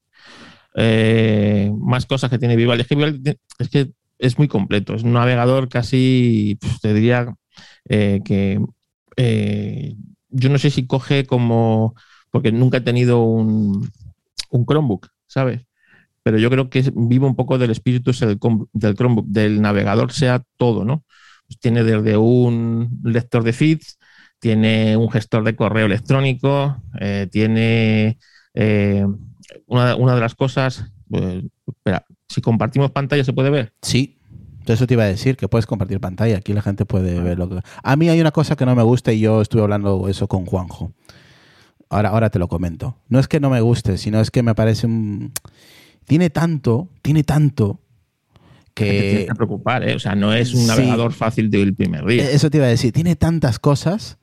[0.74, 2.82] Eh, más cosas que tiene Vivaldi.
[2.82, 4.94] Es que Vivaldi es que es muy completo.
[4.94, 7.34] Es un navegador casi, pues, te diría
[7.88, 8.60] que
[10.28, 11.94] yo no sé si coge como,
[12.30, 13.90] porque nunca he tenido un,
[14.50, 15.62] un Chromebook, ¿sabes?
[16.22, 18.12] Pero yo creo que vive un poco del espíritu
[18.72, 21.04] del, Chromebook, del navegador sea todo, ¿no?
[21.46, 23.98] Pues tiene desde un lector de feeds,
[24.40, 28.18] tiene un gestor de correo electrónico, eh, tiene
[28.54, 29.06] eh,
[29.66, 33.72] una, una de las cosas, pues, espera, si compartimos pantalla se puede ver.
[33.82, 34.18] Sí.
[34.66, 36.38] Eso te iba a decir, que puedes compartir pantalla.
[36.38, 37.60] Aquí la gente puede ver lo que...
[37.82, 40.44] A mí hay una cosa que no me gusta y yo estuve hablando eso con
[40.44, 40.92] Juanjo.
[41.88, 42.96] Ahora, ahora te lo comento.
[43.08, 45.32] No es que no me guste, sino es que me parece un...
[46.06, 47.80] Tiene tanto, tiene tanto
[48.74, 49.34] que te tienes que...
[49.34, 49.94] preocupar, ¿eh?
[49.94, 50.66] O sea, no es un sí.
[50.66, 52.30] navegador fácil de ir el primer día.
[52.30, 52.92] Eso te iba a decir.
[52.92, 54.18] Tiene tantas cosas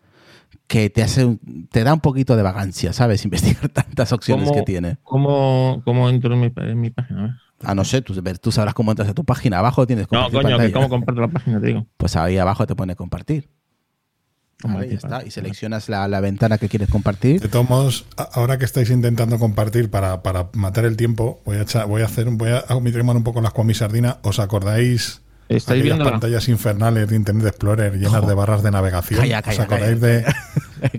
[0.67, 1.37] que te hace
[1.71, 3.23] te da un poquito de vagancia, ¿sabes?
[3.25, 4.97] Investigar tantas opciones ¿Cómo- que tiene.
[5.03, 7.39] ¿Cómo, cómo entro en mi, en mi página?
[7.63, 9.59] Ah, no sé, tú, tú sabrás cómo entras a tu página.
[9.59, 10.71] Abajo tienes No, compartir coño, que.
[10.71, 11.61] ¿cómo comparto la página?
[11.61, 11.85] Te digo.
[11.97, 13.49] Pues ahí abajo te pone compartir.
[14.63, 15.27] Vale, Compartir, ya está.
[15.27, 17.41] Y seleccionas la, la ventana que quieres compartir.
[17.41, 21.57] De todos modos, a- ahora que estáis intentando compartir para, para matar el tiempo, voy
[21.57, 24.17] a, echar- voy a hacer, voy a omitir un poco las mi sardina.
[24.21, 28.71] ¿Os acordáis ¿Estáis aquellas viendo la- pantallas infernales de Internet Explorer llenas de barras de
[28.71, 29.19] navegación?
[29.19, 30.07] Calla, calla, ¿Os acordáis calla.
[30.13, 30.23] de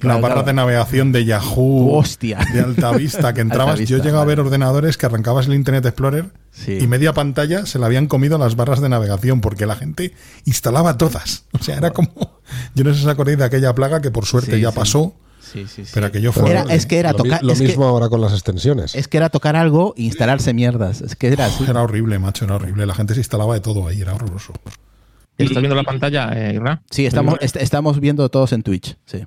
[0.01, 0.47] Claro, las barras claro.
[0.47, 1.95] de navegación de Yahoo?
[1.97, 2.39] Hostia.
[2.53, 3.73] De alta vista, que entrabas.
[3.73, 6.79] Altavista, yo llego a ver ordenadores que arrancabas el Internet Explorer Sí.
[6.81, 10.15] y media pantalla se la habían comido las barras de navegación porque la gente
[10.45, 11.45] instalaba todas.
[11.53, 12.41] O sea, era como.
[12.75, 14.77] Yo no sé si os acordáis de aquella plaga que por suerte Sí, ya sí.
[14.79, 15.15] pasó,
[15.45, 15.91] Sí, sí, sí.
[15.95, 16.51] pero aquello fue.
[16.51, 17.43] Era- es que era Lo, tocar.
[17.45, 18.95] lo es, que, mismo ahora con las extensiones.
[18.95, 21.01] es que era tocar algo e instalarse mierdas.
[21.03, 21.65] Es que era así.
[21.69, 22.87] Era horrible, macho, era horrible.
[22.87, 24.53] La gente se instalaba de todo ahí, era horroroso.
[25.37, 26.83] ¿Estás viendo la pantalla, eh, Irra?
[26.91, 28.97] Sí, estamos, est- estamos viendo todos en Twitch.
[29.05, 29.25] Sí.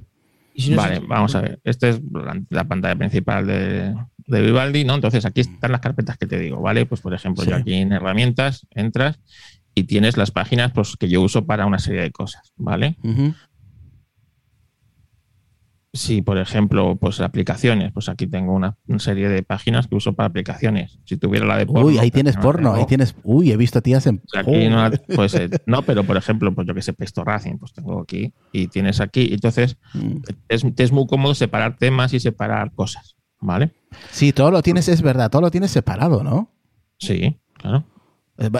[0.75, 1.59] Vale, vamos a ver.
[1.63, 3.93] Esta es la, la pantalla principal de,
[4.25, 4.95] de Vivaldi, ¿no?
[4.95, 6.85] Entonces aquí están las carpetas que te digo, ¿vale?
[6.87, 7.49] Pues por ejemplo, Sí.
[7.51, 9.19] yo aquí en herramientas entras
[9.75, 12.95] y tienes las páginas pues, que yo uso para una serie de cosas, ¿vale?
[15.97, 20.13] Si, por ejemplo, pues aplicaciones, pues aquí tengo una, una serie de páginas que uso
[20.13, 20.99] para aplicaciones.
[21.05, 21.85] Si tuviera la de porno.
[21.85, 22.69] Uy, ahí pero tienes no porno.
[22.69, 22.75] tengo.
[22.75, 23.15] Ahí tienes.
[23.23, 24.17] Uy, he visto tías en.
[24.23, 26.93] O sea, aquí no, la- pues, eh, no, pero por ejemplo, pues yo que sé,
[26.93, 29.29] Pesto Racing, pues tengo aquí y tienes aquí.
[29.31, 30.17] Entonces, Mm.
[30.49, 33.71] es, es muy cómodo separar temas y separar cosas, ¿vale?
[34.11, 35.29] Sí, todo lo tienes, es verdad.
[35.31, 36.51] Todo lo tienes separado, ¿no?
[36.99, 37.85] Sí, claro.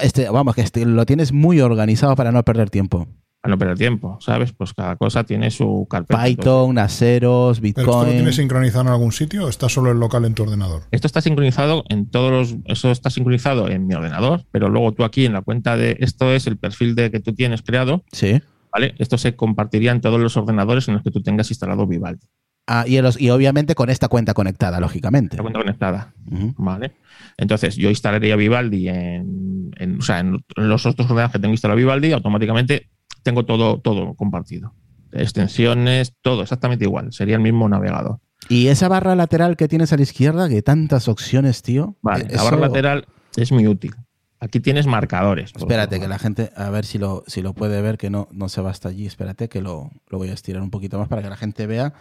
[0.02, 3.08] Este, vamos, que este, lo tienes muy organizado para no perder tiempo.
[3.42, 4.52] Para no perder tiempo, ¿sabes?
[4.52, 6.24] Pues cada cosa tiene su carpeta.
[6.24, 8.12] Python, Naceros, ¿Pero esto lo Bitcoin.
[8.16, 10.84] tienes sincronizado en algún sitio o está solo el local en tu ordenador?
[10.92, 12.56] Esto está sincronizado en todos los.
[12.66, 15.98] Eso está sincronizado en mi ordenador, pero luego tú aquí en la cuenta de.
[16.00, 18.42] Esto es el perfil de que tú tienes creado, Sí.
[18.74, 18.96] ¿vale?
[18.98, 22.26] Esto se compartiría en todos los ordenadores en los que tú tengas instalado Vivaldi.
[22.70, 25.38] Ah, y, los- y obviamente con esta cuenta conectada, lógicamente.
[25.38, 26.14] La cuenta conectada.
[26.58, 26.92] ¿vale?
[27.38, 31.78] Entonces yo instalaría Vivaldi en, en- o sea, en los otros ordenadores que tengo instalado
[31.78, 32.90] Vivaldi, automáticamente
[33.28, 34.74] tengo todo, todo compartido.
[35.12, 37.12] Extensiones, todo exactamente igual.
[37.12, 38.20] Sería el mismo navegador.
[38.48, 41.98] Y esa barra lateral que tienes a la izquierda, que tantas opciones, tío.
[42.02, 43.06] Vale, la barra lateral
[43.36, 43.94] es muy útil.
[44.40, 45.52] Aquí tienes marcadores.
[45.58, 48.48] Espérate, que la gente, a ver si lo, si lo puede ver, que no, no
[48.48, 49.06] se va hasta allí.
[49.06, 51.94] Espérate, que lo, lo voy a estirar un poquito más para que la gente vea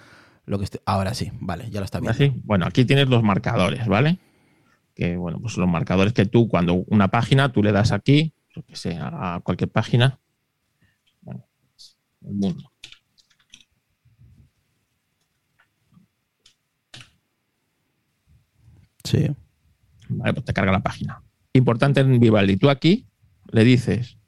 [0.45, 0.81] lo que estoy.
[0.87, 2.13] Ahora sí, vale, ya lo está viendo.
[2.13, 2.33] ¿Así?
[2.45, 4.19] Bueno, aquí tienes los marcadores, ¿vale?
[4.95, 8.63] Que, bueno, pues los marcadores que tú, cuando una página, tú le das aquí, yo
[8.63, 10.21] que sé, a cualquier página.
[12.27, 12.71] El mundo.
[19.05, 19.29] Sí.
[20.09, 21.23] Vale, pues te carga la página.
[21.53, 23.07] Importante en Vivaldi, tú aquí
[23.51, 24.19] le dices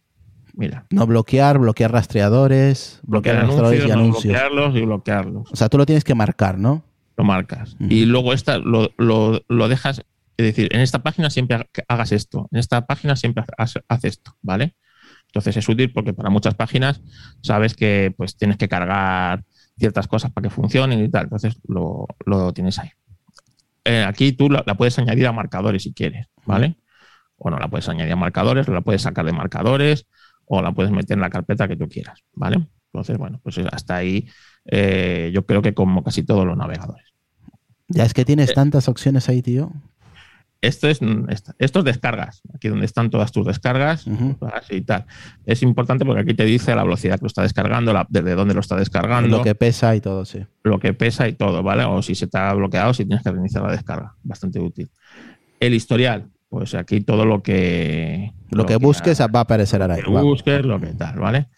[0.55, 0.87] Mira.
[0.91, 4.25] No bloquear, bloquear rastreadores, bloquear, rastreadores anuncios, y no anuncios.
[4.25, 5.53] bloquearlos y bloquearlos.
[5.53, 6.83] O sea, tú lo tienes que marcar, ¿no?
[7.17, 7.77] Lo marcas.
[7.79, 9.99] Y luego esta lo, lo- lo dejas.
[10.37, 12.49] Es decir, en esta página siempre hagas esto.
[12.51, 14.75] En esta página siempre haz esto, ¿vale?
[15.29, 17.01] Entonces es útil porque para muchas páginas
[17.43, 19.45] sabes que pues tienes que cargar
[19.79, 21.25] ciertas cosas para que funcionen y tal.
[21.25, 22.91] Entonces lo, lo tienes ahí.
[23.85, 26.77] Eh, aquí tú la, la puedes añadir a marcadores si quieres, ¿vale?
[27.37, 30.07] O no la puedes añadir a marcadores, o la puedes sacar de marcadores,
[30.47, 32.69] o la puedes meter en la carpeta que tú quieras, ¿vale?
[32.93, 34.27] Entonces, bueno, pues hasta ahí
[34.65, 37.07] eh, yo creo que como casi todos los navegadores.
[37.89, 38.25] Ya es que Eh.
[38.25, 39.71] tienes tantas opciones ahí, tío.
[40.61, 44.07] Esto es esta- esto es descargas, aquí donde están todas tus descargas
[44.53, 45.05] así y tal.
[45.47, 48.55] Es importante porque aquí te dice la velocidad que lo está descargando, la- desde dónde
[48.55, 50.45] lo está descargando, Lo que pesa y todo, sí.
[50.99, 51.85] pesa y todo, ¿vale?
[51.85, 54.15] O si se te ha bloqueado, si tienes que reiniciar la descarga.
[54.25, 54.91] Bastante útil.
[55.61, 58.33] El historial, pues aquí todo lo que.
[58.51, 59.95] Lo que busques va a aparecer ahora.
[59.95, 60.03] ahí.
[60.03, 61.49] que busques, lo que tal, ¿vale?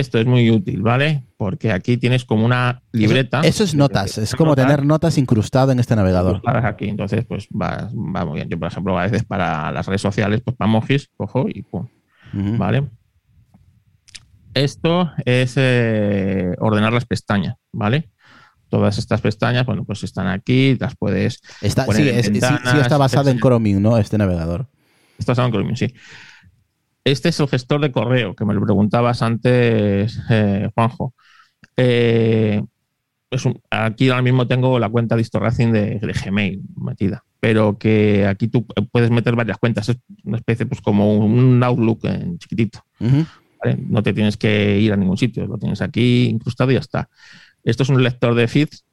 [0.00, 1.24] Esto es muy útil, ¿vale?
[1.36, 3.40] Porque aquí tienes como una libreta.
[3.40, 6.40] Eso es notas, es como tener notas incrustado en este navegador.
[6.44, 6.88] Aquí.
[6.88, 8.48] Entonces, pues va, va muy bien.
[8.48, 11.86] Yo, por ejemplo, a veces para las redes sociales, pues para Mojis, cojo y pum.
[12.58, 12.88] ¿vale?
[14.54, 18.10] Esto es eh, ordenar las pestañas, ¿vale?
[18.68, 21.40] Todas estas pestañas, bueno, pues están aquí, las puedes.
[21.60, 23.38] Está, poner sí, en es- sí- está basado en.
[23.38, 23.98] Chromium, ¿no?
[23.98, 24.66] Este navegador.
[25.18, 25.94] Esto es algo que sí.
[27.06, 31.14] Este es el gestor de correo, que me lo preguntabas antes, eh, Juanjo.
[31.76, 32.60] Eh,
[33.70, 38.48] aquí ahora mismo tengo la cuenta de Historracing de, de Gmail metida, pero que aquí
[38.48, 39.88] tú puedes meter varias cuentas.
[39.88, 42.84] Es una especie, pues como un Outlook en chiquitito.
[43.78, 47.08] No te tienes que ir a ningún sitio, lo tienes aquí incrustado y ya está.
[47.62, 48.84] Esto es un lector de feeds.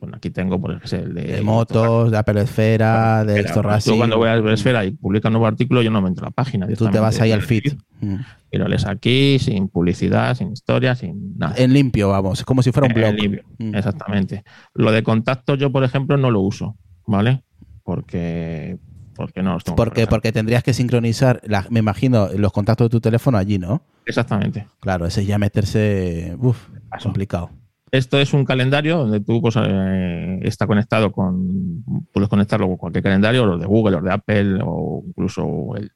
[0.00, 3.60] Bueno, aquí tengo, por ejemplo, el de, De motos, de Apple Esfera, de pues tú
[3.62, 3.96] Racing.
[3.98, 6.32] cuando voy a Esfera y publica un nuevo artículo, yo no me entro a la
[6.32, 6.66] página.
[6.68, 7.74] Tú te vas ahí al feed.
[8.00, 8.16] Mm.
[8.52, 11.54] Y lo lees aquí, sin publicidad, sin historia, sin nada.
[11.58, 13.14] En limpio, vamos, como si fuera un En blog.
[13.14, 13.74] limpio, Mm.
[13.74, 14.42] Exactamente.
[14.74, 17.42] Lo de contacto yo, por ejemplo, no lo uso, ¿vale?
[17.84, 18.78] Porque,
[19.14, 22.90] porque no tengo Porque, que porque tendrías que sincronizar, la- me imagino, los contactos de
[22.90, 23.82] tu teléfono allí, ¿no?
[24.06, 24.66] Exactamente.
[24.80, 26.34] Claro, ese ya meterse.
[26.40, 26.68] Uf,
[27.02, 27.50] complicado.
[27.92, 31.82] Esto es un calendario donde tú pues, eh, está conectado con.
[32.12, 35.90] Puedes conectarlo con cualquier calendario, los de Google, los de Apple, o incluso el,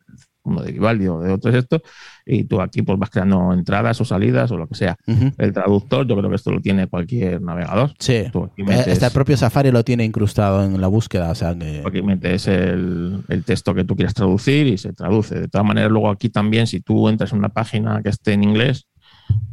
[0.47, 1.83] uno de Vivaldi o de otros estos.
[2.27, 4.97] Y tú aquí pues vas creando entradas o salidas o lo que sea.
[5.39, 7.93] El traductor, yo creo que esto lo tiene cualquier navegador.
[7.99, 8.13] Sí.
[8.15, 11.31] Eh, metes- Hasta el propio Safari lo tiene incrustado en la búsqueda.
[11.31, 11.83] O sea que.
[11.87, 15.39] Aquí metes el, el texto que tú quieras traducir y se traduce.
[15.39, 18.43] De todas maneras, luego aquí también, si tú entras en una página que esté en
[18.43, 18.89] inglés,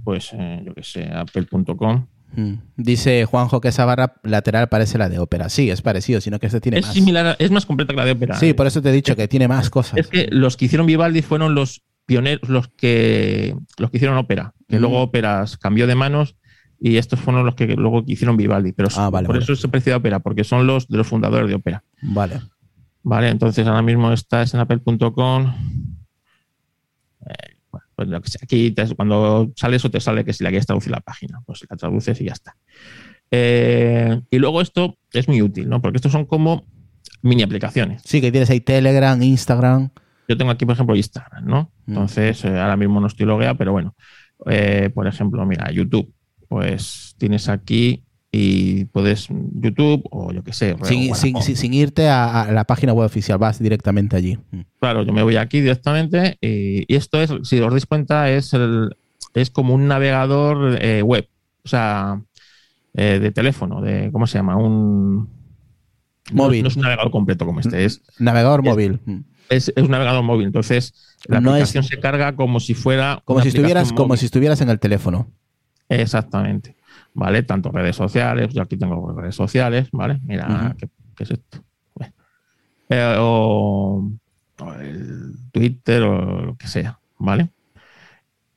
[0.03, 2.05] pues eh, yo que sé, apple.com.
[2.35, 2.53] Mm.
[2.77, 5.49] Dice Juanjo que esa barra lateral parece la de Opera.
[5.49, 6.93] Sí, es parecido, sino que este tiene Es más.
[6.93, 8.35] similar, a- es más completa que la de Opera.
[8.39, 9.99] Sí, por eso te he dicho que tiene más cosas.
[9.99, 14.53] Es que los que hicieron Vivaldi fueron los pioneros, los que, los que hicieron Opera,
[14.67, 14.81] que Mm.
[14.81, 16.35] luego Opera cambió de manos
[16.79, 18.71] y estos fueron los que luego hicieron Vivaldi.
[18.71, 19.43] Pero Ah, vale, por vale.
[19.43, 21.83] eso es parecido a Opera, porque son los de los fundadores de Opera.
[22.01, 22.39] Vale.
[23.03, 25.53] Vale, entonces ahora mismo estás en apple.com.
[28.01, 30.65] Pues lo que sea, aquí te- cuando sale eso te sale que si la quieres
[30.65, 32.57] traducir la página, pues la traduces y ya está.
[33.29, 35.83] Eh, y luego esto es muy útil, ¿no?
[35.83, 36.65] Porque estos son como
[37.21, 38.01] mini aplicaciones.
[38.03, 39.91] Sí, que tienes ahí Telegram, Instagram.
[40.27, 41.71] Yo tengo aquí, por ejemplo, Instagram, ¿no?
[41.85, 41.91] Mm.
[41.91, 43.95] Entonces, eh, ahora mismo no estoy logueado, pero bueno.
[44.47, 46.11] Eh, por ejemplo, mira, YouTube.
[46.47, 50.75] Pues tienes aquí y puedes YouTube o yo qué sé.
[50.83, 54.37] Sin, irte a, a la página web oficial, vas directamente allí.
[54.51, 54.61] Mm.
[54.79, 58.53] Claro, yo me voy aquí directamente y, y esto es, si os dais cuenta, es,
[58.53, 58.95] el,
[59.33, 61.27] es como un navegador eh, web,
[61.63, 62.21] o sea,
[62.93, 64.55] eh, de teléfono, de ¿cómo se llama?
[64.55, 65.27] Un
[66.31, 66.59] Móvil.
[66.59, 68.99] No, no es un navegador completo como este, es, Navegador Es- móvil.
[69.49, 70.45] Es, es un navegador móvil.
[70.47, 70.93] Entonces,
[71.27, 73.21] la No es- aplicación se carga como si fuera.
[73.25, 75.27] Como si estuvieras, como si estuvieras en el teléfono.
[75.89, 76.75] Exactamente.
[77.13, 77.43] ¿Vale?
[77.43, 80.19] Tanto redes sociales, yo aquí tengo redes sociales, ¿vale?
[80.23, 80.75] Mira.
[80.77, 81.63] ¿qué, qué es esto?
[81.93, 82.13] Bueno.
[82.89, 84.11] Eh, o,
[84.59, 87.49] o el Twitter o lo que sea, ¿vale?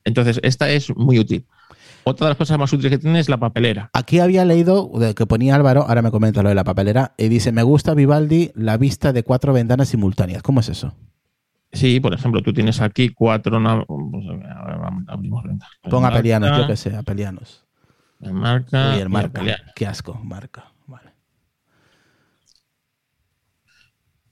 [0.05, 1.47] Entonces, esta es muy útil.
[2.07, 3.89] Otra de las cosas más útiles que tiene es la papelera.
[3.95, 7.51] Aquí había leído que ponía Álvaro, ahora me comenta lo de la papelera, y dice,
[7.51, 10.43] me gusta Vivaldi la vista de cuatro ventanas simultáneas.
[10.43, 10.95] ¿Cómo es eso?
[11.73, 13.59] Sí, por ejemplo, tú tienes aquí cuatro.
[13.87, 15.69] pues, a abrimos ventas.
[15.89, 17.64] Pon apelianos, Marca, yo qué sé, apelianos.
[18.25, 18.97] El Marca.
[18.97, 19.29] El marca.
[19.41, 19.65] Apeliano.
[19.75, 20.73] Qué asco, marca.
[20.87, 21.11] Vale.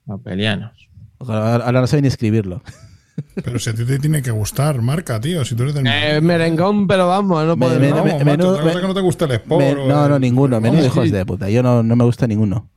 [0.07, 0.89] Apelianos.
[1.19, 2.61] Ahora, ahora no sé ni escribirlo.
[3.43, 5.45] Pero si a ti te tiene que gustar, marca, tío.
[5.45, 5.85] Si tú eres del.
[5.85, 8.03] Eh, merengón, pero vamos, no Me- podemos.
[8.03, 9.63] me- me- me- que no te gusta el sport.
[9.63, 10.59] O no, el- no, ninguno.
[10.59, 11.47] Menudo Vamos, hijos de puta.
[11.49, 12.69] Yo no, no me gusta ninguno.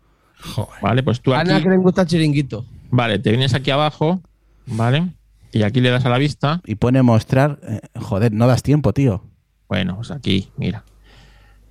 [0.54, 0.74] Joder.
[0.82, 1.50] Vale, pues tú aquí.
[1.50, 2.66] Ana que le gusta el chiringuito.
[2.90, 4.20] Vale, te vienes aquí abajo,
[4.66, 5.08] ¿vale?
[5.52, 6.60] Y aquí le das a la vista.
[6.66, 7.58] Y pone mostrar.
[7.62, 9.24] eh, joder, no das tiempo, tío.
[9.68, 10.84] Bueno, pues aquí, mira.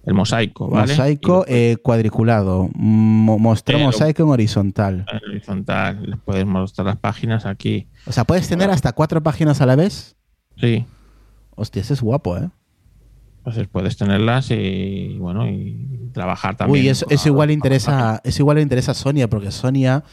[0.06, 0.92] El mosaico, ¿vale?
[0.94, 2.70] Mosaico eh, cuadriculado.
[2.76, 5.06] Mo- mostrar Pero- mosaico en horizontal.
[5.12, 6.04] en horizontal.
[6.10, 7.88] Les puedes mostrar las páginas aquí.
[8.06, 10.16] O sea, puedes tener hasta cuatro páginas a la vez.
[10.58, 10.86] Sí.
[11.56, 12.50] Hostia, ese es guapo, ¿eh?
[13.40, 16.84] Entonces puedes tenerlas y bueno, y trabajar también.
[16.84, 20.04] Uy, eso, eso igual le interesa, eso igual le interesa a Sonia, porque Sonia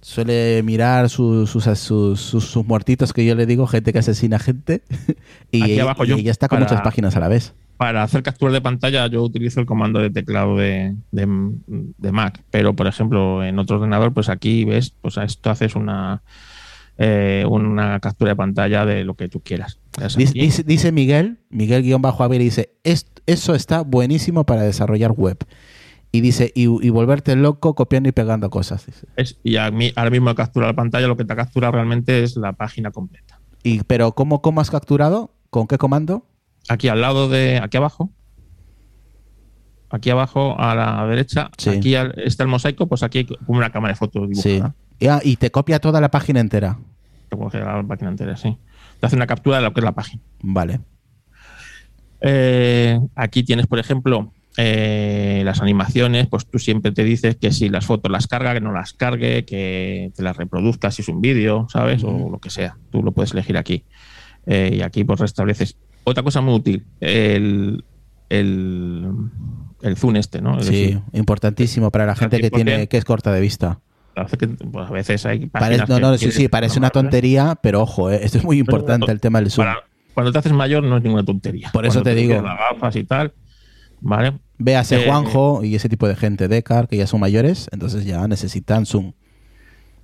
[0.00, 4.82] suele mirar sus, sus, sus, sus- muertitos que yo le digo, gente que asesina gente,
[5.50, 7.54] y, Aquí abajo y yo, ella está con para- muchas páginas a la vez.
[7.76, 12.42] Para hacer capturas de pantalla yo utilizo el comando de teclado de, de- de Mac,
[12.50, 16.22] pero por ejemplo en otro ordenador, pues aquí ves, pues a esto haces una
[16.96, 19.80] eh, una captura de pantalla de lo que tú quieras.
[20.64, 25.38] Dice, Miguel, Miguel guion bajo Javier, dice, "Es- eso está buenísimo para desarrollar web.
[26.12, 28.86] Y dice, y, y volverte loco copiando y pegando cosas.
[28.86, 29.08] dice.
[29.16, 32.36] Es- y a mí ahora mismo captura la pantalla, lo que te captura realmente es
[32.36, 33.40] la página completa.
[33.64, 35.32] Y, pero ¿cómo, ¿cómo has capturado?
[35.50, 36.24] ¿Con qué comando?
[36.68, 38.10] Aquí al lado de, aquí abajo,
[39.90, 41.70] aquí abajo a la derecha, Sí.
[41.70, 44.48] aquí está el mosaico, pues aquí hay como una cámara de fotos Sí.
[44.50, 44.74] dibujada.
[44.98, 46.78] Y, ah, y te copia toda la página entera.
[47.28, 48.56] Te coge la página entera, sí.
[49.00, 50.22] Te hace una captura de lo que es la página.
[50.42, 50.80] Vale.
[52.20, 57.68] Eh, aquí tienes, por ejemplo, eh, las animaciones, pues tú siempre te dices que si
[57.68, 61.20] las fotos las carga, que no las cargue, que te las reproduzca si es un
[61.20, 62.02] vídeo, ¿sabes?
[62.04, 62.76] O lo que sea.
[62.90, 63.84] Tú lo puedes elegir aquí.
[64.46, 65.76] Eh, y aquí pues restableces.
[66.04, 67.84] Otra cosa muy útil, el,
[68.28, 69.08] el,
[69.82, 70.58] el zoom este, ¿no?
[70.58, 73.80] Es Sí, decir, importantísimo para la gente que tiene que es corta de vista.
[74.38, 78.10] que, pues, a veces hay Parece, no, no, sí, sí, parece una tontería, pero ojo,
[78.10, 79.66] eh, esto es muy importante el tema del zoom.
[79.66, 81.70] Para- cuando te haces mayor no es ninguna tontería.
[81.72, 82.40] Por eso Cuando te digo.
[82.40, 83.32] Las gafas y tal,
[84.00, 84.38] ¿vale?
[84.58, 88.28] Véase Eh, Juanjo y ese tipo de gente, Decar, que ya son mayores, entonces ya
[88.28, 89.12] necesitan zoom.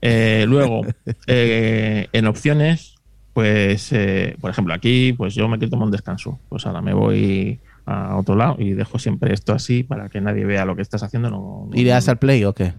[0.02, 0.80] Eh, luego,
[1.28, 2.96] eh, en opciones,
[3.32, 6.40] pues, eh, por ejemplo, aquí, pues yo me quiero tomar un descanso.
[6.48, 10.44] Pues ahora me voy a otro lado y dejo siempre esto así para que nadie
[10.44, 11.30] vea lo que estás haciendo.
[11.30, 12.72] No, no- ¿Y le das al play o qué?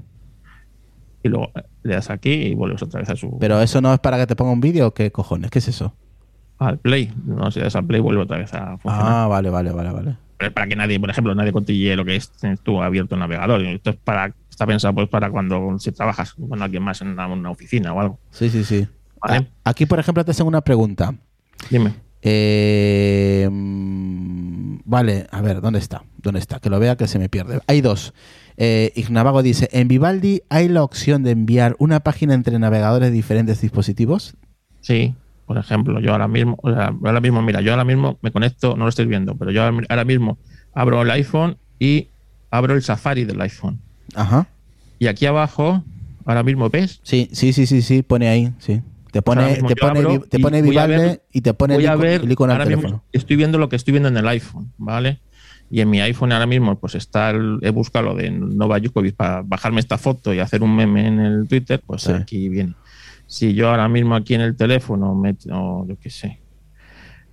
[1.23, 3.94] y luego eh, le das aquí y vuelves otra vez a su Pero eso no
[3.94, 5.95] es para que te ponga un vídeo o qué cojones, ¿qué es eso?
[6.57, 7.11] al play.
[7.26, 9.14] No, si le das al play, vuelve otra vez a funcionar.
[9.14, 10.18] Ah, vale, vale, vale, vale.
[10.38, 12.32] Pero es para que nadie, por ejemplo, nadie cotille lo que es
[12.64, 13.61] tú abierto el navegador.
[13.64, 17.28] Esto es para, está pensado pues para cuando si trabajas con alguien más en una,
[17.28, 18.19] una oficina o algo.
[18.32, 18.88] Sí, sí, sí.
[19.22, 19.48] Vale.
[19.64, 21.14] Aquí, por ejemplo, te hacen una pregunta.
[21.69, 21.93] Dime.
[22.23, 23.48] Eh,
[24.85, 26.03] vale, a ver, ¿dónde está?
[26.18, 26.60] ¿Dónde está?
[26.60, 27.60] Que lo vea que se me pierde.
[27.68, 28.14] Hay dos.
[28.57, 33.15] Eh, Ignavago dice, en Vivaldi hay la opción de enviar una página entre navegadores de
[33.15, 34.35] diferentes dispositivos.
[34.81, 35.15] Sí,
[35.45, 38.76] por ejemplo, yo ahora mismo, o sea, ahora mismo, mira, yo ahora mismo me conecto,
[38.76, 40.38] no lo estoy viendo, pero yo ahora mismo
[40.73, 42.07] abro el iPhone y
[42.52, 43.80] abro el Safari del iPhone.
[44.15, 44.48] Ajá.
[44.99, 45.84] Y aquí abajo,
[46.26, 48.81] ahora mismo ves, Sí, sí, sí, sí, sí, pone ahí, sí.
[49.11, 52.31] Te pone, te pone, te y pone ver- y te pone el icono, ver, el
[52.31, 53.03] icono teléfono.
[53.11, 55.19] estoy viendo lo que estoy viendo en el iPhone, ¿vale?
[55.69, 59.15] Y en mi iPhone ahora mismo, pues está, el, he buscado lo de Nova Djokovic
[59.15, 62.11] para bajarme esta foto y hacer un meme en el Twitter, pues Sí.
[62.11, 62.73] aquí viene.
[63.27, 66.39] Si yo ahora mismo aquí en el teléfono meto, yo qué sé,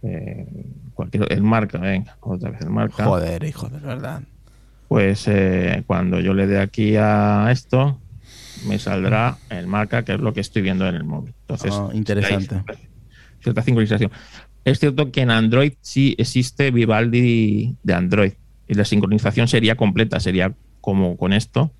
[0.02, 0.46] eh,
[0.94, 3.04] cualquier, el marca, venga, otra vez el marca.
[3.04, 4.22] Joder, hijo de verdad.
[4.86, 8.00] pues eh, cuando yo le dé aquí a esto,
[8.66, 11.34] me saldrá el marca, que es lo que estoy viendo en el móvil.
[11.42, 12.62] Entonces, Ah, interesante.
[13.42, 14.10] cierta sincronización.
[14.64, 18.32] Es cierto que en Android sí existe Vivaldi de Android
[18.66, 21.70] y la sincronización sería completa, sería como con esto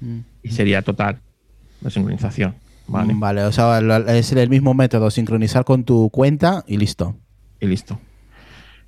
[0.00, 0.18] Mm.
[0.44, 1.20] y sería total
[1.80, 2.54] la sincronización.
[2.86, 3.12] ¿vale?
[3.16, 3.80] Vale, o sea,
[4.16, 7.16] es el mismo método, sincronizar con tu cuenta y listo.
[7.60, 8.00] Y listo.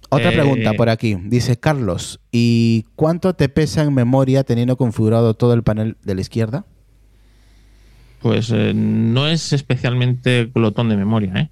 [0.08, 1.16] Otra Eh, pregunta por aquí.
[1.26, 6.20] Dice Carlos, ¿y cuánto te pesa en memoria teniendo configurado todo el panel de la
[6.22, 6.64] izquierda?
[8.20, 11.50] Pues eh, no es especialmente glotón de memoria, ¿eh?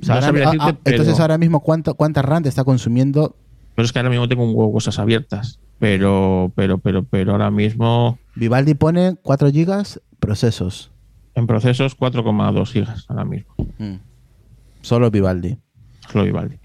[0.00, 2.64] O sea, No ahora- sabría ah, ah, Entonces ahora mismo, ¿cuánto, ¿cuánta RAM te está
[2.64, 3.34] consumiendo?
[3.74, 5.58] Pero es que ahora mismo tengo un huevo cosas abiertas.
[5.78, 10.90] Pero, pero, pero, pero ahora mismo Vivaldi pone 4 gigas procesos.
[11.34, 13.54] en procesos 4,2 gigas ahora mismo.
[13.78, 13.94] Mm.
[14.82, 15.56] Solo Vivaldi.
[16.10, 16.56] Solo Vivaldi.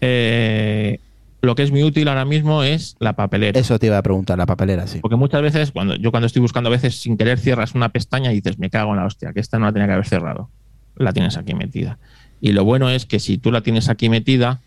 [0.00, 0.98] Eh,
[1.44, 3.58] lo que es muy útil ahora mismo es la papelera.
[3.58, 4.98] Eso te iba a preguntar, la papelera, sí.
[5.00, 8.32] Porque muchas veces, cuando yo cuando estoy buscando, a veces sin querer cierras una pestaña
[8.32, 10.50] y dices, me cago en la hostia, que esta no la tenía que haber cerrado.
[10.96, 11.98] La tienes aquí metida.
[12.40, 14.60] Y lo bueno es que si tú la tienes aquí metida,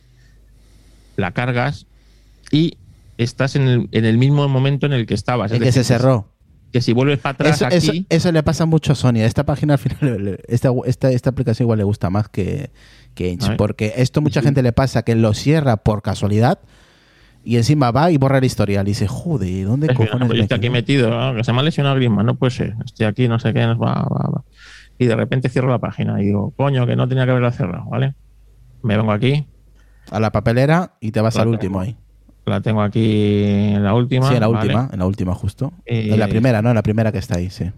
[1.15, 1.85] la cargas
[2.51, 2.77] y
[3.17, 5.51] estás en el, en el mismo momento en el que estabas.
[5.51, 6.31] El Es que se cerró.
[6.71, 9.17] Que si vuelves para atrás Eso, aquí, eso- eso le pasa mucho a Sony.
[9.21, 12.71] Esta página al final, esta, esta, esta aplicación igual le gusta más que,
[13.57, 16.59] Porque esto mucha gente le pasa que lo cierra por casualidad
[17.43, 18.87] y encima va y borra el historial.
[18.87, 20.69] Y dice, joder, ¿dónde Es cojones yo me estoy aquí quedé?".
[20.69, 21.35] metido, ¿no?
[21.35, 22.75] que se me ha lesionado más, no puede ser.
[22.85, 24.43] Estoy aquí, no sé qué, va, va, va.
[24.99, 27.85] y de repente cierro la página y digo, coño, que no tenía que haberla cerrado,
[27.89, 28.15] ¿vale?
[28.83, 29.45] Me vengo aquí,
[30.11, 31.53] A la papelera y te vas La al tengo.
[31.55, 31.95] último ahí.
[32.45, 34.27] la tengo aquí en la última.
[34.29, 34.59] Sí, en la ¿vale?
[34.67, 35.73] última, en la última justo.
[35.85, 36.69] Eh, en la primera, ¿no?
[36.69, 37.71] En la primera que está ahí, sí.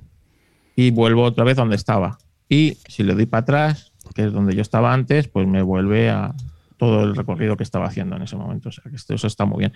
[0.76, 2.18] y vuelvo otra vez donde estaba.
[2.48, 6.10] Y si le doy para atrás, que es donde yo estaba antes, pues me vuelve
[6.10, 6.34] a
[6.77, 8.69] todo el recorrido que estaba haciendo en ese momento.
[8.69, 9.73] O sea, que esto, eso está muy bien.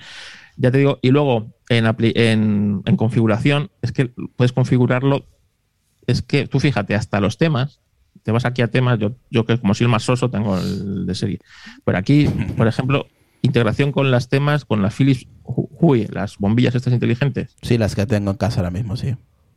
[0.57, 5.25] Ya te digo, y luego en, en, en configuración, es que puedes configurarlo,
[6.07, 7.81] es que tú fíjate, hasta los temas,
[8.23, 11.05] te vas aquí a temas, yo, yo que como soy el más soso tengo el
[11.05, 11.39] de serie.
[11.83, 13.07] Pero aquí, por ejemplo,
[13.41, 17.95] integración con las temas, con las Philips Hu- Hue, las bombillas estas inteligentes Sí, las
[17.95, 19.15] que tengo en casa ahora mismo, sí.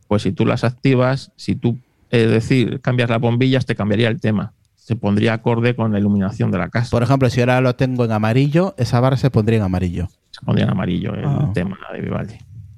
[0.09, 1.79] pues si tú las activas, si tú,
[2.09, 4.53] es decir, cambias las bombillas, te cambiaría el tema.
[4.87, 6.89] Se pondría acorde con la iluminación de la casa.
[6.91, 10.07] Por ejemplo, si ahora lo tengo en amarillo, esa barra se pondría en amarillo.
[10.31, 11.51] Se pondría en amarillo el Ah.
[11.53, 12.35] tema de Vivaldi.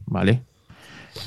[0.08, 0.42] ¿Vale?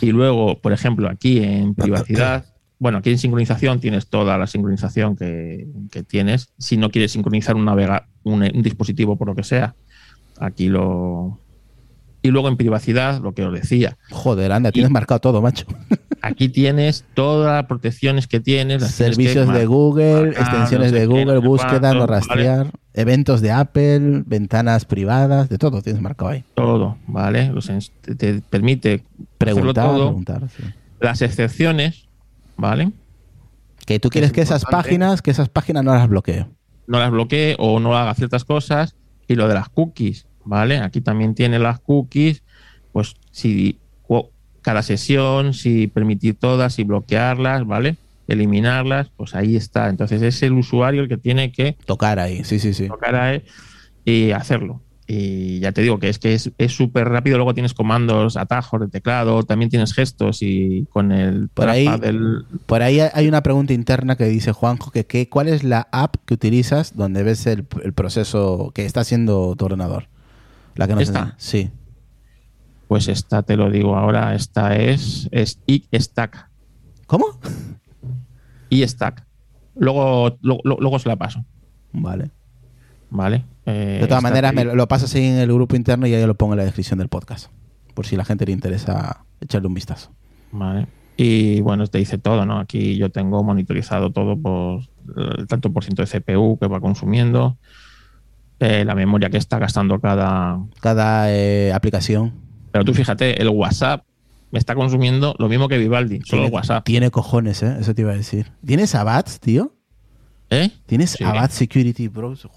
[0.01, 2.47] Y luego, por ejemplo, aquí en privacidad,
[2.81, 6.53] bueno, aquí en sincronización tienes toda la sincronización que, que tienes.
[6.59, 9.77] Si no quieres sincronizar un, navega, un, un dispositivo por lo que sea,
[10.41, 11.39] aquí lo.
[12.23, 15.67] Y luego en privacidad, lo que os decía, Joder, anda, tienes marcado todo, macho.
[16.23, 18.81] aquí tienes todas las protecciones que tienes.
[18.81, 22.07] las tienes que Servicios de Google, marcar, extensiones no sé de Google, búsqueda, no ¿vale?
[22.07, 26.45] rastrear, eventos de Apple, ventanas privadas, de todo tienes marcado ahí.
[26.55, 27.53] todo, ¿vale?
[28.03, 29.03] Te, te permite
[29.39, 30.07] Preguntar, todo.
[30.07, 30.49] preguntar.
[30.57, 30.63] sí.
[31.01, 32.09] Las excepciones,
[32.57, 32.93] ¿vale?
[33.85, 36.47] Que tú quieres es que esas páginas, que esas páginas no las bloquee.
[36.87, 38.95] No las bloquee o no haga ciertas cosas.
[39.27, 40.79] Y lo de las cookies, ¿vale?
[40.79, 42.43] Aquí también tiene las cookies,
[42.93, 43.79] pues si
[44.61, 47.97] cada sesión, si permitir todas, si bloquearlas, ¿vale?
[48.29, 49.89] Eliminarlas, pues ahí está.
[49.89, 52.87] Entonces es el usuario el que tiene que Tocar ahí, sí, sí, sí.
[52.87, 53.43] tocar a él
[54.05, 54.81] y hacerlo.
[55.09, 57.37] Y ya te digo que es que es súper rápido.
[57.39, 62.45] Luego tienes comandos, atajos de teclado, también tienes gestos y con el Por ahí- del,
[62.67, 66.15] Por ahí hay una pregunta interna que dice Juanjo que, que ¿cuál es la app
[66.25, 70.07] que utilizas donde ves el, el proceso que está haciendo tu ordenador?
[70.75, 71.35] La que no ¿Esta?
[71.39, 71.71] Sí.
[72.89, 76.49] Pues esta te lo digo ahora, esta es, es iStack.
[77.07, 77.27] ¿Cómo?
[78.71, 79.25] iStack.
[79.77, 81.45] Luego, lo- luego se la paso,
[81.93, 82.31] Vale.
[83.11, 83.45] ¿vale?
[83.67, 86.35] Eh, De todas maneras, me lo pasas ahí en el grupo interno y ahí lo
[86.35, 87.51] pongo en la descripción del podcast.
[87.95, 90.11] Por si la gente le interesa echarle un vistazo.
[90.51, 90.87] Vale.
[91.17, 92.59] Y bueno, te dice todo, ¿no?
[92.59, 94.81] Aquí yo tengo monitorizado todo por
[95.39, 97.59] el tanto por ciento de CPU que va consumiendo,
[98.63, 102.33] eh, la memoria que está gastando cada, Cada eh, aplicación
[102.71, 104.05] Pero tú fíjate, el WhatsApp
[104.51, 106.85] me está consumiendo lo mismo que Vivaldi, solo el tiene, WhatsApp.
[106.85, 107.77] tiene cojones, ¿eh?
[107.81, 108.53] Eso te iba a decir.
[108.65, 109.75] ¿Tienes Avast, tío?
[110.51, 110.71] ¿Eh?
[110.85, 111.25] ¿Tienes Sí.
[111.25, 112.37] Avast Security Pro?
[112.37, 112.49] Sí,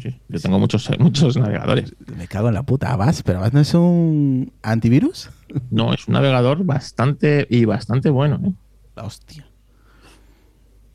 [0.00, 0.20] sí.
[0.28, 1.94] Yo tengo muchos, muchos navegadores.
[2.16, 2.92] Me cago en la puta.
[2.92, 5.30] Avast, pero Avast no es un antivirus.
[5.70, 8.40] No, es un navegador bastante y bastante bueno.
[8.44, 8.52] ¿eh?
[8.94, 9.46] La hostia.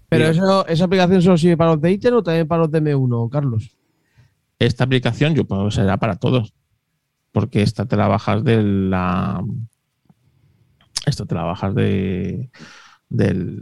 [0.09, 2.81] Pero eso, esa aplicación solo sirve para los de Intel o también para los de
[2.81, 3.69] M1, Carlos.
[4.65, 6.53] Esta aplicación yo puedo será para todos.
[7.31, 9.43] Porque esta te la bajas de la.
[11.05, 12.49] Esto te la bajas de.
[13.09, 13.59] Del.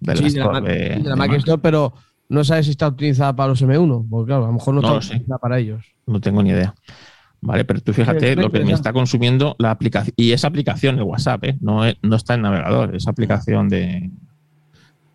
[0.00, 1.38] De la de la, de- de la de Mac Mac.
[1.38, 1.92] Store, pero
[2.28, 4.08] no sabes si está utilizada para los M1.
[4.08, 5.14] Porque claro, a lo mejor no, No está lo sé.
[5.14, 5.84] utilizada para ellos.
[6.06, 6.74] No tengo ni idea.
[7.42, 10.12] Vale, pero tú fíjate Sí, lo que me está consumiendo la aplicación.
[10.16, 11.58] Y esa aplicación, el WhatsApp, ¿eh?
[11.60, 14.10] no, es- no está en navegador, es aplicación de.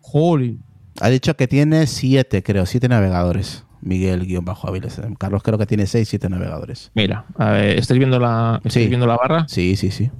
[0.00, 0.62] Jolín.
[1.00, 3.65] Ha dicho que tiene siete, creo, siete navegadores.
[3.82, 5.00] Miguel-Aviles.
[5.18, 6.90] Carlos creo que tiene seis, siete navegadores.
[6.94, 8.88] Mira, a ver, ¿estáis viendo la, estáis Sí.
[8.88, 9.46] viendo la barra?
[9.48, 10.10] Sí, sí, sí.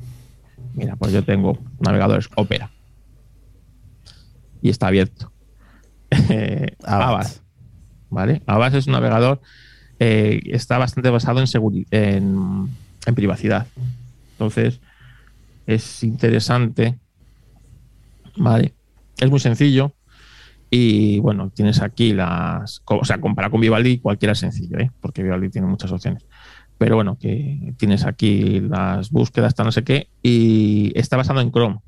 [0.75, 2.71] Mira, pues yo tengo navegadores Opera.
[4.63, 5.33] Y está abierto.
[6.85, 7.43] Avast.
[8.11, 8.43] ¿Vale?
[8.47, 9.41] Avast es un navegador.
[9.99, 11.47] eh, está bastante basado en,
[11.91, 12.69] en,
[13.07, 13.67] en privacidad.
[14.33, 14.81] Entonces,
[15.67, 16.99] es interesante.
[18.37, 18.75] ¿Vale?
[19.19, 19.95] Es muy sencillo.
[20.71, 22.83] Y bueno, tienes aquí las.
[22.87, 24.91] O sea, comparado con Vivaldi, cualquiera es sencillo, ¿eh?
[25.01, 26.27] porque Vivaldi tiene muchas opciones.
[26.79, 31.51] Pero bueno, que tienes aquí las búsquedas, tal, no sé qué, y está basado en
[31.51, 31.79] Chrome.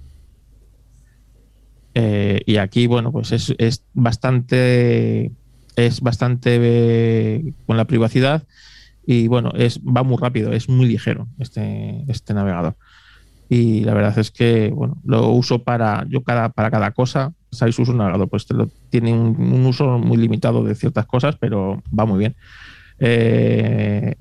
[1.94, 5.32] Eh, y aquí, bueno, pues es, es bastante.
[5.76, 8.44] Es bastante eh, con la privacidad.
[9.04, 12.76] Y bueno, es, va muy rápido, es muy ligero este, este navegador.
[13.48, 16.06] Y la verdad es que, bueno, lo uso para.
[16.08, 19.98] Yo cada, para cada cosa, sabéis, uso un navegador, pues lo, tiene un, un uso
[19.98, 22.36] muy limitado de ciertas cosas, pero va muy bien.
[22.98, 24.14] Eh,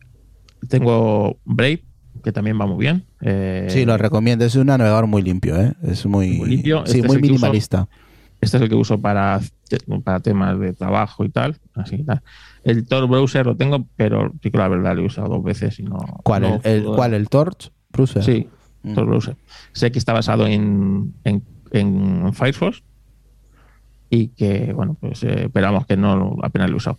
[0.70, 1.84] tengo Brave,
[2.24, 3.06] que también va muy bien.
[3.22, 4.46] Eh, Sí, lo recomiendo.
[4.46, 5.74] Es un navegador muy limpio, ¿eh?
[5.84, 6.84] Es muy, Muy limpio.
[6.86, 7.22] Sí, Este es muy uso.
[7.22, 7.88] minimalista.
[8.40, 9.40] Este es el que uso para,
[10.04, 11.58] para temas de trabajo y tal.
[11.74, 12.22] Así, tal.
[12.64, 15.98] El Tor Browser lo tengo, pero la verdad lo he usado dos veces y no.
[16.24, 16.42] ¿Cuál?
[16.44, 17.14] no- el, el- ¿Cuál?
[17.14, 17.72] ¿El Torch?
[17.92, 18.24] Browser.
[18.24, 18.48] Sí,
[18.84, 18.94] Mm.
[18.94, 19.36] Tor Browser.
[19.74, 22.84] Sé que está basado en, en, en Firefox.
[24.10, 26.98] Y que, bueno, pues eh, esperamos que no apenas lo he usado.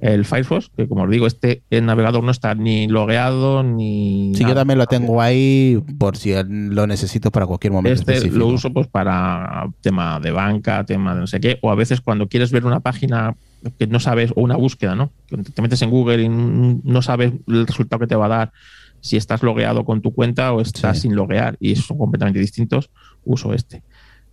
[0.00, 4.30] El Firefox, que como os digo, este el navegador no está ni logueado ni.
[4.34, 4.60] Sí, yo nada.
[4.60, 7.98] también lo tengo ahí por si lo necesito para cualquier momento.
[7.98, 8.38] Este específico.
[8.38, 12.00] lo uso pues para tema de banca, tema de no sé qué, o a veces
[12.00, 13.34] cuando quieres ver una página
[13.76, 15.10] que no sabes, o una búsqueda, ¿no?
[15.26, 18.52] Que te metes en Google y no sabes el resultado que te va a dar
[19.00, 21.02] si estás logueado con tu cuenta o estás Sí.
[21.02, 22.90] sin loguear y son completamente distintos,
[23.24, 23.82] uso este.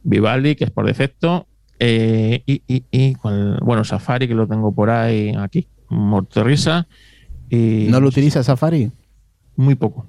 [0.03, 1.47] Vivaldi, que es por defecto,
[1.79, 6.39] eh, y, y- y con el- bueno, Safari, que lo tengo por ahí, aquí, muerto
[6.39, 6.87] de risa.
[7.49, 8.91] Y ¿No lo utiliza Safari?
[9.57, 10.07] muy poco.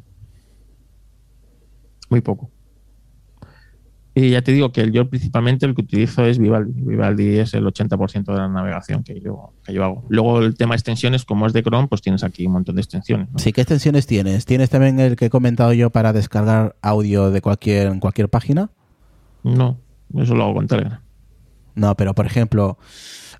[2.10, 2.50] Muy poco.
[4.14, 6.72] Y ya te digo que yo principalmente el que utilizo es Vivaldi.
[6.74, 10.04] Vivaldi es el 80% de la navegación que yo, que yo hago.
[10.08, 12.80] Luego el tema de extensiones, como es de Chrome, pues tienes aquí un montón de
[12.80, 13.28] extensiones.
[13.30, 13.38] ¿no?
[13.38, 14.46] Sí, ¿qué extensiones tienes?
[14.46, 18.70] ¿Tienes también el que he comentado yo para descargar audio de cualquier, en cualquier página?
[19.42, 19.76] No,
[20.16, 21.00] eso lo hago con Telegram.
[21.76, 22.78] No, pero por ejemplo,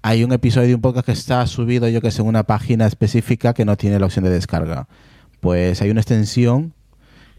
[0.03, 2.87] hay un episodio de un podcast que está subido, yo que sé, en una página
[2.87, 4.87] específica que no tiene la opción de descarga.
[5.41, 6.73] Pues hay una extensión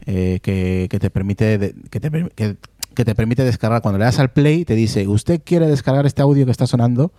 [0.05, 2.57] eh, que, que te permite de- que, te, que-
[2.95, 3.81] que te permite descargar.
[3.81, 7.13] Cuando le das al play, te dice, ¿usted quiere descargar este audio que está sonando?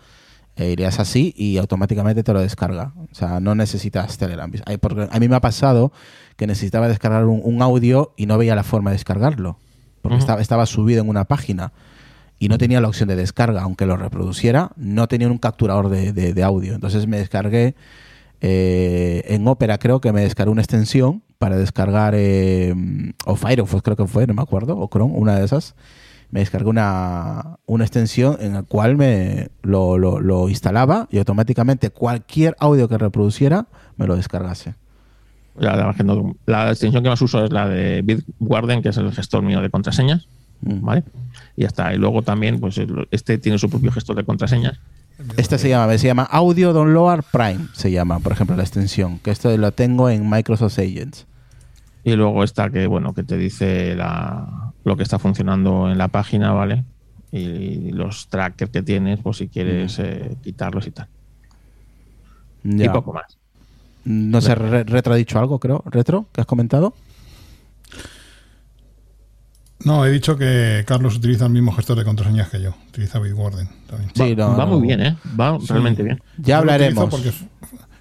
[0.57, 2.93] Eh, le das así y automáticamente te lo descarga.
[3.13, 4.51] O sea, no necesitas Telegram.
[5.13, 5.93] A mí me ha pasado
[6.37, 9.57] que necesitaba descargar un, un audio y no veía la forma de descargarlo.
[10.03, 11.73] Porque estaba, estaba subido en una página
[12.39, 16.43] y no tenía la opción de descarga, aunque lo reproduciera, no tenía un capturador de,
[16.43, 16.75] audio.
[16.75, 17.75] Entonces me descargué
[18.41, 22.75] eh, en Opera, creo que me descargué una extensión para descargar, eh,
[23.25, 25.75] o Firefox creo que fue, no me acuerdo, o Chrome, una de esas.
[26.31, 32.55] Me descargué una, una extensión en la cual me lo, lo- instalaba y automáticamente cualquier
[32.61, 33.67] audio que reproduciera
[33.97, 34.75] me lo descargase.
[35.57, 35.75] La,
[36.47, 39.71] la extensión que más uso es la de Bitwarden, que es el gestor mío de
[39.71, 40.29] contraseñas.
[40.61, 40.81] Mm.
[40.85, 41.05] ¿Vale?
[41.57, 41.95] Y ya está.
[41.95, 42.81] Y luego también, pues
[43.11, 44.79] este tiene su propio gestor de contraseñas.
[45.37, 49.33] Este se llama, se llama Audio Download Prime, se llama, por ejemplo, la extensión, que
[49.33, 51.27] esto lo tengo en Microsoft Agents.
[52.05, 56.07] Y luego está que, bueno, que te dice la, lo que está funcionando en la
[56.09, 56.85] página, ¿vale?
[57.33, 61.09] Y los trackers que tienes, pues si quieres eh, quitarlos y tal.
[62.65, 63.37] Y poco más.
[64.05, 65.83] No sé, Re- Retro ha dicho algo, creo.
[65.87, 66.95] Retro, ¿qué has comentado?
[69.85, 72.75] No, he dicho que Carlos utiliza el mismo gestor de contraseñas que yo.
[72.89, 74.11] Utiliza Bitwarden también.
[74.15, 74.73] Sí, va, no, va no.
[74.79, 75.17] muy bien, ¿eh?
[75.39, 76.21] Va realmente bien.
[76.39, 77.09] Ya Yo hablaremos.
[77.09, 77.33] porque-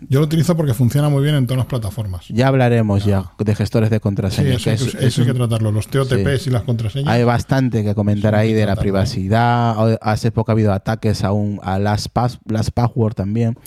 [0.10, 2.26] yo lo utilizo porque funciona muy bien en todas las plataformas.
[2.30, 4.56] Ya hablaremos ya de gestores de Sí, contraseñas.
[4.56, 5.72] eso, que hay que- es- eso es hay que tratarlo.
[5.72, 7.08] Los TOTPs y las contraseñas.
[7.14, 9.98] hay bastante que comentar ahí que de la privacidad.
[10.02, 13.58] Hace poco ha habido ataques a, un, a las, pas, las password también.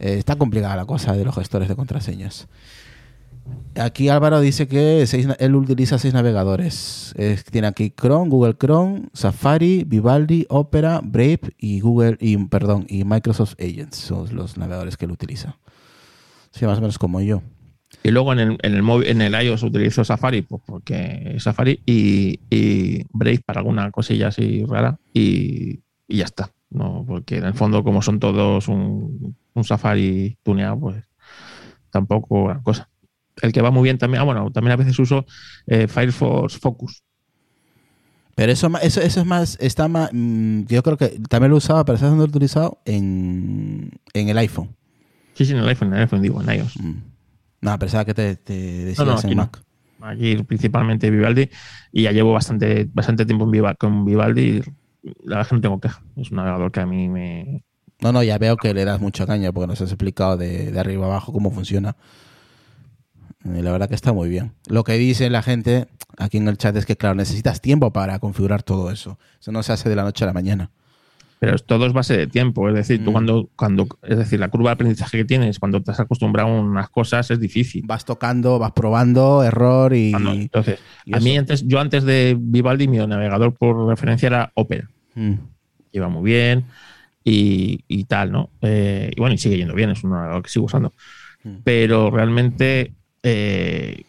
[0.00, 2.48] Eh, está complicada la cosa de los gestores de contraseñas.
[3.74, 5.02] Aquí Álvaro dice que
[5.38, 7.14] él utiliza seis navegadores.
[7.16, 13.04] Es- tiene aquí Chrome, Google Chrome, Safari, Vivaldi, Opera, Brave y Google y perdón y
[13.04, 15.56] Microsoft Agents son los navegadores que él utiliza.
[16.60, 17.42] Más o menos como yo.
[18.02, 21.80] Y luego en el, en el móvil, en el iOS utilizo Safari, pues porque Safari
[21.86, 26.50] y, y Brave para alguna cosilla así rara y, y ya está.
[26.70, 31.04] No, porque en el fondo, como son todos un, un Safari tuneado, pues
[31.90, 32.88] tampoco gran cosa.
[33.40, 35.24] El que va muy bien también, ah, bueno, también a veces uso
[35.66, 37.02] eh, Firefox Focus.
[38.34, 41.84] Pero eso, eso, eso es más, está más, mm, yo creo que también lo usaba,
[41.84, 44.74] pero está siendo utilizado en, en el iPhone.
[45.34, 46.78] Sí, sí, en el iPhone, en el iPhone digo, en iOS.
[46.80, 46.92] Mm.
[47.62, 49.42] No, pensaba que te, te decías no, en aquí no.
[49.42, 49.62] Mac.
[50.00, 51.48] Aquí principalmente Vivaldi
[51.92, 54.60] y ya llevo bastante, bastante tiempo en Viva- con Vivaldi
[55.24, 56.02] la verdad que no tengo queja.
[56.16, 57.62] Es un navegador que a mí me,
[58.00, 60.80] No, no, ya veo que le das mucha caña porque nos has explicado de, de
[60.80, 61.96] arriba abajo cómo funciona.
[63.44, 64.52] Y la verdad que está muy bien.
[64.68, 68.18] Lo que dice la gente aquí en el chat es que, claro, necesitas tiempo para
[68.18, 69.18] configurar todo eso.
[69.40, 70.70] Eso no se hace de la noche a la mañana.
[71.40, 73.12] Pero todo es base de tiempo, es decir, tú Mm.
[73.14, 76.60] cuando, cuando, es decir, la curva de aprendizaje que tienes cuando te has acostumbrado a
[76.60, 77.82] unas cosas es difícil.
[77.84, 80.12] Vas tocando, vas probando, error y...
[80.14, 84.88] Entonces, y a mí antes, yo antes de Vivaldi, mi navegador por referencia era Opera.
[85.16, 85.32] Mm.
[85.90, 86.66] Iba muy bien
[87.24, 88.50] y, y tal, ¿no?
[88.60, 90.92] Eh, y bueno, y sigue yendo bien, es un navegador que sigo usando.
[91.42, 91.56] Mm.
[91.64, 92.92] Pero realmente
[93.22, 94.04] eh,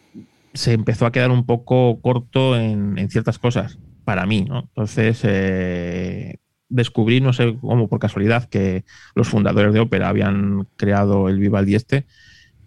[0.52, 4.60] se empezó a quedar un poco corto en, en ciertas cosas, para mí, ¿no?
[4.60, 6.36] Entonces, eh,
[6.68, 8.84] descubrí, no sé cómo por casualidad, que
[9.14, 12.06] los fundadores de Opera habían creado el Vivaldi este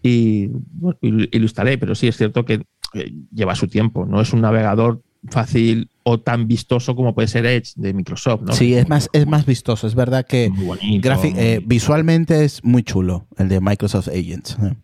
[0.02, 2.64] y, bueno, y- lo instalé, pero sí es cierto que
[2.94, 7.46] eh, lleva su tiempo, no es un navegador fácil o tan vistoso como puede ser
[7.46, 8.54] Edge de Microsoft, ¿no?
[8.54, 9.88] Sí, es más, es más vistoso.
[9.88, 11.12] Es verdad que bonito.
[11.36, 14.58] eh, visualmente es muy chulo el de Microsoft Agents.
[14.64, 14.76] eh.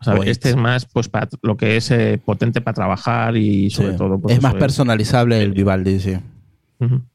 [0.00, 0.30] O sea, o Edge.
[0.30, 3.96] este es más pues para lo que es eh, potente para trabajar y sobre Sí.
[3.98, 6.16] todo pues, es más personalizable el Vivaldi, sí.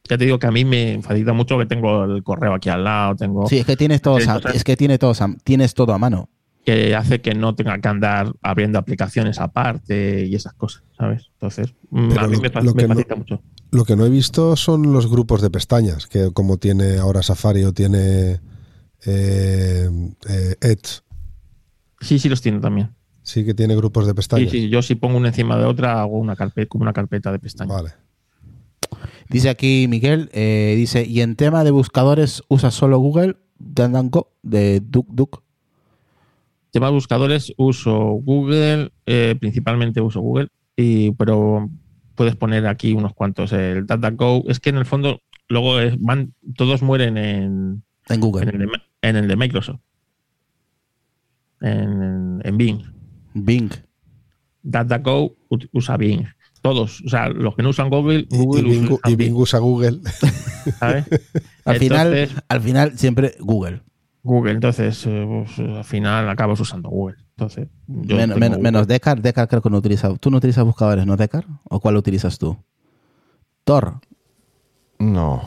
[0.08, 2.84] Ya te digo que a mí me facilita mucho que tengo el correo aquí al
[2.84, 5.14] lado, tengo Sí, es que tienes todo, a- es que tiene todo,
[5.44, 6.30] tienes todo a mano.
[6.64, 11.30] que hace que no tenga que andar abriendo aplicaciones aparte y esas cosas, ¿sabes?
[11.34, 13.42] Entonces, mm, Pero a mí lo- me, lo me que no- facilita mucho.
[13.72, 17.64] Lo que no he visto son los grupos de pestañas, que como tiene ahora Safari
[17.66, 18.40] o tiene
[19.06, 19.90] eh,
[20.30, 21.02] eh, Edge.
[22.06, 22.92] Sí, sí los tiene también.
[23.24, 24.52] Sí que tiene grupos de Sí, pestañas.
[24.52, 27.40] sí, yo si pongo una encima de otra hago una carpeta, como una carpeta de
[27.40, 27.76] pestañas.
[27.76, 27.90] Vale.
[29.30, 33.38] Dice aquí Miguel, eh, dice, y en tema de buscadores, ¿usa solo Google?
[33.58, 35.42] DuckDuckGo de DuckDuck.
[36.72, 41.70] Tema de buscadores, uso Google, eh, principalmente uso Google, y, pero
[42.16, 43.52] puedes poner aquí unos cuantos.
[43.54, 48.44] El DataGo, es que en el fondo luego es- van, todos mueren en, En Google.
[48.44, 48.68] en, el, de,
[49.02, 49.80] en el de Microsoft,
[51.66, 52.82] en, en Bing.
[53.34, 53.70] Bing.
[54.64, 55.36] DataGo
[55.74, 56.24] usa Bing.
[56.62, 59.36] Todos, o sea, los que no usan Google, Y, y Google Bing, usan y Bing
[59.36, 60.00] usa Google.
[60.80, 61.06] ¿sabes?
[61.66, 63.82] Al final, Entonces, al final siempre Google.
[64.24, 67.18] Google, entonces eh, pues, al final acabas usando Google.
[67.38, 68.64] Entonces, yo Men- tengo men- Google.
[68.64, 69.22] menos Decar.
[69.22, 70.16] Decar creo que no utiliza.
[70.16, 71.46] ¿Tú no utilizas buscadores, no Decar?
[71.66, 72.58] ¿O cuál utilizas tú?
[73.64, 74.00] Tor.
[74.98, 75.44] No.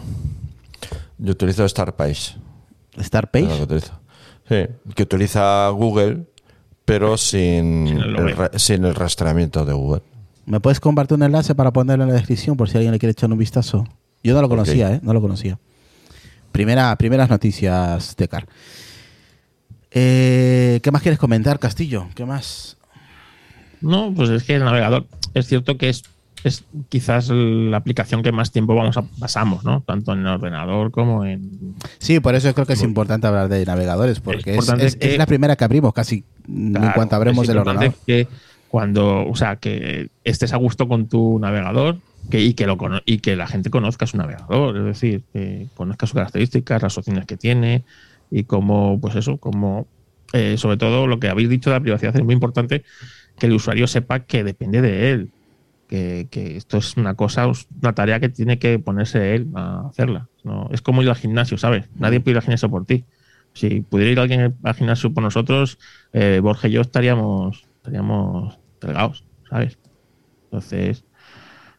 [1.19, 2.37] Yo utilizo StarPage.
[3.01, 3.45] Starpage.
[3.45, 4.01] Es lo que utilizo.
[4.49, 6.25] Sí, que utiliza Google,
[6.85, 10.03] pero sin, Sin el el, sin rastreamiento de Google.
[10.47, 13.11] ¿Me puedes compartir un enlace para ponerlo en la descripción por si alguien le quiere
[13.11, 13.87] echar un vistazo?
[14.23, 15.01] Yo no lo conocía, ¿eh?
[15.03, 15.59] No lo conocía.
[16.53, 18.47] Primera, primeras noticias de Car.
[19.91, 22.09] Eh, ¿Qué más quieres comentar, Castillo?
[22.15, 22.79] ¿Qué más?
[23.81, 26.03] No, pues es que el navegador es cierto que es,
[26.45, 29.83] es quizás la aplicación que más tiempo vamos a, pasamos, ¿no?
[29.83, 31.75] Tanto en el ordenador como en.
[31.99, 35.65] Sí, por eso creo que es importante hablar de navegadores, porque es, la primera que
[35.65, 37.95] abrimos casi en Claro, cuanto abremos es el ordenador.
[38.07, 38.29] Que
[38.69, 41.99] cuando, o sea, que estés a gusto con tu navegador
[42.31, 46.07] que, y, que lo, y que la gente conozca su navegador, es decir, que conozca
[46.07, 47.85] sus características, las opciones que tiene
[48.31, 49.87] y cómo, pues eso, como
[50.57, 52.85] sobre todo lo que habéis dicho de la privacidad es muy importante
[53.39, 55.31] que el usuario sepa que depende de él,
[55.89, 57.51] que, que esto es una cosa,
[57.83, 60.29] una tarea que tiene que ponerse él a hacerla.
[60.45, 60.69] ¿no?
[60.71, 61.87] Es como ir al gimnasio, ¿sabes?
[61.97, 63.05] Nadie puede ir al gimnasio por ti.
[63.55, 65.79] Si pudiera ir alguien al gimnasio por nosotros,
[66.13, 69.79] eh, Borja y yo estaríamos, estaríamos delgados, ¿sabes?
[70.45, 71.05] Entonces,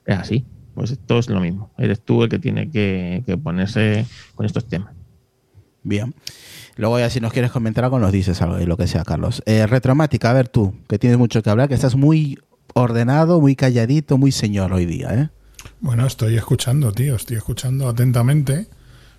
[0.05, 0.45] es así.
[0.73, 1.71] Pues esto es lo mismo.
[1.77, 4.05] Eres tú el que tiene que, que ponerse
[4.35, 4.93] con estos temas.
[5.83, 6.13] Bien.
[6.75, 9.43] Luego ya si nos quieres comentar algo nos dices algo y lo que sea, Carlos.
[9.45, 12.39] Eh, Retromática, a ver tú, que tienes mucho que hablar, que estás muy
[12.73, 15.29] ordenado, muy calladito, muy señor hoy día, ¿eh?
[15.81, 18.67] Bueno, estoy escuchando, tío, estoy escuchando atentamente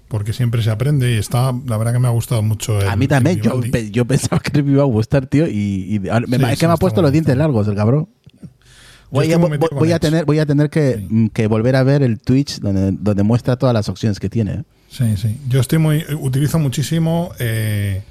[0.08, 2.80] porque siempre se aprende y está, la verdad que me ha gustado mucho.
[2.80, 6.10] El, a mí también, yo, pensaba que me iba a gustar, tío, y, y- me-
[6.38, 8.08] Sí, es que me ha puesto los dientes largos el cabrón.
[9.12, 11.06] Voy, a, voy- voy tener, voy a tener que, Sí.
[11.10, 14.52] mm, que volver a ver el Twitch donde, donde muestra todas las opciones que tiene.
[14.52, 14.62] ¿eh?
[14.88, 15.36] Sí, sí.
[15.48, 17.30] Yo estoy muy, utilizo muchísimo.
[17.40, 18.02] eh,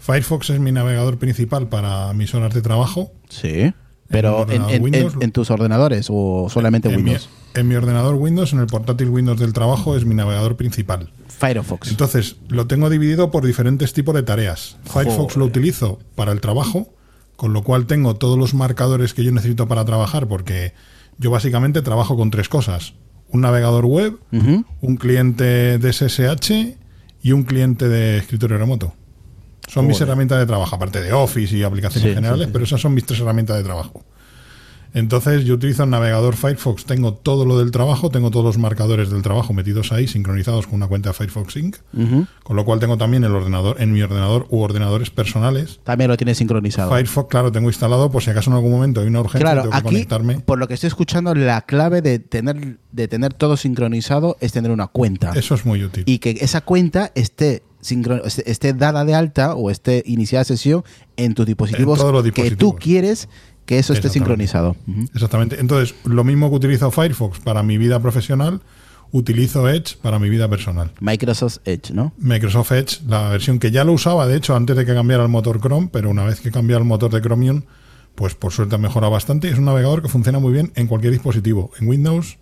[0.00, 3.12] Firefox es mi navegador principal para mis horas de trabajo.
[3.28, 3.72] Sí.
[4.08, 5.14] Pero en, ordenador en- Windows.
[5.14, 7.28] en- en tus ordenadores o solamente En mi, Windows.
[7.54, 11.10] en mi ordenador Windows, en el portátil Windows del trabajo, es mi navegador principal.
[11.28, 11.90] Firefox.
[11.90, 14.76] Entonces, lo tengo dividido por diferentes tipos de tareas.
[14.84, 16.88] Firefox lo utilizo para el trabajo,
[17.36, 20.72] con lo cual tengo todos los marcadores que yo necesito para trabajar, porque
[21.18, 22.94] yo básicamente trabajo con tres cosas.
[23.30, 24.18] Un navegador web,
[24.80, 26.76] un cliente de SSH
[27.22, 28.94] y un cliente de escritorio remoto.
[29.68, 32.50] Son mis herramientas de trabajo, aparte de Office y aplicaciones Sí, generales, sí, sí.
[32.52, 34.02] pero esas son mis tres herramientas de trabajo.
[34.94, 39.10] Entonces yo utilizo el navegador Firefox, tengo todo lo del trabajo, tengo todos los marcadores
[39.10, 42.26] del trabajo metidos ahí, sincronizados con una cuenta de Firefox Sync, Ujú.
[42.42, 45.80] con lo cual tengo también el ordenador en mi ordenador u ordenadores personales.
[45.84, 46.90] También lo tienes sincronizado.
[46.90, 49.72] Firefox, claro, tengo instalado por si acaso en algún momento hay una urgencia, Claro, tengo
[49.72, 50.40] que aquí, conectarme.
[50.40, 54.70] por lo que estoy escuchando, la clave de tener, de tener todo sincronizado es tener
[54.70, 55.32] una cuenta.
[55.34, 56.04] Eso es muy útil.
[56.06, 60.84] Y que esa cuenta esté, sincro- esté dada de alta o esté iniciada sesión
[61.16, 63.28] en tus dispositivos, todos los que tú quieres
[63.66, 64.76] que eso esté sincronizado.
[65.14, 65.60] Exactamente.
[65.60, 68.62] Entonces, lo mismo que utilizo Firefox para mi vida profesional,
[69.12, 70.92] utilizo Edge para mi vida personal.
[71.00, 72.12] Microsoft Edge, ¿no?
[72.18, 75.28] Microsoft Edge, la versión que ya lo usaba, de hecho, antes de que cambiara el
[75.28, 77.62] motor Chrome, pero una vez que cambió el motor de Chromium,
[78.14, 79.48] pues por suerte ha mejorado bastante.
[79.48, 82.38] Es un navegador que funciona muy bien en cualquier dispositivo, en Windows,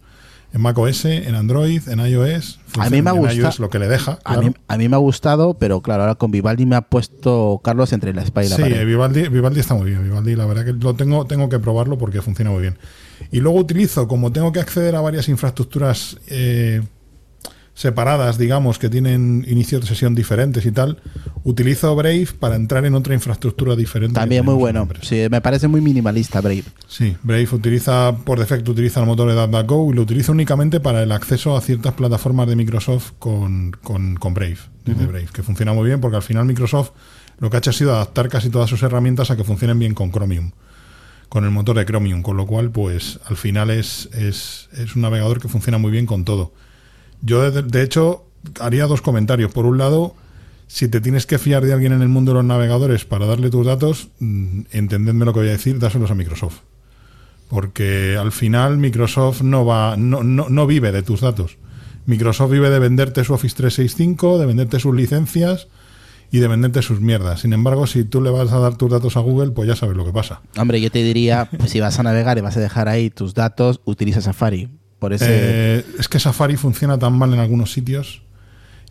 [0.57, 2.59] en macOS, en Android, en iOS.
[2.79, 4.19] A mí me Funciona en gusta- iOS lo que le deja.
[4.25, 7.61] A, mí, a mí me ha gustado, pero claro, ahora con Vivaldi me ha puesto
[7.63, 8.87] Carlos entre la espalda y la Sí, pared.
[8.87, 10.03] Vivaldi, Vivaldi está muy bien.
[10.03, 12.79] Vivaldi, la verdad que lo tengo, tengo que probarlo porque funciona muy bien.
[13.31, 16.83] Y luego utilizo, como tengo que acceder a varias infraestructuras eh,
[17.77, 20.97] separadas, digamos, que tienen inicio de sesión diferentes y tal,
[21.45, 24.15] Utilizo Brave para entrar en otra infraestructura diferente.
[24.15, 24.89] También muy bueno.
[25.03, 26.65] Sí, me parece muy minimalista Brave.
[26.89, 31.03] Sí, Brave utiliza, por defecto, utiliza el motor de DuckDuckGo y lo utiliza únicamente para
[31.03, 35.75] el acceso a ciertas plataformas de Microsoft con, con, con Brave, desde Brave, que funciona
[35.75, 36.93] muy bien porque al final Microsoft
[37.39, 39.93] lo que ha hecho ha sido adaptar casi todas sus herramientas a que funcionen bien
[39.93, 40.53] con Chromium,
[41.29, 45.03] con el motor de Chromium, con lo cual, pues al final es, es, es un
[45.03, 46.55] navegador que funciona muy bien con todo.
[47.23, 48.27] Yo, de, hecho,
[48.61, 49.53] haría dos comentarios.
[49.53, 50.15] Por un lado,
[50.67, 53.51] si te tienes que fiar de alguien en el mundo de los navegadores para darle
[53.51, 56.61] tus datos, mm, entendedme lo que voy a decir, dáselos a Microsoft.
[57.49, 61.59] Porque al final Microsoft no va, no, no, no vive de tus datos.
[62.07, 65.69] Microsoft vive de venderte su Office 365, de venderte sus licencias
[66.31, 67.41] y de venderte sus mierdas.
[67.41, 69.97] Sin embargo, si tú le vas a dar tus datos a Google, pues ya sabes
[69.97, 70.41] lo que pasa.
[70.57, 73.35] Hombre, yo te diría, pues, si vas a navegar y vas a dejar ahí tus
[73.35, 74.69] datos, utiliza Safari.
[74.99, 75.27] Por ese...
[75.29, 78.23] Eh, es que Safari funciona tan mal en algunos sitios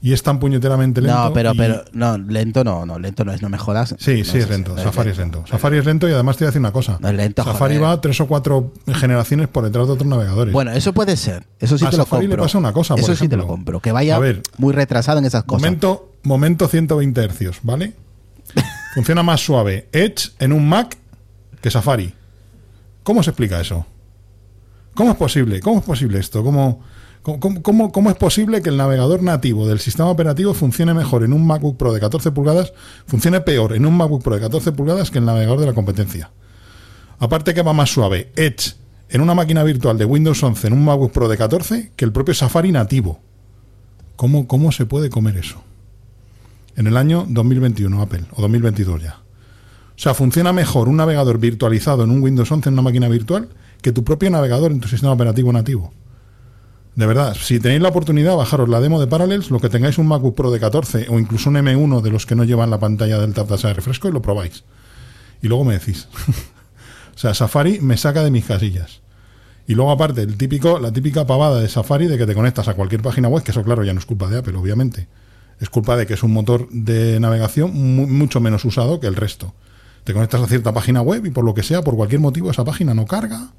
[0.02, 1.18] y es tan puñeteramente lento.
[1.18, 3.96] no, pero, y- pero, no, lento no, no, lento no es, no me jodas.
[3.98, 4.78] Sí, No sí, es lento.
[4.78, 5.44] Safari es lento.
[5.48, 6.98] Safari es lento y además te voy a decir una cosa.
[7.02, 7.90] No es lento, Safari joder.
[7.90, 10.54] va tres o cuatro generaciones por detrás de otros navegadores.
[10.54, 11.48] Bueno, eso puede ser.
[11.60, 12.28] Eso sí A te lo compro.
[12.28, 13.80] le pasa una cosa, por Eso sí te lo compro.
[13.80, 14.44] Que vaya A ver.
[14.58, 15.64] muy retrasado en esas cosas.
[15.64, 17.94] momento, momento 120 hercios, ¿vale?
[18.94, 20.98] Funciona más suave Edge en un Mac
[21.62, 22.14] que Safari.
[23.02, 23.88] ¿Cómo se explica eso?
[24.96, 25.60] ¿Cómo es posible?
[25.60, 26.44] ¿Cómo es posible esto?
[26.44, 26.82] ¿Cómo,
[27.22, 31.34] cómo, cómo- cómo es posible que el navegador nativo del sistema operativo funcione mejor en
[31.34, 32.74] un MacBook Pro de 14 pulgadas,
[33.06, 36.32] funcione peor en un MacBook Pro de 14 pulgadas que el navegador de la competencia?
[37.20, 38.76] Aparte que va más suave Edge
[39.10, 42.12] en una máquina virtual de Windows 11 en un MacBook Pro de 14 que el
[42.12, 43.20] propio Safari nativo.
[44.16, 45.62] ¿Cómo, cómo se puede comer eso?
[46.78, 49.20] En el año 2021 Apple, o 2022 ya.
[49.96, 53.50] O sea, funciona mejor un navegador virtualizado en un Windows 11 en una máquina virtual
[53.82, 55.94] que tu propio navegador en tu sistema operativo nativo.
[56.96, 60.08] De verdad, si tenéis la oportunidad, bajaros la demo de Parallels, lo que tengáis un
[60.08, 63.20] MacBook Pro de 14 o incluso un M1 de los que no llevan la pantalla
[63.20, 64.64] del tap de refresco y lo probáis.
[65.42, 66.08] Y luego me decís.
[67.16, 69.02] o sea, Safari me saca de mis casillas.
[69.68, 72.76] Y luego aparte, el típico, la típica pavada de Safari de que te conectas a
[72.76, 75.08] cualquier página web, que eso claro ya no es culpa de Apple, obviamente.
[75.60, 79.16] Es culpa de que es un motor de navegación mu- mucho menos usado que el
[79.16, 79.54] resto.
[80.04, 82.64] Te conectas a cierta página web y por lo que sea, por cualquier motivo, esa
[82.64, 83.50] página no carga.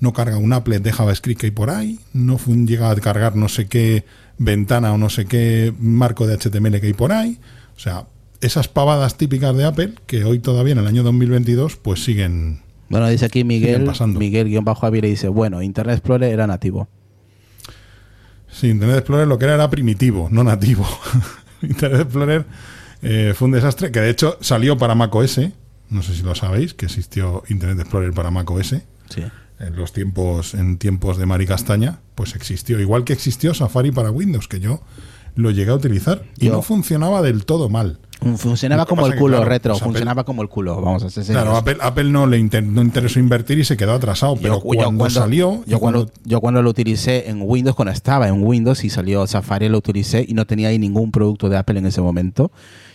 [0.00, 1.98] No carga un applet de JavaScript que hay por ahí.
[2.12, 4.04] No llega a cargar no sé qué
[4.38, 7.38] ventana o no sé qué marco de HTML que hay por ahí.
[7.76, 8.06] O sea,
[8.40, 13.08] esas pavadas típicas de Apple que hoy todavía en el año 2022 pues siguen, Bueno,
[13.08, 14.20] dice aquí Miguel, Siguen pasando.
[14.20, 16.88] Miguel-Javier y dice, bueno, Internet Explorer era nativo.
[18.50, 20.86] Sí, Internet Explorer lo que era era primitivo, no nativo.
[21.62, 22.46] Internet Explorer
[23.02, 25.40] eh, fue un desastre que de hecho salió para Mac OS.
[25.90, 28.76] No sé si lo sabéis, que existió Internet Explorer para Mac OS.
[29.08, 29.22] Sí.
[29.60, 32.78] En los tiempos, en tiempos de Mari Castaña, pues existió.
[32.80, 34.82] Igual que existió Safari para Windows, que yo
[35.34, 37.98] lo llegué a utilizar y Yo- no funcionaba del todo mal.
[38.36, 41.04] Funcionaba Lo que como el culo, claro, retro, pues Apple- funcionaba como el culo, vamos
[41.04, 41.56] a ser Claro.
[41.56, 45.08] Apple, Apple no le inter- no interesó invertir y se quedó atrasado, pero Yo- cuando,
[45.08, 48.90] salió, yo cuando, cuando- yo cuando lo utilicé en Windows, cuando estaba en Windows y
[48.90, 52.50] salió Safari, lo utilicé y no tenía ahí ningún producto de Apple en ese momento.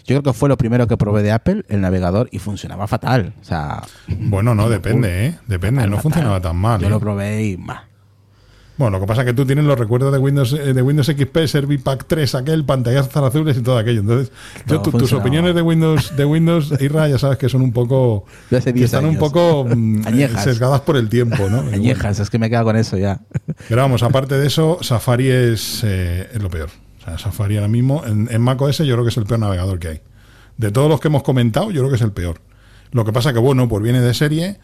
[0.05, 3.33] Yo creo que fue lo primero que probé de Apple, el navegador, y funcionaba fatal.
[3.41, 5.39] O sea, bueno, no, depende, ¿eh?
[5.47, 6.01] Depende, fatal, no fatal.
[6.11, 6.81] funcionaba tan mal.
[6.81, 6.89] Yo ¿eh?
[6.89, 7.85] lo probé y bah.
[8.75, 11.05] Bueno, lo que pasa es que tú tienes los recuerdos de Windows eh, de Windows
[11.05, 13.99] XP, Servipack 3, aquel, pantallazos azules y todo aquello.
[14.01, 14.31] Entonces,
[14.65, 17.71] yo, No, tu- tus opiniones de Windows, de Windows, Irra, ya sabes que son un
[17.71, 18.25] poco.
[18.49, 20.43] De hace que 10 están un poco mm, Añejas.
[20.43, 21.59] sesgadas por el tiempo, ¿no?
[21.73, 23.19] Añejas, es que me quedo con eso ya.
[23.69, 26.69] Pero vamos, aparte de eso, Safari es, eh, es lo peor.
[26.99, 29.77] O sea, Safari ahora mismo, en, en macOS, yo creo que es el peor navegador
[29.77, 30.01] que hay.
[30.57, 32.41] De todos los que hemos comentado, yo creo que es el peor.
[32.91, 34.57] Lo que pasa que, bueno, pues viene de serie.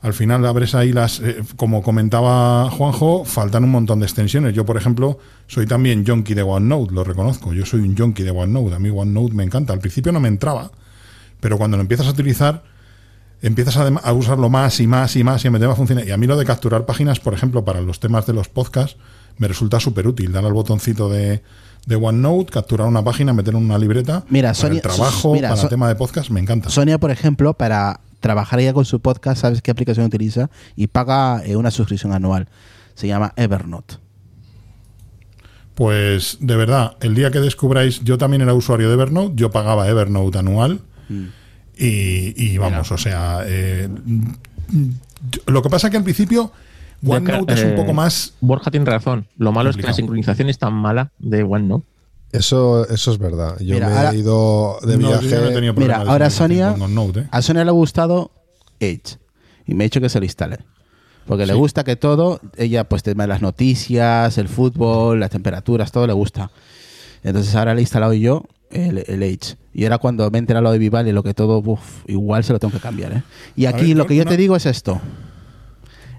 [0.00, 4.54] Al final abres ahí las, eh, como comentaba Juanjo, faltan un montón de extensiones.
[4.54, 5.18] Yo, por ejemplo,
[5.48, 7.52] soy también junkie de OneNote, lo reconozco.
[7.52, 8.76] Yo soy un junkie de OneNote.
[8.76, 9.72] A mí OneNote me encanta.
[9.72, 10.70] Al principio no me entraba,
[11.40, 12.62] pero cuando lo empiezas a utilizar,
[13.42, 16.06] empiezas a, usarlo más y más y más y a meter más funciones.
[16.06, 18.96] Y a mí lo de capturar páginas, por ejemplo, para los temas de los podcasts,
[19.38, 20.30] me resulta súper útil.
[20.30, 21.42] Dar al botoncito de,
[21.86, 24.24] de OneNote, capturar una página, meter en una libreta.
[24.28, 26.70] Mira, para Sonia- el trabajo, mira, para So- el tema de podcast, me encanta.
[26.70, 30.50] Sonia, por ejemplo, para trabajar ya con su podcast, ¿sabes qué aplicación utiliza?
[30.76, 32.48] Y paga eh, una suscripción anual.
[32.94, 33.96] Se llama Evernote.
[35.74, 39.88] Pues de verdad, el día que descubráis, yo también era usuario de Evernote, yo pagaba
[39.88, 41.24] Evernote anual Mm.
[41.78, 43.88] y, y vamos, o sea, eh,
[45.46, 46.52] lo que pasa que al principio
[47.02, 48.34] OneNote es un poco más...
[48.40, 49.26] Borja tiene razón.
[49.38, 51.86] Lo malo es que la sincronización es tan mala de OneNote.
[52.32, 53.56] Eso, eso es verdad.
[53.60, 55.28] Yo Mira, me ahora- he ido de No, yo viaje.
[55.28, 57.28] ya no he tenido Mira, problemas de ahora Sonia, con ¿eh?
[57.30, 58.30] a Sonia le ha gustado
[58.80, 59.16] Edge
[59.66, 60.58] y me ha dicho que se lo instale.
[61.26, 65.92] Porque le gusta que todo, ella pues tema de las noticias, el fútbol, las temperaturas,
[65.92, 66.50] todo le gusta.
[67.22, 69.56] Entonces ahora le he instalado yo el, el Edge.
[69.74, 72.52] Y ahora cuando me he enterado lo de Vivaldi, lo que todo, uf, igual se
[72.54, 73.22] lo tengo que cambiar, ¿eh?
[73.56, 75.00] Y A aquí ver, lo que yo una- te digo es esto.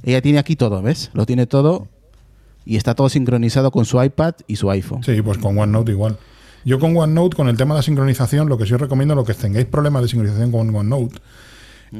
[0.04, 1.10] Ella tiene aquí todo, ¿ves?
[1.14, 1.88] Lo tiene todo
[2.66, 5.04] y está todo sincronizado con su iPad y su iPhone.
[5.04, 6.18] Sí, pues con OneNote igual.
[6.66, 9.24] Yo con OneNote, con el tema de la sincronización, lo que sí os recomiendo, lo
[9.24, 11.20] que tengáis problemas de sincronización con OneNote,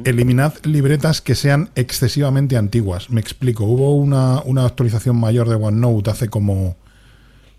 [0.04, 3.10] eliminad libretas que sean excesivamente antiguas.
[3.10, 6.76] Me explico, hubo una, una actualización mayor de OneNote hace como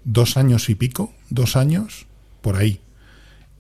[0.04, 2.08] dos años y pico, dos años,
[2.42, 2.80] por ahí.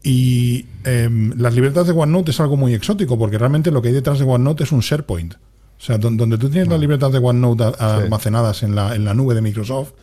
[0.03, 3.93] Y em, las libretas de OneNote es algo muy exótico, porque realmente lo que hay
[3.93, 5.35] detrás de OneNote es un SharePoint.
[5.81, 8.03] O sea, don- donde tú tienes las libretas de OneNote a- a- Sí.
[8.03, 9.93] almacenadas en la, en la nube de Microsoft,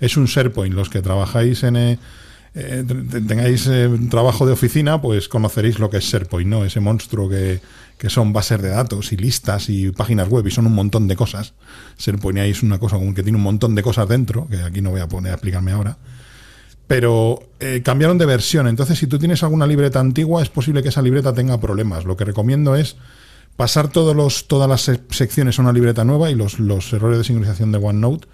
[0.00, 0.74] es un SharePoint.
[0.74, 1.76] Los que trabajáis en...
[1.76, 1.98] eh,
[2.54, 6.64] eh, te- tengáis eh, trabajo de oficina, pues conoceréis lo que es SharePoint, ¿no?
[6.64, 7.60] Ese monstruo que,
[7.98, 11.14] que son bases de datos y listas y páginas web y son un montón de
[11.14, 11.52] cosas.
[11.98, 14.80] SharePoint ahí es una cosa como que tiene un montón de cosas dentro, que aquí
[14.80, 15.98] no voy a poner a explicarme ahora
[16.86, 18.66] pero eh, cambiaron de versión.
[18.66, 22.06] Entonces, si tú tienes alguna libreta antigua, es posible que esa libreta tenga problemas.
[22.06, 22.96] Lo que recomiendo es
[23.58, 26.60] pasar todas las sec- secciones a una libreta nueva y los,
[26.92, 28.28] errores de sincronización de OneNote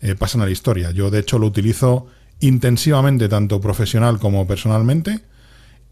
[0.00, 0.90] eh, pasan a la historia.
[0.90, 2.06] Yo, de hecho, lo utilizo
[2.40, 5.20] intensivamente, tanto profesional como personalmente,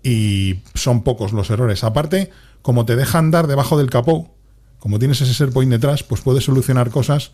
[0.02, 1.85] y son pocos los errores.
[1.85, 2.31] Aparte,
[2.62, 4.35] como te deja andar debajo del capó,
[4.78, 7.32] como tienes ese SharePoint detrás, pues puedes solucionar cosas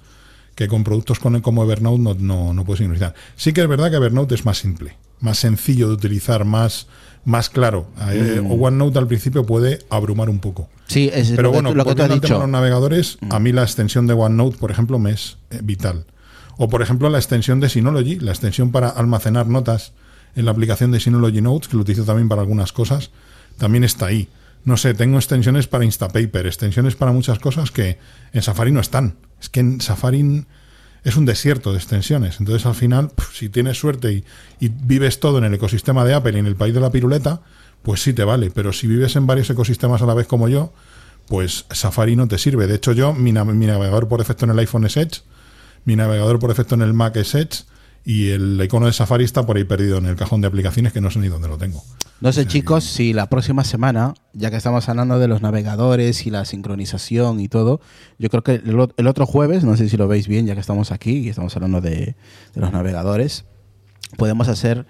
[0.57, 3.15] que con productos como Evernote no, no, no puedes sincronizar.
[3.37, 6.89] Sí que es verdad que Evernote es más simple, más sencillo de utilizar, más,
[7.25, 7.87] más claro.
[8.11, 8.51] Eh, Mm.
[8.51, 10.69] o OneNote al principio puede abrumar un poco.
[10.87, 12.29] Sí, es Pero lo, bueno, que, lo que tú has dicho.
[12.35, 12.37] Mm.
[12.37, 16.05] de los navegadores, a mí la extensión de OneNote, por ejemplo, me es eh, vital.
[16.57, 19.93] O por ejemplo, la extensión de Synology, la extensión para almacenar notas
[20.37, 23.11] en la aplicación de Synology Notes, que lo utilizo también para algunas cosas,
[23.59, 24.29] también está ahí.
[24.65, 27.99] No sé, tengo extensiones para Instapaper, extensiones para muchas cosas que
[28.33, 29.17] en Safari no están.
[29.41, 30.45] Es que en Safari
[31.05, 32.41] es un desierto de extensiones.
[32.41, 34.25] Entonces, al final, si tienes suerte y,
[34.69, 37.43] vives todo en el ecosistema de Apple y en el país de la piruleta,
[37.83, 38.51] pues sí te vale.
[38.51, 40.73] Pero si vives en varios ecosistemas a la vez como yo,
[41.29, 42.67] pues Safari no te sirve.
[42.67, 45.23] De hecho, yo, mi, mi navegador por defecto en el iPhone es Edge,
[45.85, 47.65] mi navegador por defecto en el Mac es Edge,
[48.05, 51.01] y el icono de Safari está por ahí perdido en el cajón de aplicaciones que
[51.01, 51.83] no sé ni dónde lo tengo.
[52.21, 56.31] No sé, chicos, si la próxima semana, ya que estamos hablando de los navegadores y
[56.31, 57.81] la sincronización y todo,
[58.19, 60.93] yo creo que el, otro jueves, no sé si lo veis bien, ya que estamos
[60.93, 62.15] aquí y estamos hablando de,
[62.55, 63.45] de los navegadores,
[64.17, 64.87] podemos hacer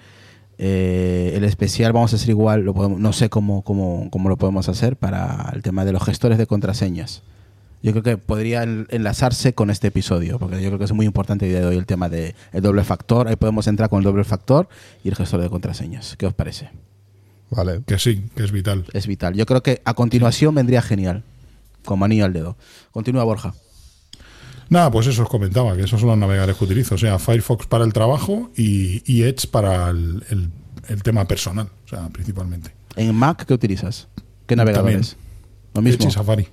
[0.58, 4.36] eh, el especial, vamos a hacer igual, lo podemos, no sé cómo, cómo, cómo lo
[4.36, 7.22] podemos hacer para el tema de los gestores de contraseñas.
[7.84, 11.04] Yo creo que podría en- enlazarse con este episodio, porque yo creo que es muy
[11.06, 13.28] importante el día de hoy el tema del doble factor.
[13.28, 14.68] Ahí podemos entrar con el doble factor
[15.04, 16.16] y el gestor de contraseñas.
[16.16, 16.70] ¿Qué os parece?
[17.50, 17.82] Vale.
[17.86, 18.86] Que sí, que es vital.
[18.94, 19.34] es vital.
[19.34, 21.24] Yo creo que a continuación vendría genial,
[21.84, 22.56] como anillo al dedo.
[22.90, 23.54] Continúa Borja.
[24.70, 26.94] Nada, pues eso os comentaba, que esos son los navegadores que utilizo.
[26.94, 30.50] O sea, Firefox para el trabajo y, y Edge para el, el-
[30.88, 32.70] el tema personal, o sea, principalmente.
[32.96, 34.08] En Mac, ¿qué utilizas?
[34.46, 35.16] ¿Qué navegadores?
[35.74, 35.98] Lo mismo.
[36.02, 36.48] Edge y Safari.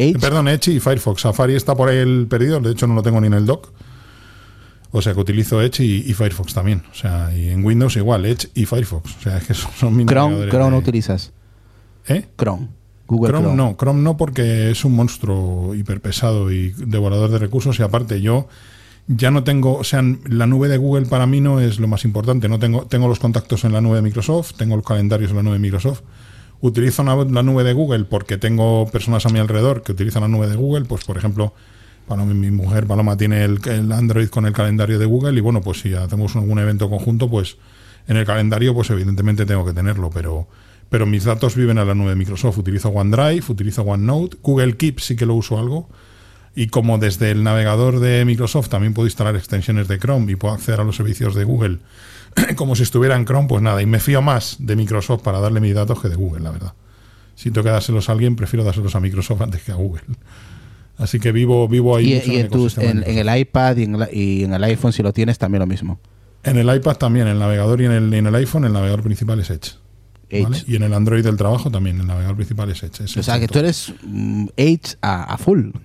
[0.00, 0.18] Edge.
[0.18, 1.22] Perdón, Edge y Firefox.
[1.22, 3.68] Safari está por ahí el perdido, de hecho no lo tengo ni en el dock.
[4.92, 6.82] O sea que utilizo Edge y, y Firefox también.
[6.90, 9.16] O sea, y en Windows igual, Edge y Firefox.
[9.18, 11.32] O sea, es que son, son mis Chrome, Chrome no utilizas.
[12.08, 12.26] ¿Eh?
[12.36, 12.68] Chrome.
[13.06, 13.56] Google Chrome, Chrome.
[13.56, 18.46] no, Chrome no porque es un monstruo hiperpesado y devorador de recursos y aparte yo
[19.08, 22.04] ya no tengo, o sea, la nube de Google para mí no es lo más
[22.04, 25.38] importante, no tengo tengo los contactos en la nube de Microsoft, tengo los calendarios en
[25.38, 26.02] la nube de Microsoft.
[26.62, 30.28] Utilizo una- la nube de Google porque tengo personas a mi alrededor que utilizan la
[30.28, 31.54] nube de Google, pues por ejemplo,
[32.06, 35.60] Paloma, mi mujer Paloma tiene el, el Android con el calendario de Google y bueno,
[35.62, 37.56] pues si hacemos algún evento conjunto, pues
[38.08, 40.48] en el calendario pues evidentemente tengo que tenerlo, pero
[40.90, 42.58] pero mis datos viven en la nube de Microsoft.
[42.58, 45.88] Utilizo OneDrive, utilizo OneNote, Google Keep sí que lo uso algo.
[46.56, 50.52] Y como desde el navegador de Microsoft también puedo instalar extensiones de Chrome y puedo
[50.52, 51.78] acceder a los servicios de Google
[52.56, 55.60] como si estuviera en Chrome, pues nada, y me fío más de Microsoft para darle
[55.60, 56.74] mis datos que de Google, la verdad.
[57.34, 60.02] Si tengo que dárselos a alguien, prefiero dárselos a Microsoft antes que a Google.
[60.98, 62.12] Así que vivo, vivo ahí.
[62.12, 64.52] Y, mucho y en en, tus- en, en el iPad y en, la- y en
[64.52, 65.98] el iPhone, si lo tienes, también lo mismo.
[66.42, 69.40] En el iPad también, el navegador y en el, en el iPhone, el navegador principal
[69.40, 69.72] es Edge.
[70.28, 70.42] Edge.
[70.44, 70.62] ¿vale?
[70.66, 73.04] Y en el Android del trabajo también, el navegador principal es Edge.
[73.04, 75.70] es O sea, que tú eres mm, Edge a, a full.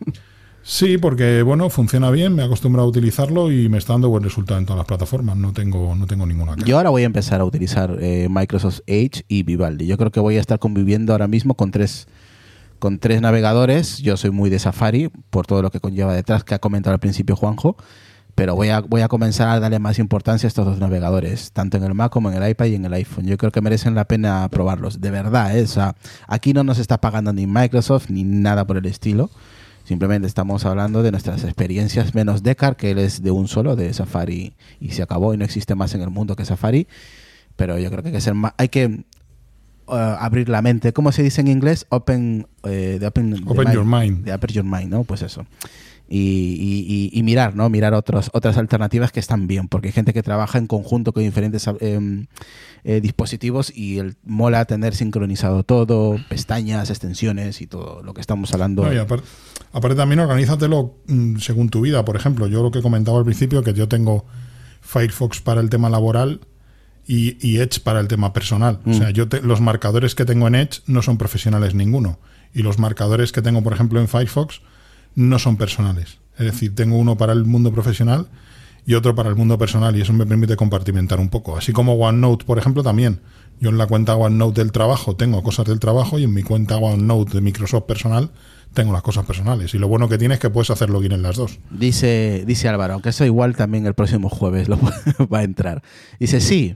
[0.67, 4.23] Sí, porque bueno, funciona bien, me he acostumbrado a utilizarlo y me está dando buen
[4.23, 5.37] resultado en todas las plataformas.
[5.37, 6.67] No tengo, no tengo ninguna queja.
[6.67, 9.85] Yo ahora voy a empezar a utilizar eh, Microsoft Edge y Vivaldi.
[9.85, 12.07] Yo creo que voy a estar conviviendo ahora mismo con tres
[12.79, 13.99] con tres navegadores.
[13.99, 16.99] Yo soy muy de Safari por todo lo que conlleva detrás que ha comentado al
[16.99, 17.77] principio Juanjo,
[18.33, 21.77] pero voy a voy a comenzar a darle más importancia a estos dos navegadores, tanto
[21.77, 23.27] en el Mac como en el iPad y en el iPhone.
[23.27, 25.55] Yo creo que merecen la pena probarlos, de verdad.
[25.55, 25.61] ¿eh?
[25.61, 25.95] O sea,
[26.27, 29.29] aquí no nos está pagando ni Microsoft ni nada por el estilo.
[29.85, 33.93] Simplemente estamos hablando de nuestras experiencias menos Decar, que él es de un solo, de
[33.93, 36.87] Safari, y se acabó y no existe más en el mundo que Safari.
[37.55, 39.05] Pero yo creo que hay que ser más, hay que
[39.87, 40.91] uh, abrir la mente.
[40.91, 41.85] ¿Cómo se dice en inglés?
[41.89, 43.35] Open, eh, de open,
[43.71, 44.25] your mind.
[44.25, 45.03] De open your mind, ¿no?
[45.03, 45.45] Pues eso.
[46.07, 47.67] Y, y- y- y mirar, ¿no?
[47.69, 51.23] Mirar otros, otras alternativas que están bien, porque hay gente que trabaja en conjunto con
[51.23, 52.27] diferentes em,
[52.83, 58.53] eh, dispositivos y el, mola tener sincronizado todo, pestañas, extensiones y todo lo que estamos
[58.53, 58.83] hablando.
[58.83, 58.93] No,
[59.73, 62.05] aparte también organízatelo mm, según tu vida.
[62.05, 64.25] Por ejemplo, yo lo que comentaba al principio, que yo tengo
[64.81, 66.41] Firefox para el tema laboral
[67.07, 68.79] y, y Edge para el tema personal.
[68.85, 72.19] O sea, yo te- los marcadores que tengo en Edge no son profesionales ninguno.
[72.53, 74.61] Y los marcadores que tengo, por ejemplo, en Firefox
[75.15, 76.19] no son personales.
[76.37, 78.27] Es decir, tengo uno para el mundo profesional
[78.85, 81.57] y otro para el mundo personal y eso me permite compartimentar un poco.
[81.57, 83.21] Así como OneNote, por ejemplo, también.
[83.59, 86.77] Yo en la cuenta OneNote del trabajo tengo cosas del trabajo y en mi cuenta
[86.77, 88.31] OneNote de Microsoft personal
[88.73, 89.73] tengo las cosas personales.
[89.73, 91.59] Y lo bueno que tiene es que puedes hacer login en las dos.
[91.71, 94.77] Dice, dice Álvaro, aunque eso igual también el próximo jueves lo
[95.33, 95.81] va a entrar.
[96.19, 96.75] Dice, sí,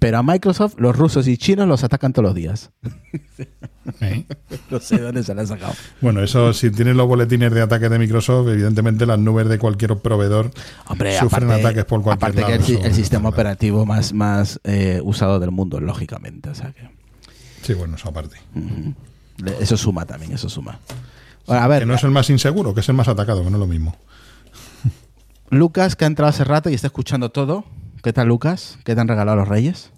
[0.00, 2.70] pero a Microsoft los rusos y chinos los atacan todos los días.
[4.00, 4.24] ¿eh?
[4.70, 5.74] No sé de dónde se lo han sacado.
[6.00, 9.96] Bueno, eso si tienes los boletines de ataque de Microsoft, evidentemente las nubes de cualquier
[9.98, 10.50] proveedor
[10.88, 15.00] Hombre, sufren aparte, ataques por cualquier aparte que el, el sistema operativo más, más eh,
[15.04, 16.50] usado del mundo, lógicamente.
[16.50, 16.90] O sea que
[17.62, 18.36] Sí, bueno, eso aparte.
[19.60, 20.80] eso suma también, eso suma.
[21.46, 23.56] A ver, Que no es el más inseguro, que es el más atacado, que no
[23.56, 23.96] es lo mismo.
[25.50, 27.64] Lucas, que ha entrado hace rato y está escuchando todo.
[28.02, 28.78] ¿Qué tal, Lucas?
[28.84, 29.90] ¿Qué te han regalado los Reyes?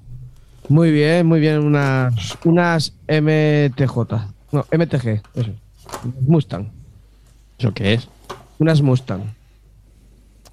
[0.69, 1.59] Muy bien, muy bien.
[1.65, 3.97] Unas, unas MTJ.
[4.51, 5.23] No, MTG.
[5.35, 5.51] Eso.
[6.27, 6.69] Mustang.
[7.59, 8.09] ¿Eso qué es?
[8.59, 9.23] Unas Mustang.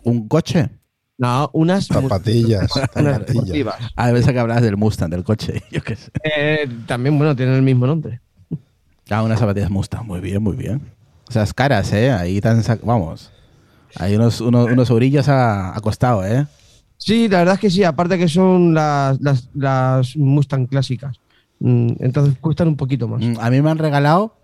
[0.03, 0.69] ¿Un coche?
[1.17, 2.69] No, unas Zapatillas.
[2.71, 3.27] Unas zapatillas.
[3.27, 3.75] deportivas.
[3.95, 5.63] Ah, pensaba que hablabas del Mustang, del coche.
[5.71, 6.11] Yo qué sé.
[6.23, 8.21] Eh, también, bueno, tienen el mismo nombre.
[9.09, 10.05] Ah, unas zapatillas Mustang.
[10.05, 10.81] Muy bien, muy bien.
[11.27, 12.11] O sea, es caras, ¿eh?
[12.11, 12.61] Ahí tan...
[12.83, 13.31] Vamos.
[13.95, 16.45] Hay unos, unos, unos eurillos a, a costado, ¿eh?
[16.99, 17.83] Sí, la verdad es que sí.
[17.83, 21.19] Aparte que son las, las, las Mustang clásicas.
[21.59, 23.21] Mm, Entonces cuestan un poquito más.
[23.23, 24.35] Mm, A mí me han regalado...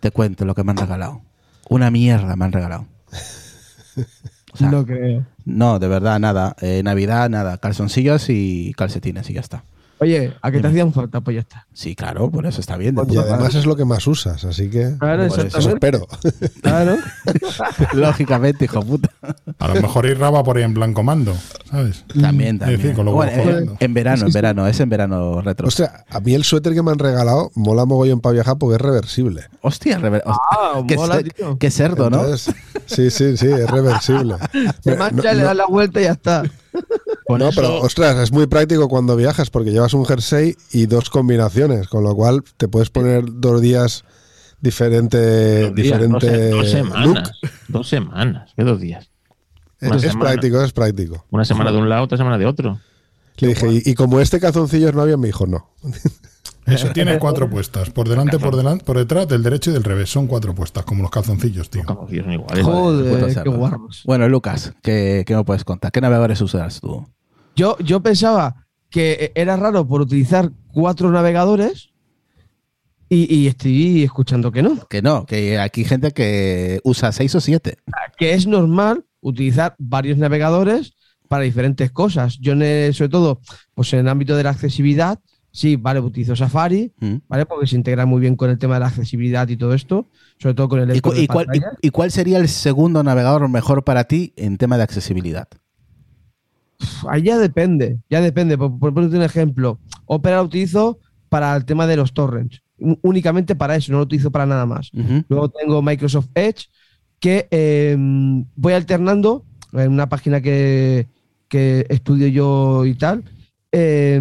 [0.00, 1.20] Te cuento lo que me han regalado.
[1.68, 2.86] Una mierda me han regalado.
[4.52, 5.24] O sea, no creo.
[5.44, 6.56] No, de verdad, nada.
[6.60, 7.58] Eh, Navidad, nada.
[7.58, 9.64] Calzoncillos y calcetines y ya está.
[10.02, 11.20] Oye, ¿a qué te hacían falta?
[11.20, 11.66] Pues ya está.
[11.72, 12.96] Sí, claro, por eso está bien.
[13.08, 13.58] Y además madre.
[13.60, 15.42] es lo que más usas, así que Claro, eso.
[15.42, 16.08] eso espero.
[16.60, 16.96] Claro.
[17.92, 19.10] Lógicamente, hijo puta.
[19.58, 21.34] A lo mejor Irra va por ahí en blanco mando,
[21.70, 22.04] ¿sabes?
[22.20, 22.80] También, también.
[22.80, 24.66] decir, con lo Bueno, en, verano, en verano.
[24.66, 25.68] Es en verano retro.
[25.68, 28.80] Ostras, a mí el suéter que me han regalado mola mogollón para viajar porque es
[28.80, 29.42] reversible.
[29.60, 31.58] Hostia, rever- Ah, qué, mola, cer- tío.
[31.58, 32.24] qué cerdo, ¿no?
[32.36, 34.36] Sí, sí, sí, es reversible.
[34.82, 36.42] Se mancha, no- le no- das la vuelta y ya está.
[37.28, 41.88] No, pero ostras, es muy práctico cuando viajas porque llevas un jersey y dos combinaciones,
[41.88, 44.04] con lo cual te puedes poner dos días
[44.60, 47.06] diferente, Dos días, diferente dos, se- dos semanas.
[47.06, 47.50] look.
[47.68, 48.52] Dos semanas.
[48.56, 49.10] ¿Qué dos días?
[49.80, 50.20] Es, Una es semana.
[50.30, 51.26] práctico, es práctico.
[51.30, 52.78] Una semana de un lado, otra semana de otro.
[53.38, 55.70] Le dije, y, y como este calzoncillos no había, me dijo, no.
[56.66, 57.90] Eso tiene cuatro puestas.
[57.90, 60.10] Por delante, por delante, por detrás, del derecho y del revés.
[60.10, 61.82] Son cuatro puestas, como los calzoncillos, tío.
[61.82, 62.64] Los calzoncillos son iguales.
[62.64, 64.02] Joder, qué guarros.
[64.04, 65.92] Bueno, Lucas, ¿qué, qué me puedes contar?
[65.92, 67.06] ¿Qué navegadores usas tú?
[67.56, 71.90] Yo, yo pensaba que era raro por utilizar cuatro navegadores
[73.08, 74.86] y, y estoy escuchando que no.
[74.88, 77.76] Que no, que aquí hay gente que usa seis o siete.
[78.16, 80.94] Que es normal utilizar varios navegadores
[81.28, 82.38] para diferentes cosas.
[82.40, 83.40] Yo, sobre todo,
[83.74, 85.18] pues en el ámbito de la accesibilidad,
[85.52, 87.14] sí, vale, utilizo Safari, Mm.
[87.28, 87.46] ¿vale?
[87.46, 90.08] Porque se integra muy bien con el tema de la accesibilidad y todo esto,
[90.38, 93.48] sobre todo con el ¿Y, cu- y cuál, y- y cuál sería el segundo navegador
[93.48, 95.46] mejor para ti en tema de accesibilidad?
[97.08, 98.58] Ahí ya depende, ya depende.
[98.58, 100.98] Por, por ponerte un ejemplo, Opera lo utilizo
[101.28, 102.60] para el tema de los torrents,
[103.02, 104.90] únicamente para eso, no lo utilizo para nada más.
[105.28, 106.66] Luego tengo Microsoft Edge,
[107.20, 107.96] que eh,
[108.56, 111.06] voy alternando en una página que,
[111.48, 113.24] que estudio yo y tal.
[113.70, 114.20] eh,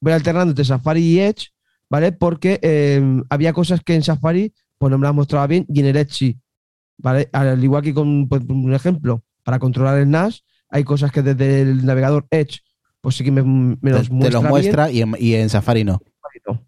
[0.00, 1.48] voy alternando entre Safari y Edge,
[1.88, 2.12] ¿vale?
[2.12, 5.86] Porque eh, había cosas que en Safari pues no me las mostraba bien y en
[5.86, 6.38] el Edge sí,
[6.98, 7.28] ¿vale?
[7.32, 11.62] Al igual que con pues, un ejemplo, para controlar el NAS, hay cosas que desde
[11.62, 12.60] el navegador Edge
[13.00, 15.34] pues sí que me, me Te, los te muestra lo bien, muestra y en, y
[15.34, 16.00] en Safari no.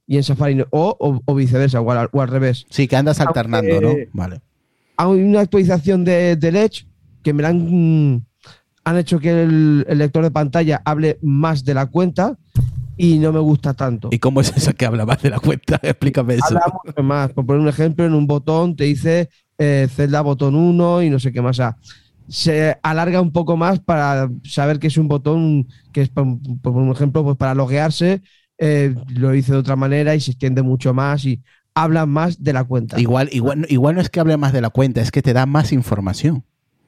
[0.07, 0.67] y en Safari no.
[0.71, 2.67] O, o, o viceversa, o al, o al revés.
[2.71, 3.95] Sí, que andas alternando, ¿no?
[4.13, 4.41] Vale.
[4.97, 6.87] hay una actualización de, del Edge
[7.23, 8.27] que me la han,
[8.85, 12.37] han hecho que el, el lector de pantalla hable más de la cuenta
[12.97, 14.09] y no me gusta tanto.
[14.11, 15.79] ¿Y cómo es eso que habla más de la cuenta?
[15.83, 16.45] Explícame eso.
[16.47, 17.33] Habla mucho más.
[17.33, 21.19] Por poner un ejemplo, en un botón te dice eh, Zelda botón 1 y no
[21.19, 21.57] sé qué más.
[21.57, 21.77] O sea,
[22.29, 26.27] se alarga un poco más para saber que es un botón que es, por,
[26.61, 28.23] por un ejemplo, pues para loguearse,
[28.59, 31.43] eh, lo dice de otra manera y se extiende mucho más y
[31.75, 33.01] habla más de la cuenta.
[33.01, 35.47] Igual, igual, igual no es que hable más de la cuenta, es que te da
[35.47, 36.45] más información.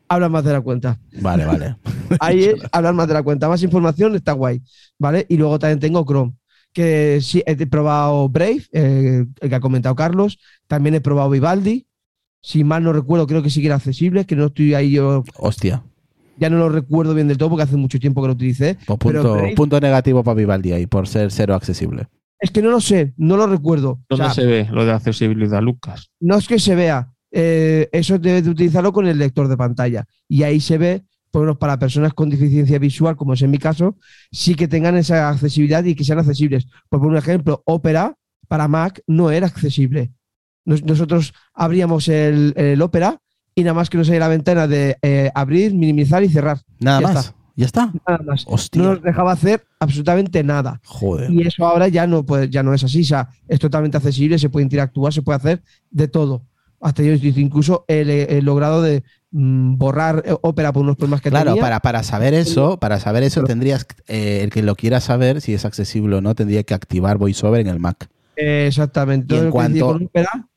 [0.08, 0.98] Hablan más de la cuenta.
[1.20, 1.76] Vale, vale.
[2.20, 3.48] Ahí es hablar más de la cuenta.
[3.48, 4.62] Más información está guay,
[4.98, 5.26] ¿vale?
[5.28, 6.34] Y luego también tengo Chrome,
[6.72, 10.38] que sí, he probado Brave, eh, el que ha comentado Carlos.
[10.66, 11.86] También he probado Vivaldi.
[12.42, 15.24] Si mal no recuerdo, creo que sí que era accesible, que no estoy ahí yo,
[15.38, 15.82] Hostia.
[16.36, 18.76] ya no lo recuerdo bien del todo porque hace mucho tiempo que lo utilicé.
[18.86, 22.06] Pues Pero punto, Brave- punto negativo para Vivaldi ahí, por ser cero accesible.
[22.38, 23.92] Es que no lo sé, no lo recuerdo.
[23.92, 26.10] O ¿Dónde sea, se ve lo de accesibilidad, Lucas?
[26.20, 30.04] no es que se vea, eh, eso debes de utilizarlo con el lector de pantalla.
[30.28, 33.50] Y ahí se ve, por lo menos para personas con deficiencia visual, como es en
[33.50, 33.96] mi caso,
[34.30, 36.66] sí que tengan esa accesibilidad y que sean accesibles.
[36.88, 38.14] Por poner un ejemplo, Opera
[38.46, 40.12] para Mac no era accesible.
[40.64, 43.20] Nos- nosotros abríamos el, el Opera
[43.54, 46.60] y nada más que nos salía la ventana de eh, abrir, minimizar y cerrar.
[46.78, 47.24] Nada Ya más.
[47.26, 47.36] está.
[47.56, 47.92] ¿Ya está?
[48.08, 48.44] Nada más.
[48.48, 48.82] Hostia.
[48.82, 50.80] No nos dejaba hacer absolutamente nada.
[50.84, 51.30] Joder.
[51.30, 53.02] Y eso ahora ya no, puede, ya no es así.
[53.02, 56.46] O sea, es totalmente accesible, se puede interactuar, se puede hacer de todo.
[56.84, 61.30] Hasta yo incluso he, he logrado de mm, borrar eh, Opera por unos problemas que
[61.30, 61.62] Claro, tenía.
[61.62, 65.54] para, para saber eso, para saber eso tendrías, eh, el que lo quiera saber si
[65.54, 68.08] es accesible o no, tendría que activar VoiceOver en el Mac.
[68.36, 69.34] Eh, exactamente.
[69.34, 69.98] Y en cuanto-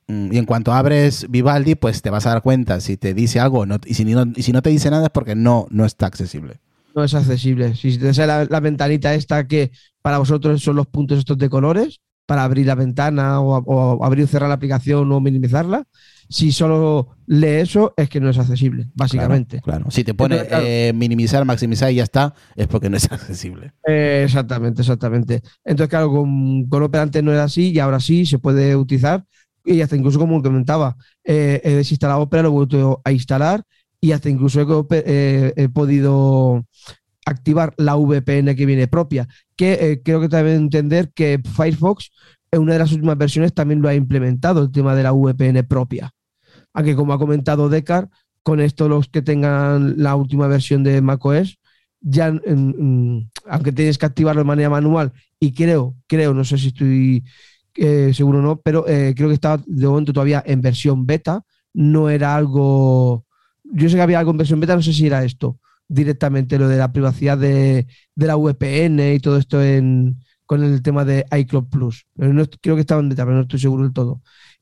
[0.09, 3.41] Mm, Y en cuanto abres Vivaldi, pues te vas a dar cuenta si te dice
[3.41, 5.85] algo no, y, si no, y si no te dice nada es porque no, no
[5.85, 6.59] está accesible.
[6.95, 7.75] no es accesible.
[7.75, 9.71] Si te sale la, la ventanita esta que
[10.01, 14.23] para vosotros son los puntos estos de colores, para abrir la ventana o, o abrir
[14.25, 15.83] o cerrar la aplicación o minimizarla,
[16.29, 19.61] si solo lee eso es que no es accesible, básicamente.
[19.61, 19.91] Claro, claro.
[19.91, 20.65] Si te pone Entonces, claro.
[20.67, 23.73] eh, minimizar, maximizar y ya está, es porque no es accesible.
[23.87, 25.41] Eh, exactamente, exactamente.
[25.63, 29.25] Entonces, claro, con, con Opera antes no era así y ahora sí se puede utilizar.
[29.63, 33.63] Y hasta incluso, como comentaba, eh, he desinstalado Opera, lo he vuelto a instalar
[33.99, 36.65] y hasta incluso he, podido
[37.25, 39.27] activar la VPN que viene propia,
[39.57, 42.11] que eh, creo que también entender que Firefox
[42.51, 45.65] en una de las últimas versiones también lo ha implementado, el tema de la VPN
[45.67, 46.11] propia.
[46.77, 48.07] Aunque como ha comentado Decar,
[48.43, 51.57] con esto los que tengan la última versión de macOS,
[52.01, 56.59] ya, mm, mm, aunque tienes que activarlo de manera manual, y creo, creo, no sé
[56.59, 57.23] si estoy
[57.73, 61.43] eh, seguro o no, pero eh, creo que estaba de momento todavía en versión beta,
[61.73, 63.25] no era algo,
[63.63, 66.67] yo sé que había algo en versión beta, no sé si era esto, directamente lo
[66.67, 69.57] de la privacidad de, la VPN y todo esto
[70.45, 72.05] con el tema de iCloud Plus.
[72.15, 74.21] No creo que estaba en beta, pero no estoy seguro del todo.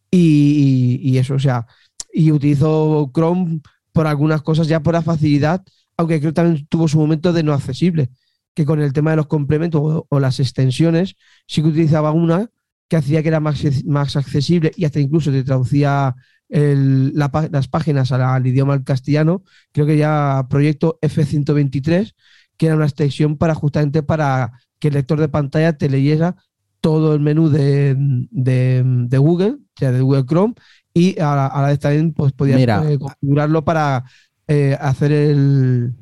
[0.10, 1.68] Y eso, o sea,
[2.16, 3.60] y utilizo Chrome
[3.92, 5.64] por algunas cosas ya por la facilidad,
[5.98, 8.10] aunque creo que también tuvo su momento de no accesible,
[8.54, 11.16] que con el tema de los complementos o, las extensiones,
[11.48, 12.50] sí que utilizaba una
[12.88, 16.16] que hacía que era más, más accesible y hasta incluso te traducía
[16.48, 19.44] las páginas al, idioma castellano,
[19.74, 22.16] creo que ya proyecto F123,
[22.58, 26.36] que era una extensión para justamente para que el lector de pantalla te leyera
[26.82, 27.96] todo el menú de,
[28.30, 30.54] de- de Google, o sea, de Google Chrome,
[30.96, 32.84] y a la, a la vez también pues, podías Mira.
[32.90, 34.06] eh, configurarlo para
[34.48, 35.94] eh, hacer el,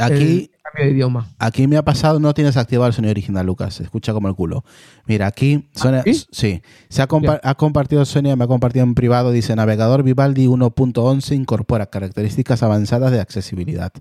[0.00, 1.28] Aquí, el cambio de idioma.
[1.38, 3.74] aquí me ha pasado, no tienes activado el sonido original, Lucas.
[3.74, 4.64] Se escucha como el culo.
[5.06, 6.24] Mira, aquí, Sonia, ¿sí?
[6.30, 10.46] sí, se ha, compa- ha compartido Sonia, me ha compartido en privado, dice navegador Vivaldi
[10.46, 13.92] 1.11 incorpora características avanzadas de accesibilidad.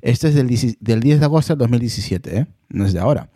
[0.00, 2.46] Este es del, 10 del 10 de agosto del 2017, ¿eh?
[2.68, 3.28] no es de ahora.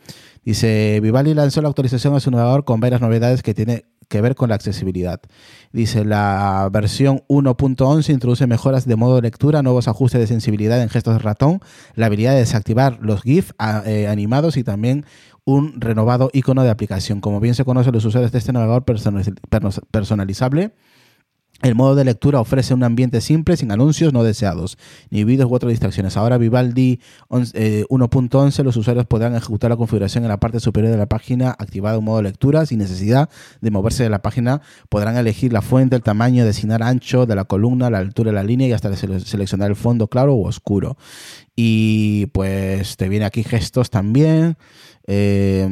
[0.45, 4.35] Dice, Vivaldi lanzó la actualización a su navegador con varias novedades que tiene que ver
[4.35, 5.21] con la accesibilidad.
[5.73, 10.89] Dice, la versión 1.11 introduce mejoras de modo de lectura, nuevos ajustes de sensibilidad en
[10.89, 11.61] gestos de ratón,
[11.95, 15.05] la habilidad de desactivar los GIF a- eh, animados y también
[15.45, 17.21] un renovado icono de aplicación.
[17.21, 20.73] Como bien se conoce, los usuarios de este navegador personalizable
[21.61, 24.79] el modo de lectura ofrece un ambiente simple, sin anuncios no deseados,
[25.11, 26.17] ni vídeos u otras distracciones.
[26.17, 30.93] Ahora Vivaldi 11, eh, 1.11, los usuarios podrán ejecutar la configuración en la parte superior
[30.93, 33.29] de la página, activada un modo lectura, sin necesidad
[33.61, 34.61] de moverse de la página.
[34.89, 38.45] Podrán elegir la fuente, el tamaño, designar ancho de la columna, la altura de la
[38.45, 40.97] línea y hasta sele- seleccionar el fondo claro o oscuro.
[41.57, 44.57] Y pues te viene aquí gestos también.
[45.11, 45.67] Eh,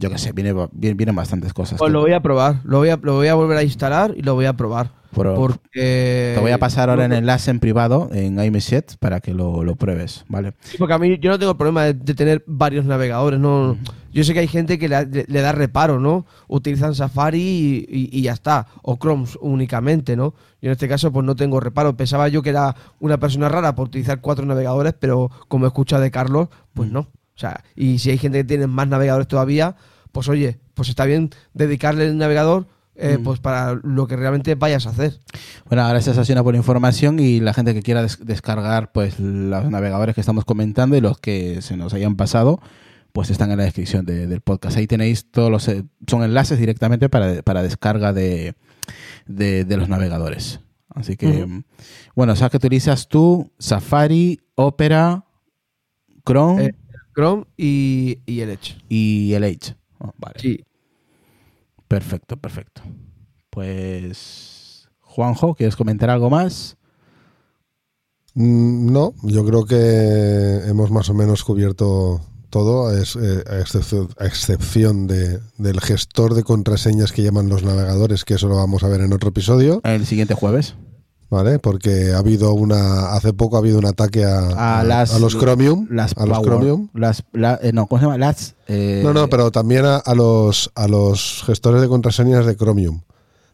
[0.00, 1.78] yo qué sé, viene, vienen, vienen bastantes cosas.
[1.78, 4.22] Pues lo voy a probar, lo voy a, lo voy a volver a instalar y
[4.22, 4.92] lo voy a probar.
[5.34, 9.64] Porque Te voy a pasar ahora el enlace en privado en iMessage para que lo,
[9.64, 10.54] lo pruebes, ¿vale?
[10.60, 13.76] Sí, porque a mí yo no tengo problema de, de tener varios navegadores, no.
[14.12, 16.24] Yo sé que hay gente que le, le da reparo, ¿no?
[16.48, 20.34] Utilizan Safari y, y- y ya está, o Chrome únicamente, ¿no?
[20.62, 21.96] Yo en este caso pues no tengo reparo.
[21.96, 26.02] Pensaba yo que era una persona rara por utilizar cuatro navegadores, pero como he escuchado
[26.02, 27.00] de Carlos, pues no.
[27.00, 29.76] O sea, y si hay gente que tiene más navegadores todavía,
[30.12, 32.66] pues oye, pues está bien dedicarle el navegador
[32.98, 35.18] eh, pues para lo que realmente vayas a hacer.
[35.68, 39.70] Bueno, gracias Asina por la información y la gente que quiera des- descargar pues los
[39.70, 42.60] navegadores que estamos comentando y los que se nos hayan pasado,
[43.12, 44.76] pues están en la descripción de- del podcast.
[44.76, 48.54] Ahí tenéis todos los eh, son enlaces directamente para, para descarga de,
[49.26, 50.60] de, de los navegadores.
[50.88, 51.46] Así que,
[52.14, 55.26] bueno, o sea que utilizas tú Safari, Opera,
[56.24, 56.74] Chrome Eh,
[57.14, 58.76] Chrome y, y el Edge.
[58.88, 59.74] y el Edge.
[59.98, 60.36] Oh, vale.
[60.38, 60.64] Sí.
[61.88, 62.82] Perfecto, perfecto.
[63.50, 66.76] Pues, Juanjo, ¿quieres comentar algo más?
[68.34, 73.04] Mm, No, yo creo que hemos más o menos cubierto todo, eh,
[73.50, 78.48] a excepción, a excepción de, del gestor de contraseñas que llaman los navegadores, que eso
[78.48, 80.74] lo vamos a ver en otro episodio, El siguiente jueves.
[81.30, 81.58] ¿Vale?
[81.58, 85.36] Porque ha habido una, hace poco ha habido un ataque a, A las- a los
[85.38, 86.88] Chromium, Las a los Power, Chromium.
[86.94, 88.18] Las, la- eh, no, ¿cómo se llama?
[88.18, 88.54] Las.
[88.68, 93.00] eh, No, no, pero también a, a los a los gestores de contraseñas de Chromium,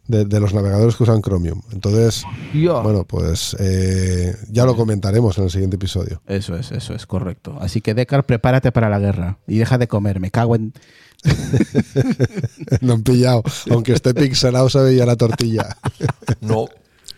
[0.08, 1.62] de, de los navegadores que usan Chromium.
[1.72, 2.24] Entonces,
[2.54, 2.82] Yo.
[2.82, 6.20] bueno, pues eh, ya lo comentaremos en el siguiente episodio.
[6.26, 7.56] Eso es, eso es correcto.
[7.60, 10.20] Así que, Decar, prepárate para la guerra y deja de comer.
[10.20, 10.72] Me cago en.
[12.80, 15.76] Lo han pillado, aunque esté pixelado se veía la tortilla.
[16.40, 16.66] No,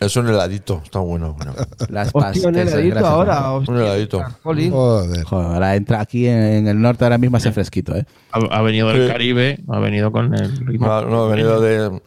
[0.05, 1.33] es un heladito, está bueno.
[1.33, 1.53] bueno.
[1.89, 3.51] Las Hostia, un pastas, heladito gracias, ahora.
[3.51, 4.23] Hostia, Un heladito.
[4.43, 4.71] jolín.
[4.71, 5.23] Joder.
[5.23, 8.05] Joder, ahora entra aquí en, en el norte ahora mismo hace fresquito, ¿eh?
[8.31, 9.11] Ha, ha venido del Sí.
[9.11, 10.87] Caribe, ha venido con el ritmo.
[10.87, 12.01] No, no, he venido de.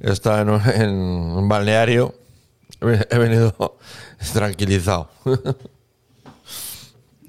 [0.00, 2.14] Está en un, en un balneario.
[2.80, 3.54] He venido
[4.32, 5.08] tranquilizado.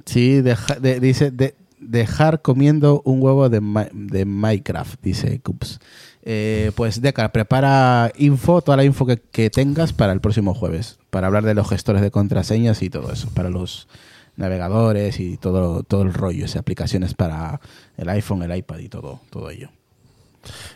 [0.05, 3.61] Sí, deja- de- dice de- dejar comiendo un huevo de,
[3.93, 5.79] de Minecraft, dice Cups.
[6.25, 10.97] Eh, pues Decar, prepara info, toda la info que, que tengas para el próximo jueves,
[11.09, 13.87] para hablar de los gestores de contraseñas y todo eso, para los
[14.37, 17.59] navegadores y todo, todo el rollo, esas aplicaciones para
[17.97, 19.69] el iPhone, el iPad y todo, todo ello.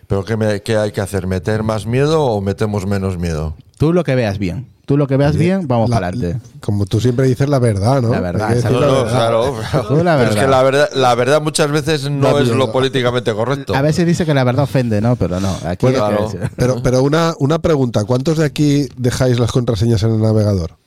[0.08, 1.28] ¿Pero qué, me- qué hay que hacer?
[1.28, 3.56] ¿Meter más miedo o metemos menos miedo?
[3.78, 6.40] Tú lo que veas bien, tú lo que veas bien, vamos La- para adelante.
[6.62, 8.10] Como tú siempre dices la verdad, ¿no?
[8.10, 8.80] La verdad, decir exacto.
[8.80, 9.10] la verdad.
[9.70, 9.86] claro.
[9.90, 10.42] Tú la Pero es verdad.
[10.42, 13.76] que la verdad, la verdad muchas veces no es lo políticamente correcto.
[13.76, 15.18] A veces dice que la verdad ofende, ¿no?
[15.18, 16.32] Pero no, aquí Bueno, claro.
[16.56, 20.78] Pero, pero una, una pregunta, ¿cuántos de aquí dejáis las contraseñas en el navegador?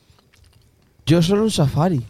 [1.05, 2.03] Yo solo un Safari.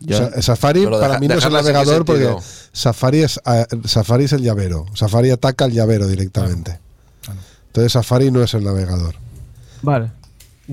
[0.00, 2.36] Yo- O sea, Safari para mí no es el navegador porque.
[2.72, 4.84] Safari es, eh, Safari es el llavero.
[4.94, 6.78] Safari ataca al llavero directamente.
[7.68, 9.14] Entonces Safari no es el navegador.
[9.82, 10.17] Vale.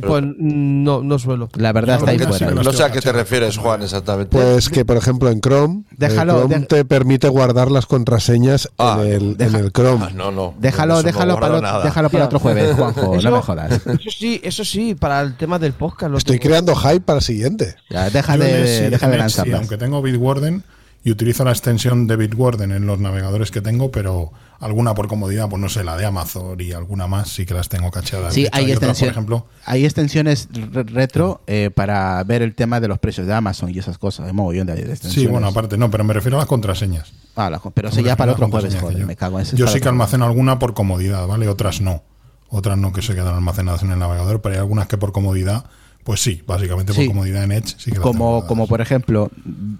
[0.01, 1.49] Pues no, no suelo.
[1.55, 2.33] La verdad está ahí fuera.
[2.49, 2.55] sí.
[2.63, 4.35] No sé a qué te refieres, Juan, exactamente.
[4.37, 8.69] Pues que, por ejemplo, en Chrome, eh, Déjalo, Chrome de- te permite guardar las contraseñas
[8.77, 10.05] Ah, en, el, deja- en el Chrome.
[10.07, 10.53] Ah, no, no.
[10.59, 13.71] Déjalo, no déjalo, guardo para, déjalo para otro jueves, Juanjo, Eso- no me jodas.
[13.85, 16.11] Eso sí, eso sí, para el tema del podcast.
[16.11, 16.49] Lo Estoy tengo.
[16.49, 17.75] creando hype para el siguiente.
[17.89, 20.63] Ya, deja de, sí, deja de sí, aunque tengo Bitwarden
[21.05, 25.47] y utilizo la extensión de Bitwarden en los navegadores que tengo, pero alguna por comodidad,
[25.47, 28.33] pues no sé, la de Amazon y alguna más sí que las tengo cacheadas.
[28.33, 32.87] Sí, hay, otras, por ejemplo, hay extensiones re- retro eh, para ver el tema de
[32.87, 34.25] los precios de Amazon y esas cosas.
[34.25, 35.13] Hay mogollón de extensiones.
[35.13, 37.13] sí, bueno, aparte, no, pero me refiero a las contraseñas.
[37.35, 39.45] Ah, pero eso ya para otro jueves, joder, yo- me cago en.
[39.45, 41.47] Yo sí que almaceno alguna por comodidad, ¿vale?
[41.47, 42.01] Otras no.
[42.49, 45.65] Otras no que se quedan almacenadas en el navegador, pero hay algunas que por comodidad,
[46.03, 47.01] pues sí, básicamente Sí.
[47.01, 49.29] por comodidad en Edge sí que las tengo como, como por ejemplo,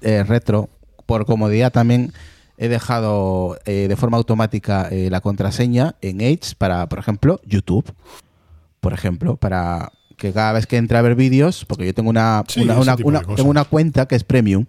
[0.02, 0.70] eh, retro,
[1.06, 2.12] por comodidad también
[2.58, 7.94] he dejado eh, de forma automática eh, la contraseña en Edge para, por ejemplo, YouTube.
[8.80, 12.44] Por ejemplo, para que cada vez que entre a ver vídeos, porque yo tengo una,
[12.48, 14.66] Sí, una, una- tengo una cuenta que es premium,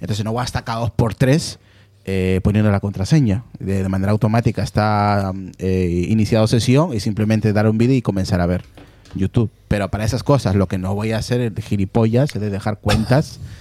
[0.00, 1.58] entonces no voy hasta cada dos por tres
[2.04, 3.44] eh, poniendo la contraseña.
[3.60, 8.40] De, de manera automática está eh, iniciado sesión y simplemente dar un vídeo y comenzar
[8.40, 8.64] a ver
[9.14, 9.50] YouTube.
[9.68, 12.80] Pero para esas cosas lo que no voy a hacer es gilipollas, es de dejar
[12.80, 13.38] cuentas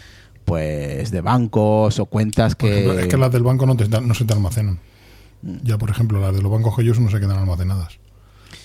[0.46, 2.80] pues de bancos o cuentas Por que...
[2.80, 4.80] ejemplo, es que las del banco no, te, no se te almacenan.
[5.42, 5.56] Mm.
[5.64, 7.98] Ya, por ejemplo, las de los bancos que yo uso no se quedan almacenadas.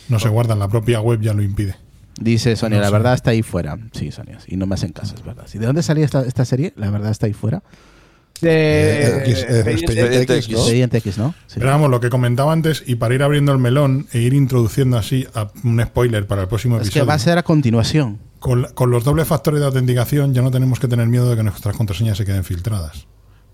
[0.08, 1.76] No se guardan, la propia web ya lo impide.
[2.20, 2.92] Dice Sonia, No la sé.
[2.92, 3.78] verdad está ahí fuera.
[3.92, 5.46] Sí, Sonia, y no me hacen caso, es verdad.
[5.52, 6.72] ¿Y de dónde salía esta, esta serie?
[6.76, 7.62] La verdad está ahí fuera.
[8.40, 11.34] De- Eh, X, eh, Expediente- X, ¿no?
[11.54, 14.98] Pero vamos, lo que comentaba antes, y para ir abriendo el melón e ir introduciendo
[14.98, 17.06] así a un spoiler para el próximo Es que episodio.
[17.06, 18.18] va a ser a continuación.
[18.38, 21.42] Con, con los dobles factores de autenticación ya no tenemos que tener miedo de que
[21.42, 23.06] nuestras contraseñas se queden filtradas.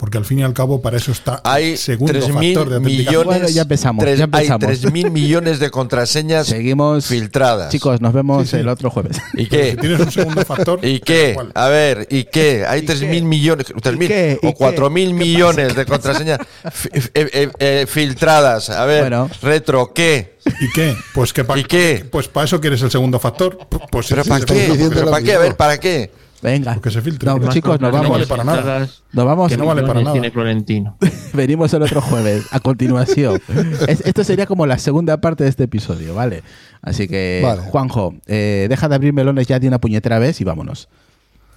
[0.03, 2.81] Porque al fin y al cabo para eso está Hay el segundo 3.000 factor de
[2.81, 4.69] millones, Bueno, ya empezamos, tres- ya empezamos.
[4.69, 7.07] Hay 3.000 millones de contraseñas Seguimos.
[7.07, 7.71] filtradas.
[7.71, 8.57] Chicos, nos vemos Sí, sí.
[8.57, 9.19] el otro jueves.
[9.35, 9.77] ¿Y Si qué?
[9.81, 11.37] tienes un segundo factor, ¿Y qué?
[11.55, 12.65] A ver, ¿y qué?
[12.67, 13.23] Hay ¿Y 3.000 qué?
[13.23, 14.41] millones, 3.000 qué?
[14.43, 14.65] ¿Y o qué?
[14.77, 16.41] 4.000 millones de contraseñas
[16.73, 18.71] fi- eh, eh, eh, filtradas.
[18.71, 19.31] A ver, Bueno.
[19.41, 20.37] retro, ¿qué?
[20.61, 20.97] ¿Y qué?
[21.15, 22.05] Pues que pa- ¿Y qué?
[22.11, 23.57] Pues para eso quieres el segundo factor.
[23.93, 24.53] Pues ¿Pero sí, para qué?
[24.53, 25.35] filtra, diciendo ¿Pero lo para qué?
[25.35, 26.11] A ver, ¿para qué?
[26.43, 26.75] Venga.
[26.75, 27.31] Porque se filtre.
[27.31, 28.09] No, chicos, nos vamos.
[28.09, 28.89] no vale para nada.
[29.13, 29.51] Nos vamos.
[29.51, 30.13] Que no vale para nada.
[30.13, 30.97] Tiene Florentino.
[31.33, 33.41] Venimos el otro jueves, a continuación.
[33.87, 36.43] Es- esto sería como la segunda parte de este episodio, ¿vale?
[36.83, 37.63] Así que, Vale.
[37.63, 40.89] Juanjo, eh, deja de abrir melones ya de una puñetera vez y vámonos.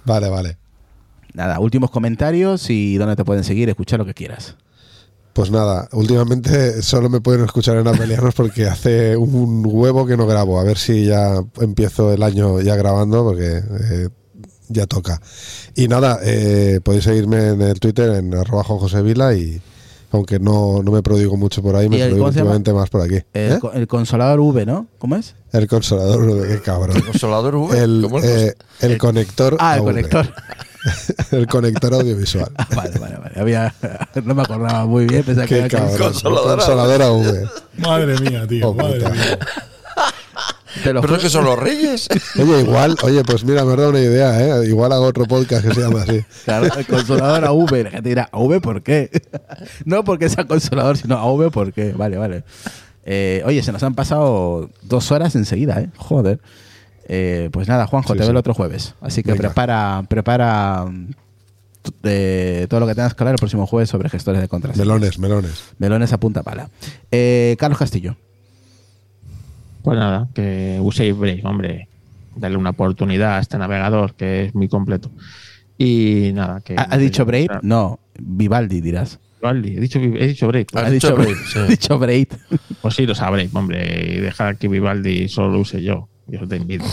[0.04, 0.56] Vale, vale.
[1.34, 4.56] Nada, últimos comentarios y dónde te pueden seguir, escuchar lo que quieras.
[5.32, 10.26] Pues nada, últimamente solo me pueden escuchar en Apelianos porque hace un huevo que no
[10.26, 10.58] grabo.
[10.58, 14.08] A ver si ya empiezo el año ya grabando porque eh,
[14.68, 15.20] ya toca.
[15.74, 19.60] Y nada, eh, podéis seguirme en el Twitter en arroba Juan José Vila y
[20.12, 23.02] aunque no, no me prodigo mucho por ahí, me ¿Y el- prodigo últimamente más por
[23.02, 23.16] aquí.
[23.34, 23.58] El, ¿Eh?
[23.74, 24.86] el consolador V, ¿no?
[24.98, 25.34] ¿Cómo es?
[25.52, 27.00] El consolador, qué cabrón.
[27.02, 27.78] Consolador V.
[27.78, 28.24] El, ¿cómo es?
[28.24, 29.84] eh, el conector Ah, el AV.
[29.86, 30.26] conector.
[31.32, 32.50] el conector audiovisual.
[32.56, 33.40] Ah, vale, vale, vale.
[33.40, 33.74] Había,
[34.24, 35.24] no me acordaba muy bien.
[35.24, 37.48] Pensaba que era El consolador AV.
[37.78, 39.10] Madre mía, tío, Oh, madre puta.
[39.10, 39.38] mía.
[40.82, 42.08] Te lo Pero es que son los reyes.
[42.38, 44.66] Oye, igual, oye, pues mira, me has dado una idea, ¿eh?
[44.68, 46.24] Igual hago otro podcast que se llama así.
[46.44, 47.84] Claro, el consolador AV.
[47.84, 49.10] La gente dirá, ¿AV por qué?
[49.84, 51.92] no porque sea consolador, sino AV por qué.
[51.92, 52.44] Vale, vale.
[53.04, 55.90] Eh, oye, se nos han pasado dos horas enseguida, ¿eh?
[55.96, 56.40] Joder.
[57.08, 58.30] Eh, pues nada, Juanjo, Sí, te veo sí.
[58.32, 58.94] el otro jueves.
[59.00, 59.42] Así que Venga.
[59.48, 60.86] prepara, prepara
[62.02, 64.86] de todo lo que tengas que hablar el próximo jueves sobre gestores de contraseñas.
[64.86, 65.64] Melones, melones.
[65.78, 66.68] Melones a punta pala.
[67.10, 68.16] Eh, Carlos Castillo.
[69.86, 71.88] Pues nada, que uséis Brave, hombre.
[72.34, 75.12] Darle una oportunidad a este navegador que es muy completo.
[75.78, 76.74] Y nada, que.
[76.76, 77.46] ¿Ha, ha dicho Brave?
[77.62, 79.20] No, Vivaldi dirás.
[79.40, 80.66] Vivaldi, he dicho, he dicho Brave.
[80.74, 81.58] Ha dicho dicho, Brave, sí.
[81.60, 82.28] ha dicho Brave.
[82.82, 84.16] Pues sí, lo sabréis, hombre.
[84.16, 86.08] Y dejar que Vivaldi solo lo use yo.
[86.26, 86.84] Yo te invito.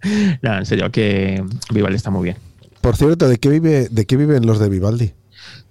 [0.40, 2.38] Nada, en serio, que Vivaldi está muy bien.
[2.80, 5.12] Por cierto, ¿de qué, vive, ¿de qué viven los de Vivaldi?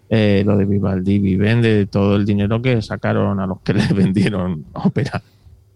[0.09, 3.93] Eh, lo de Vivaldi viven de todo el dinero que sacaron a los que les
[3.93, 5.21] vendieron ópera.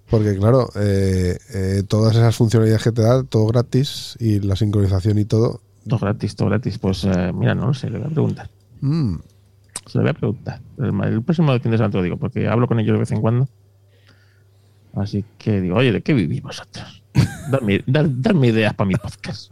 [0.09, 5.17] Porque claro, eh, eh, todas esas funcionalidades que te da, todo gratis y la sincronización
[5.19, 5.61] y todo.
[5.87, 6.77] Todo gratis, todo gratis.
[6.77, 8.49] Pues mira, no lo sé, le voy a preguntar.
[8.81, 9.15] mm,
[9.87, 10.61] Se lo voy a preguntar.
[10.77, 13.11] El, el próximo fin de semana te lo digo, porque hablo con ellos de vez
[13.11, 13.47] en cuando.
[14.93, 17.03] Así que digo, oye, ¿de qué vivís vosotros?
[17.49, 19.51] Dadme, dad- dadme ideas para mi podcast.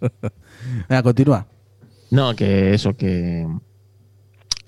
[0.88, 1.46] Venga, continúa.
[2.10, 3.46] No, que eso, que.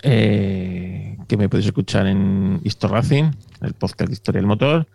[0.03, 4.87] Eh, que me podéis escuchar en Histo Racing, el podcast de Historia del Motor,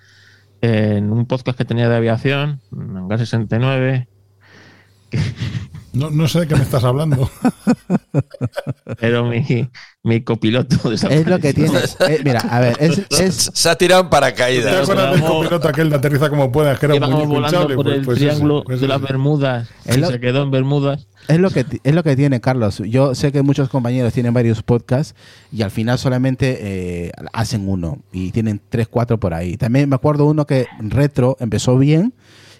[0.61, 4.09] en un podcast que tenía de aviación, en Hangar 69,
[5.93, 7.31] No, no sé de qué me estás hablando.
[8.99, 9.69] pero mi,
[10.03, 11.79] mi copiloto Es lo que tiene.
[12.09, 14.75] eh, mira, a ver, es, es- Se ha tirado en ¿Te paracaídas.
[14.83, 17.75] acuerdas del vamos- copiloto aquel de aterriza como puedas, que era muñeco volando hinchable?
[17.77, 19.03] por Pues- el pues triángulo pues de las.
[19.03, 19.69] Bermudas
[19.99, 21.09] lo- se quedó en Bermudas.
[21.29, 22.83] Es lo que es lo que tiene Carlos.
[22.85, 25.15] Yo sé que muchos compañeros tienen varios podcasts
[25.53, 29.57] y al final solamente eh, hacen uno y tienen tres, cuatro por ahí.
[29.57, 32.13] También me acuerdo uno que retro empezó bien,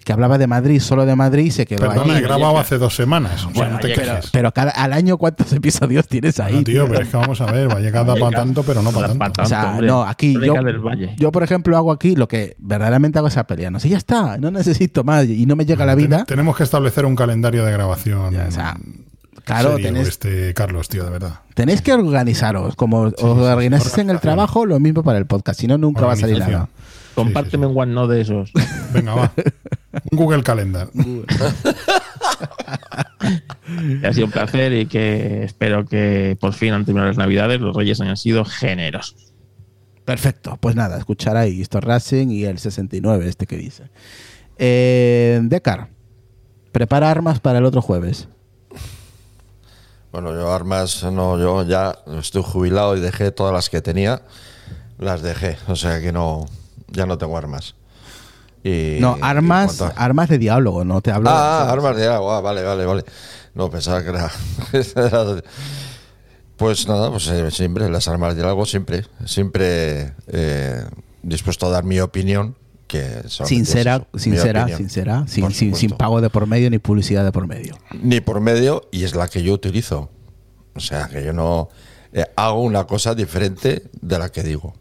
[0.03, 2.95] que hablaba de Madrid, solo de Madrid y se quedó Perdona, he grabado hace dos
[2.95, 3.45] semanas.
[3.45, 4.29] O sea, Bueno, no te quejes.
[4.31, 6.55] Pero cada, al año cuántos episodios tienes ahí.
[6.55, 8.91] No, tío, pero es que vamos a ver, va a llegar para tanto, pero no
[8.91, 9.41] para Pa' tanto.
[9.43, 9.87] O sea, hombre.
[9.87, 10.55] no, aquí yo,
[11.17, 13.71] yo, por ejemplo, hago aquí lo que verdaderamente hago es a pelear.
[13.71, 16.17] No sé, ya está, no necesito más y no me llega la vida.
[16.17, 18.33] Ten- Tenemos que establecer un calendario de grabación.
[18.33, 18.77] Ya, o sea,
[19.45, 21.39] claro, serio, tenés, este Carlos, tío, de verdad.
[21.53, 22.75] tenéis que organizaros.
[22.75, 25.59] Como os organizáis en el trabajo, lo mismo para el podcast.
[25.59, 26.69] Si no, nunca va a salir nada.
[27.15, 28.51] Compárteme un OneNote de esos.
[28.93, 29.31] Venga, va.
[30.11, 30.89] Un Google Calendar.
[34.03, 37.75] ha sido un placer y que espero que por fin han terminado las navidades, los
[37.75, 39.33] reyes hayan sido generosos.
[40.05, 43.89] Perfecto, pues nada, escuchar ahí esto Racing y el 69, este que dice.
[44.57, 45.89] Eh, Decar,
[46.71, 48.27] prepara armas para el otro jueves.
[50.11, 54.21] Bueno, yo armas, no, yo ya estoy jubilado y dejé todas las que tenía,
[54.99, 56.45] las dejé, o sea que no,
[56.93, 57.75] ya no tengo armas.
[58.63, 61.29] Y, No, armas, armas de diálogo, no te hablo.
[61.29, 63.03] Ah, armas de agua, vale, vale, vale.
[63.53, 64.31] No, pensaba que era...
[66.55, 70.85] pues nada, pues eh, siempre, las armas de algo, siempre, siempre eh,
[71.21, 72.55] dispuesto a dar mi opinión,
[72.87, 77.25] que sincera, es eso, sincera, sincera, sin, sin, sin pago de por medio ni publicidad
[77.25, 77.77] de por medio.
[78.01, 80.09] Ni por medio, y es la que yo utilizo.
[80.75, 81.69] O sea, que yo no
[82.13, 84.73] eh, hago una cosa diferente de la que digo.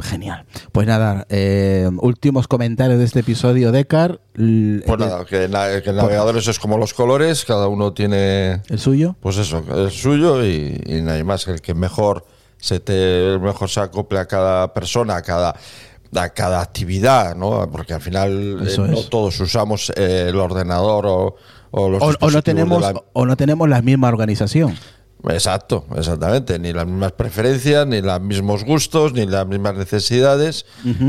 [0.00, 0.44] Genial.
[0.72, 4.20] Pues nada, eh, últimos comentarios de este episodio, Decar.
[4.34, 8.62] Pues nada, que, na- que el navegador eso es como los colores, cada uno tiene
[8.68, 9.16] ¿El suyo?
[9.20, 11.46] Pues eso, el suyo y, y nadie más.
[11.48, 12.24] El que mejor
[12.58, 15.54] se te el mejor se acople a cada persona, a cada
[16.14, 17.68] a cada actividad, ¿no?
[17.70, 21.36] Porque al final eh, no todos usamos eh, el ordenador o,
[21.70, 24.74] o los O, o no tenemos, de la- o no tenemos la misma organización.
[25.28, 26.58] Exacto, exactamente.
[26.58, 30.64] Ni las mismas preferencias, ni los mismos gustos, ni las mismas necesidades.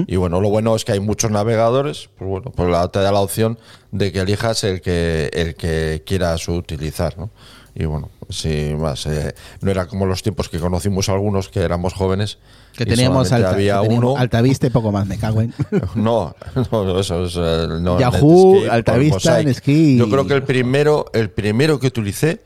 [0.08, 3.12] Y bueno, lo bueno es que hay muchos navegadores, pues bueno, pues la, te da
[3.12, 3.60] la opción
[3.92, 7.30] de que elijas el que, el que quieras utilizar, ¿no?
[7.76, 9.06] Y bueno, sí, más.
[9.06, 12.40] eh, no era como los tiempos que conocimos algunos que éramos jóvenes.
[12.76, 14.18] Que teníamos, alta, había que teníamos uno.
[14.20, 15.54] Altavista y poco más, me cago en.
[15.96, 16.36] No,
[16.72, 17.36] no, eso es.
[17.38, 19.42] eh, no, Yahoo, Netscape, Altavista.
[19.42, 22.42] Yo creo que el primero, el primero que utilicé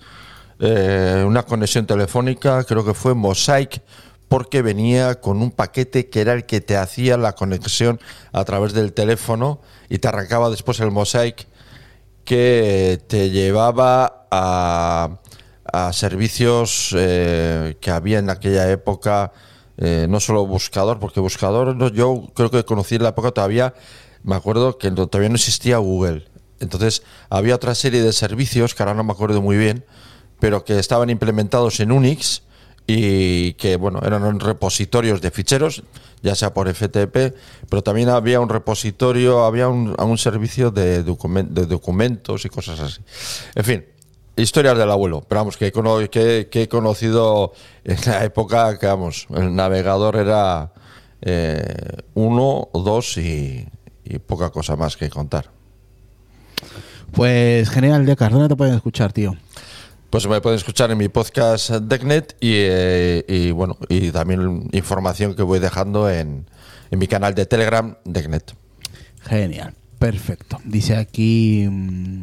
[0.65, 3.81] eh, una conexión telefónica, creo que fue Mosaic,
[4.30, 7.99] porque venía con un paquete que era el que te hacía la conexión
[8.31, 9.60] a través del teléfono
[9.90, 11.48] y te arrancaba después el Mosaic
[12.23, 15.19] que te llevaba a,
[15.91, 19.34] servicios eh, que había en aquella época,
[19.76, 23.73] eh, no solo buscador, porque buscador no, yo creo que conocí en la época todavía,
[24.23, 26.26] me acuerdo que todavía no existía Google.
[26.61, 29.84] Entonces había otra serie de servicios que ahora no me acuerdo muy bien,
[30.44, 32.41] pero que estaban implementados en Unix
[32.86, 35.84] y que bueno eran repositorios de ficheros,
[36.22, 37.34] ya sea por FTP,
[37.70, 42.82] pero también había un repositorio, había un, un servicio de, documen- de documentos y cosas
[42.82, 42.99] así.
[43.56, 43.86] En fin,
[44.36, 45.72] historias del abuelo, pero vamos, que
[46.10, 47.53] que- que he conocido
[47.86, 50.74] en la época que vamos, el navegador era
[51.22, 51.64] eh,
[52.15, 53.65] uno dos y,
[54.20, 55.49] poca cosa más que contar.
[57.14, 59.38] Pues genial, Decar, ¿dónde te pueden escuchar, tío?
[60.14, 65.41] Pues me pueden escuchar en mi podcast DeckNet y, eh, bueno y también información que
[65.41, 66.45] voy dejando en,
[66.91, 68.53] en mi canal de Telegram DeckNet.
[69.23, 70.61] Genial, perfecto.
[70.65, 72.22] Dice aquí mm,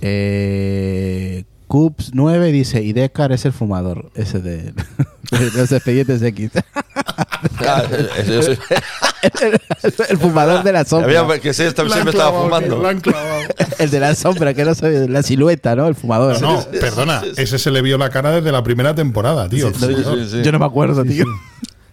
[0.00, 4.72] eh, Cups 9 dice, y Decar es el fumador, ese de,
[5.30, 6.52] de los expedientes X.
[10.08, 11.20] El fumador de la sombra.
[11.20, 12.82] Había- que sí, La siempre estaba fumando.
[13.78, 15.86] El de la sombra, que no sabe, la silueta, ¿no?
[15.86, 16.40] El fumador.
[16.40, 19.68] No, no, perdona, ese se le vio la cara desde la primera temporada, tío.
[19.68, 20.18] el Sí, fumador.
[20.18, 20.42] sí, sí.
[20.42, 21.24] Yo no me acuerdo, tío.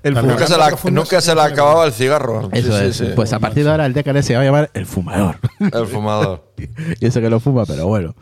[0.03, 0.13] El.
[0.13, 2.49] Nunca se, la, nunca se le acababa el cigarro.
[2.53, 2.95] Eso Sí, es.
[2.97, 3.11] sí, sí.
[3.15, 5.37] Pues a partir de ahora el Decar se va a llamar el fumador.
[5.59, 6.43] El fumador.
[6.99, 8.15] y eso que lo fuma, pero bueno.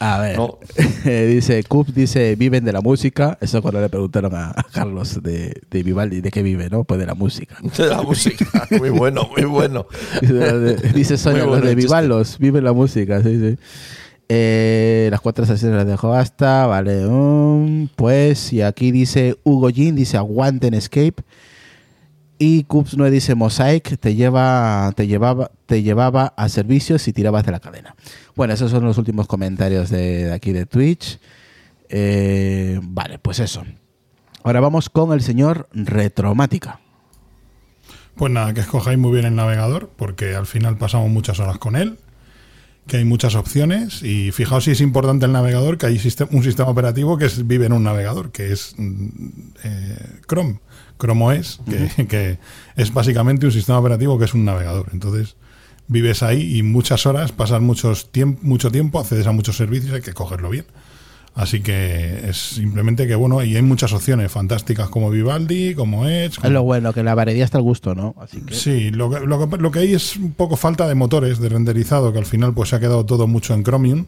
[0.00, 0.36] A ver.
[0.36, 0.58] No.
[1.04, 3.36] dice, Cup dice, viven de la música.
[3.40, 6.84] Eso cuando le preguntaron a, a Carlos de, de Vivaldi de qué vive, ¿no?
[6.84, 7.56] Pues de la música.
[7.76, 8.46] De la música.
[8.78, 9.86] Muy bueno, muy bueno.
[10.94, 11.74] Dice, Sonia, Muy los bueno de.
[11.74, 13.58] Vivalos, viven la música, sí, sí.
[14.28, 17.06] Eh, las cuatro estaciones las dejo hasta, vale.
[17.06, 21.22] um, pues, y aquí dice Hugo Jin, dice aguanten escape.
[22.38, 27.44] Y Cups 9 dice Mosaic te lleva, te llevaba, te llevaba a servicios y tirabas
[27.44, 27.96] de la cadena.
[28.36, 31.18] Bueno, esos son los últimos comentarios de, aquí de Twitch.
[31.88, 33.64] Eh, vale, pues eso.
[34.44, 36.80] Ahora vamos con el señor Retromática.
[38.14, 41.76] Pues nada, que escojáis muy bien el navegador, porque al final pasamos muchas horas con
[41.76, 41.98] él,
[42.88, 46.00] que hay muchas opciones, y fijaos si es importante el navegador, que hay
[46.32, 49.06] un sistema operativo que es- vive en un navegador, que es mm,
[49.62, 50.58] eh, Chrome,
[50.98, 52.38] Chrome OS, que, que
[52.74, 54.88] es básicamente un sistema operativo que es un navegador.
[54.92, 55.36] Entonces,
[55.86, 60.02] vives ahí y muchas horas, pasas muchos tiemp- mucho tiempo, accedes a muchos servicios, hay
[60.02, 60.66] que cogerlo bien.
[61.38, 66.32] Así que es simplemente que, bueno, y hay muchas opciones fantásticas como Vivaldi, como Edge.
[66.32, 68.16] Es como- lo bueno, que la variedad está al gusto, ¿no?
[68.20, 68.54] Así que...
[68.54, 71.48] Sí, lo que, lo, que, lo que hay es un poco falta de motores de
[71.48, 74.06] renderizado, que al final pues se ha quedado todo mucho en Chromium.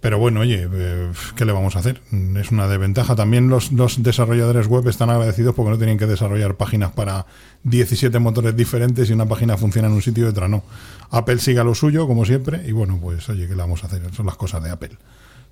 [0.00, 2.02] Pero bueno, oye, eh, ¿qué le vamos a hacer?
[2.36, 3.14] Es una desventaja.
[3.14, 7.24] También los, los desarrolladores web están agradecidos porque no tienen que desarrollar páginas para
[7.62, 10.62] 17 motores diferentes y una página funciona en un sitio y otra no.
[11.10, 13.86] Apple sigue a lo suyo, como siempre, y bueno, pues oye, ¿qué le vamos a
[13.86, 14.02] hacer?
[14.14, 14.90] Son las cosas de Apple.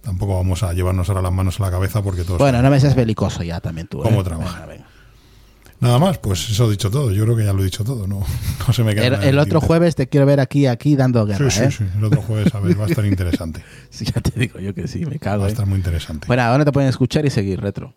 [0.03, 2.39] Tampoco vamos a llevarnos ahora las manos a la cabeza porque todos...
[2.39, 4.01] Bueno, no me seas belicoso ya también tú.
[4.01, 4.03] ¿eh?
[4.03, 4.61] ¿Cómo trabaja?
[4.61, 4.87] Venga, venga.
[5.83, 7.11] Nada más, pues eso he dicho todo.
[7.11, 8.07] Yo creo que ya lo he dicho todo.
[8.07, 8.25] No,
[8.67, 11.59] no se me queda El, otro jueves te quiero ver aquí, aquí dando guerra, Sí,
[11.59, 11.71] sí, ¿eh?
[11.71, 11.85] sí.
[11.99, 13.65] El otro jueves, a ver, va a estar interesante.
[13.91, 15.41] Sí, ya te digo yo que sí, me cago.
[15.41, 15.53] Va a ¿eh?
[15.53, 16.27] estar muy interesante.
[16.29, 17.95] Bueno, ¿dónde te pueden escuchar y seguir, Retro?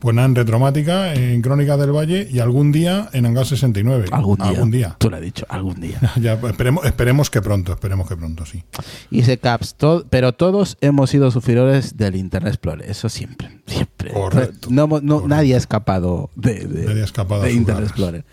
[0.00, 4.06] Pues nada, en Retromática, en Crónica del Valle y algún día en Hangar 69.
[4.10, 4.46] Algún día.
[4.48, 4.96] Algún día.
[4.98, 6.00] Tú lo has dicho, algún día.
[6.20, 8.64] Ya, esperemos, esperemos que pronto, esperemos que pronto, sí.
[9.10, 12.90] Y dice Caps, to- pero todos hemos sido sufridores del Internet Explorer.
[12.90, 14.12] Eso siempre, siempre.
[14.12, 15.28] Correcto, No, no- correcto.
[15.28, 17.84] nadie ha escapado de, de- Nadie ha escapado a de sus Internet.
[17.84, 18.24] Explorer.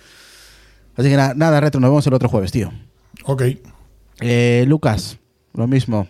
[0.96, 2.72] Así que nada, nada, Retro, nos vemos el otro jueves, tío.
[3.26, 3.44] Ok.
[4.22, 5.20] Eh, Lucas,
[5.54, 6.08] lo mismo.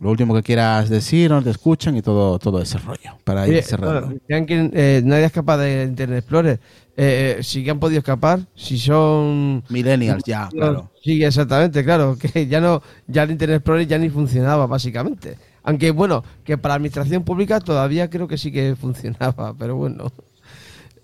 [0.00, 3.16] Lo último que quieras decir, no te escuchan y todo, todo ese rollo.
[3.24, 4.08] Para ir cerrando.
[4.28, 6.60] bueno, que eh, nadie es capaz de Internet Explorer.
[6.98, 9.62] Eh, eh, sí que han podido escapar, si son...
[9.70, 10.90] Millennials, ya, claro.
[11.02, 15.38] Sí, exactamente, claro, que ya no, ya el Internet Explorer ya ni funcionaba, básicamente.
[15.62, 20.12] Aunque bueno, que para la administración pública todavía creo que sí que funcionaba, pero bueno.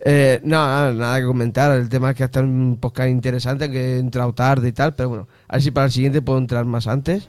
[0.05, 1.79] Eh, no, nada, nada que comentar.
[1.79, 5.09] El tema es que hasta un podcast interesante, que he entrado tarde y tal, pero
[5.09, 7.29] bueno, a ver si para el siguiente puedo entrar más antes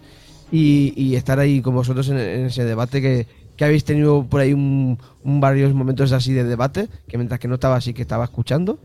[0.53, 3.25] y, y estar ahí con vosotros en, ese debate que,
[3.57, 7.55] que habéis tenido por ahí un, varios momentos así de debate, que mientras que no
[7.55, 8.77] estaba así que estaba escuchando.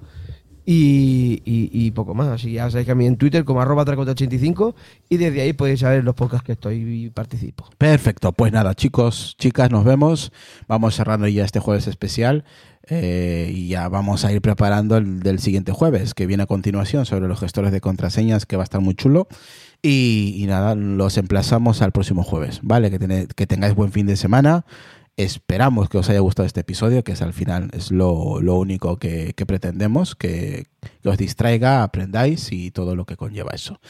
[0.71, 2.29] Y, y- poco más.
[2.29, 4.75] Así ya sabéis que a mí en Twitter como arroba tracota85
[5.09, 7.71] y desde ahí podéis saber los podcasts que estoy y participo.
[7.79, 10.31] Perfecto, pues nada, chicos, chicas, nos vemos.
[10.69, 12.45] Vamos cerrando ya este jueves especial
[12.91, 17.07] eh, y ya vamos a ir preparando el del siguiente jueves, que viene a continuación
[17.07, 19.29] sobre los gestores de contraseñas, que va a estar muy chulo.
[19.81, 22.91] Y, nada, los emplazamos al próximo jueves, ¿vale?
[22.91, 24.65] Que, tene- que tengáis buen fin de semana
[25.19, 28.99] Esperamos que os haya gustado este episodio, que es al final es lo, lo único
[28.99, 30.67] que, que pretendemos, que,
[31.03, 33.81] que os distraiga, aprendáis y todo lo que conlleva eso.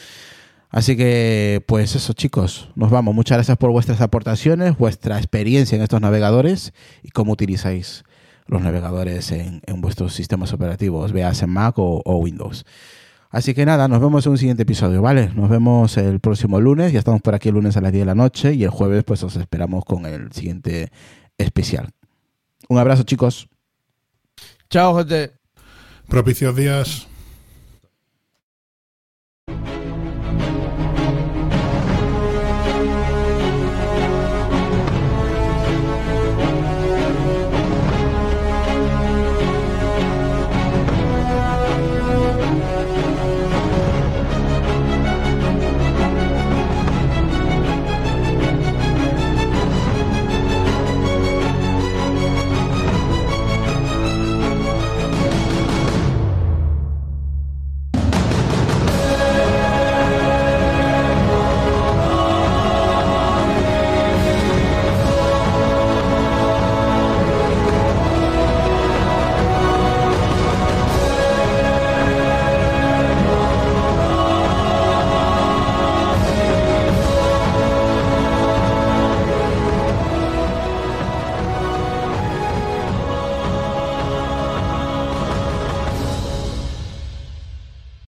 [0.70, 3.14] Así que, pues eso, chicos, nos vamos.
[3.14, 6.72] Muchas gracias por vuestras aportaciones, vuestra experiencia en estos navegadores
[7.02, 8.04] y cómo utilizáis
[8.48, 12.64] los navegadores en, vuestros sistemas operativos, veas en Mac o, o Windows.
[13.30, 15.30] Así que nada, nos vemos en un siguiente episodio, ¿vale?
[15.34, 18.06] Nos vemos el próximo lunes, ya estamos por aquí el lunes a las 10 de
[18.06, 20.90] la noche y el jueves pues os esperamos con el siguiente
[21.36, 21.90] especial.
[22.68, 23.48] Un abrazo chicos.
[24.70, 25.32] Chao, gente.
[26.08, 27.06] Propicios días.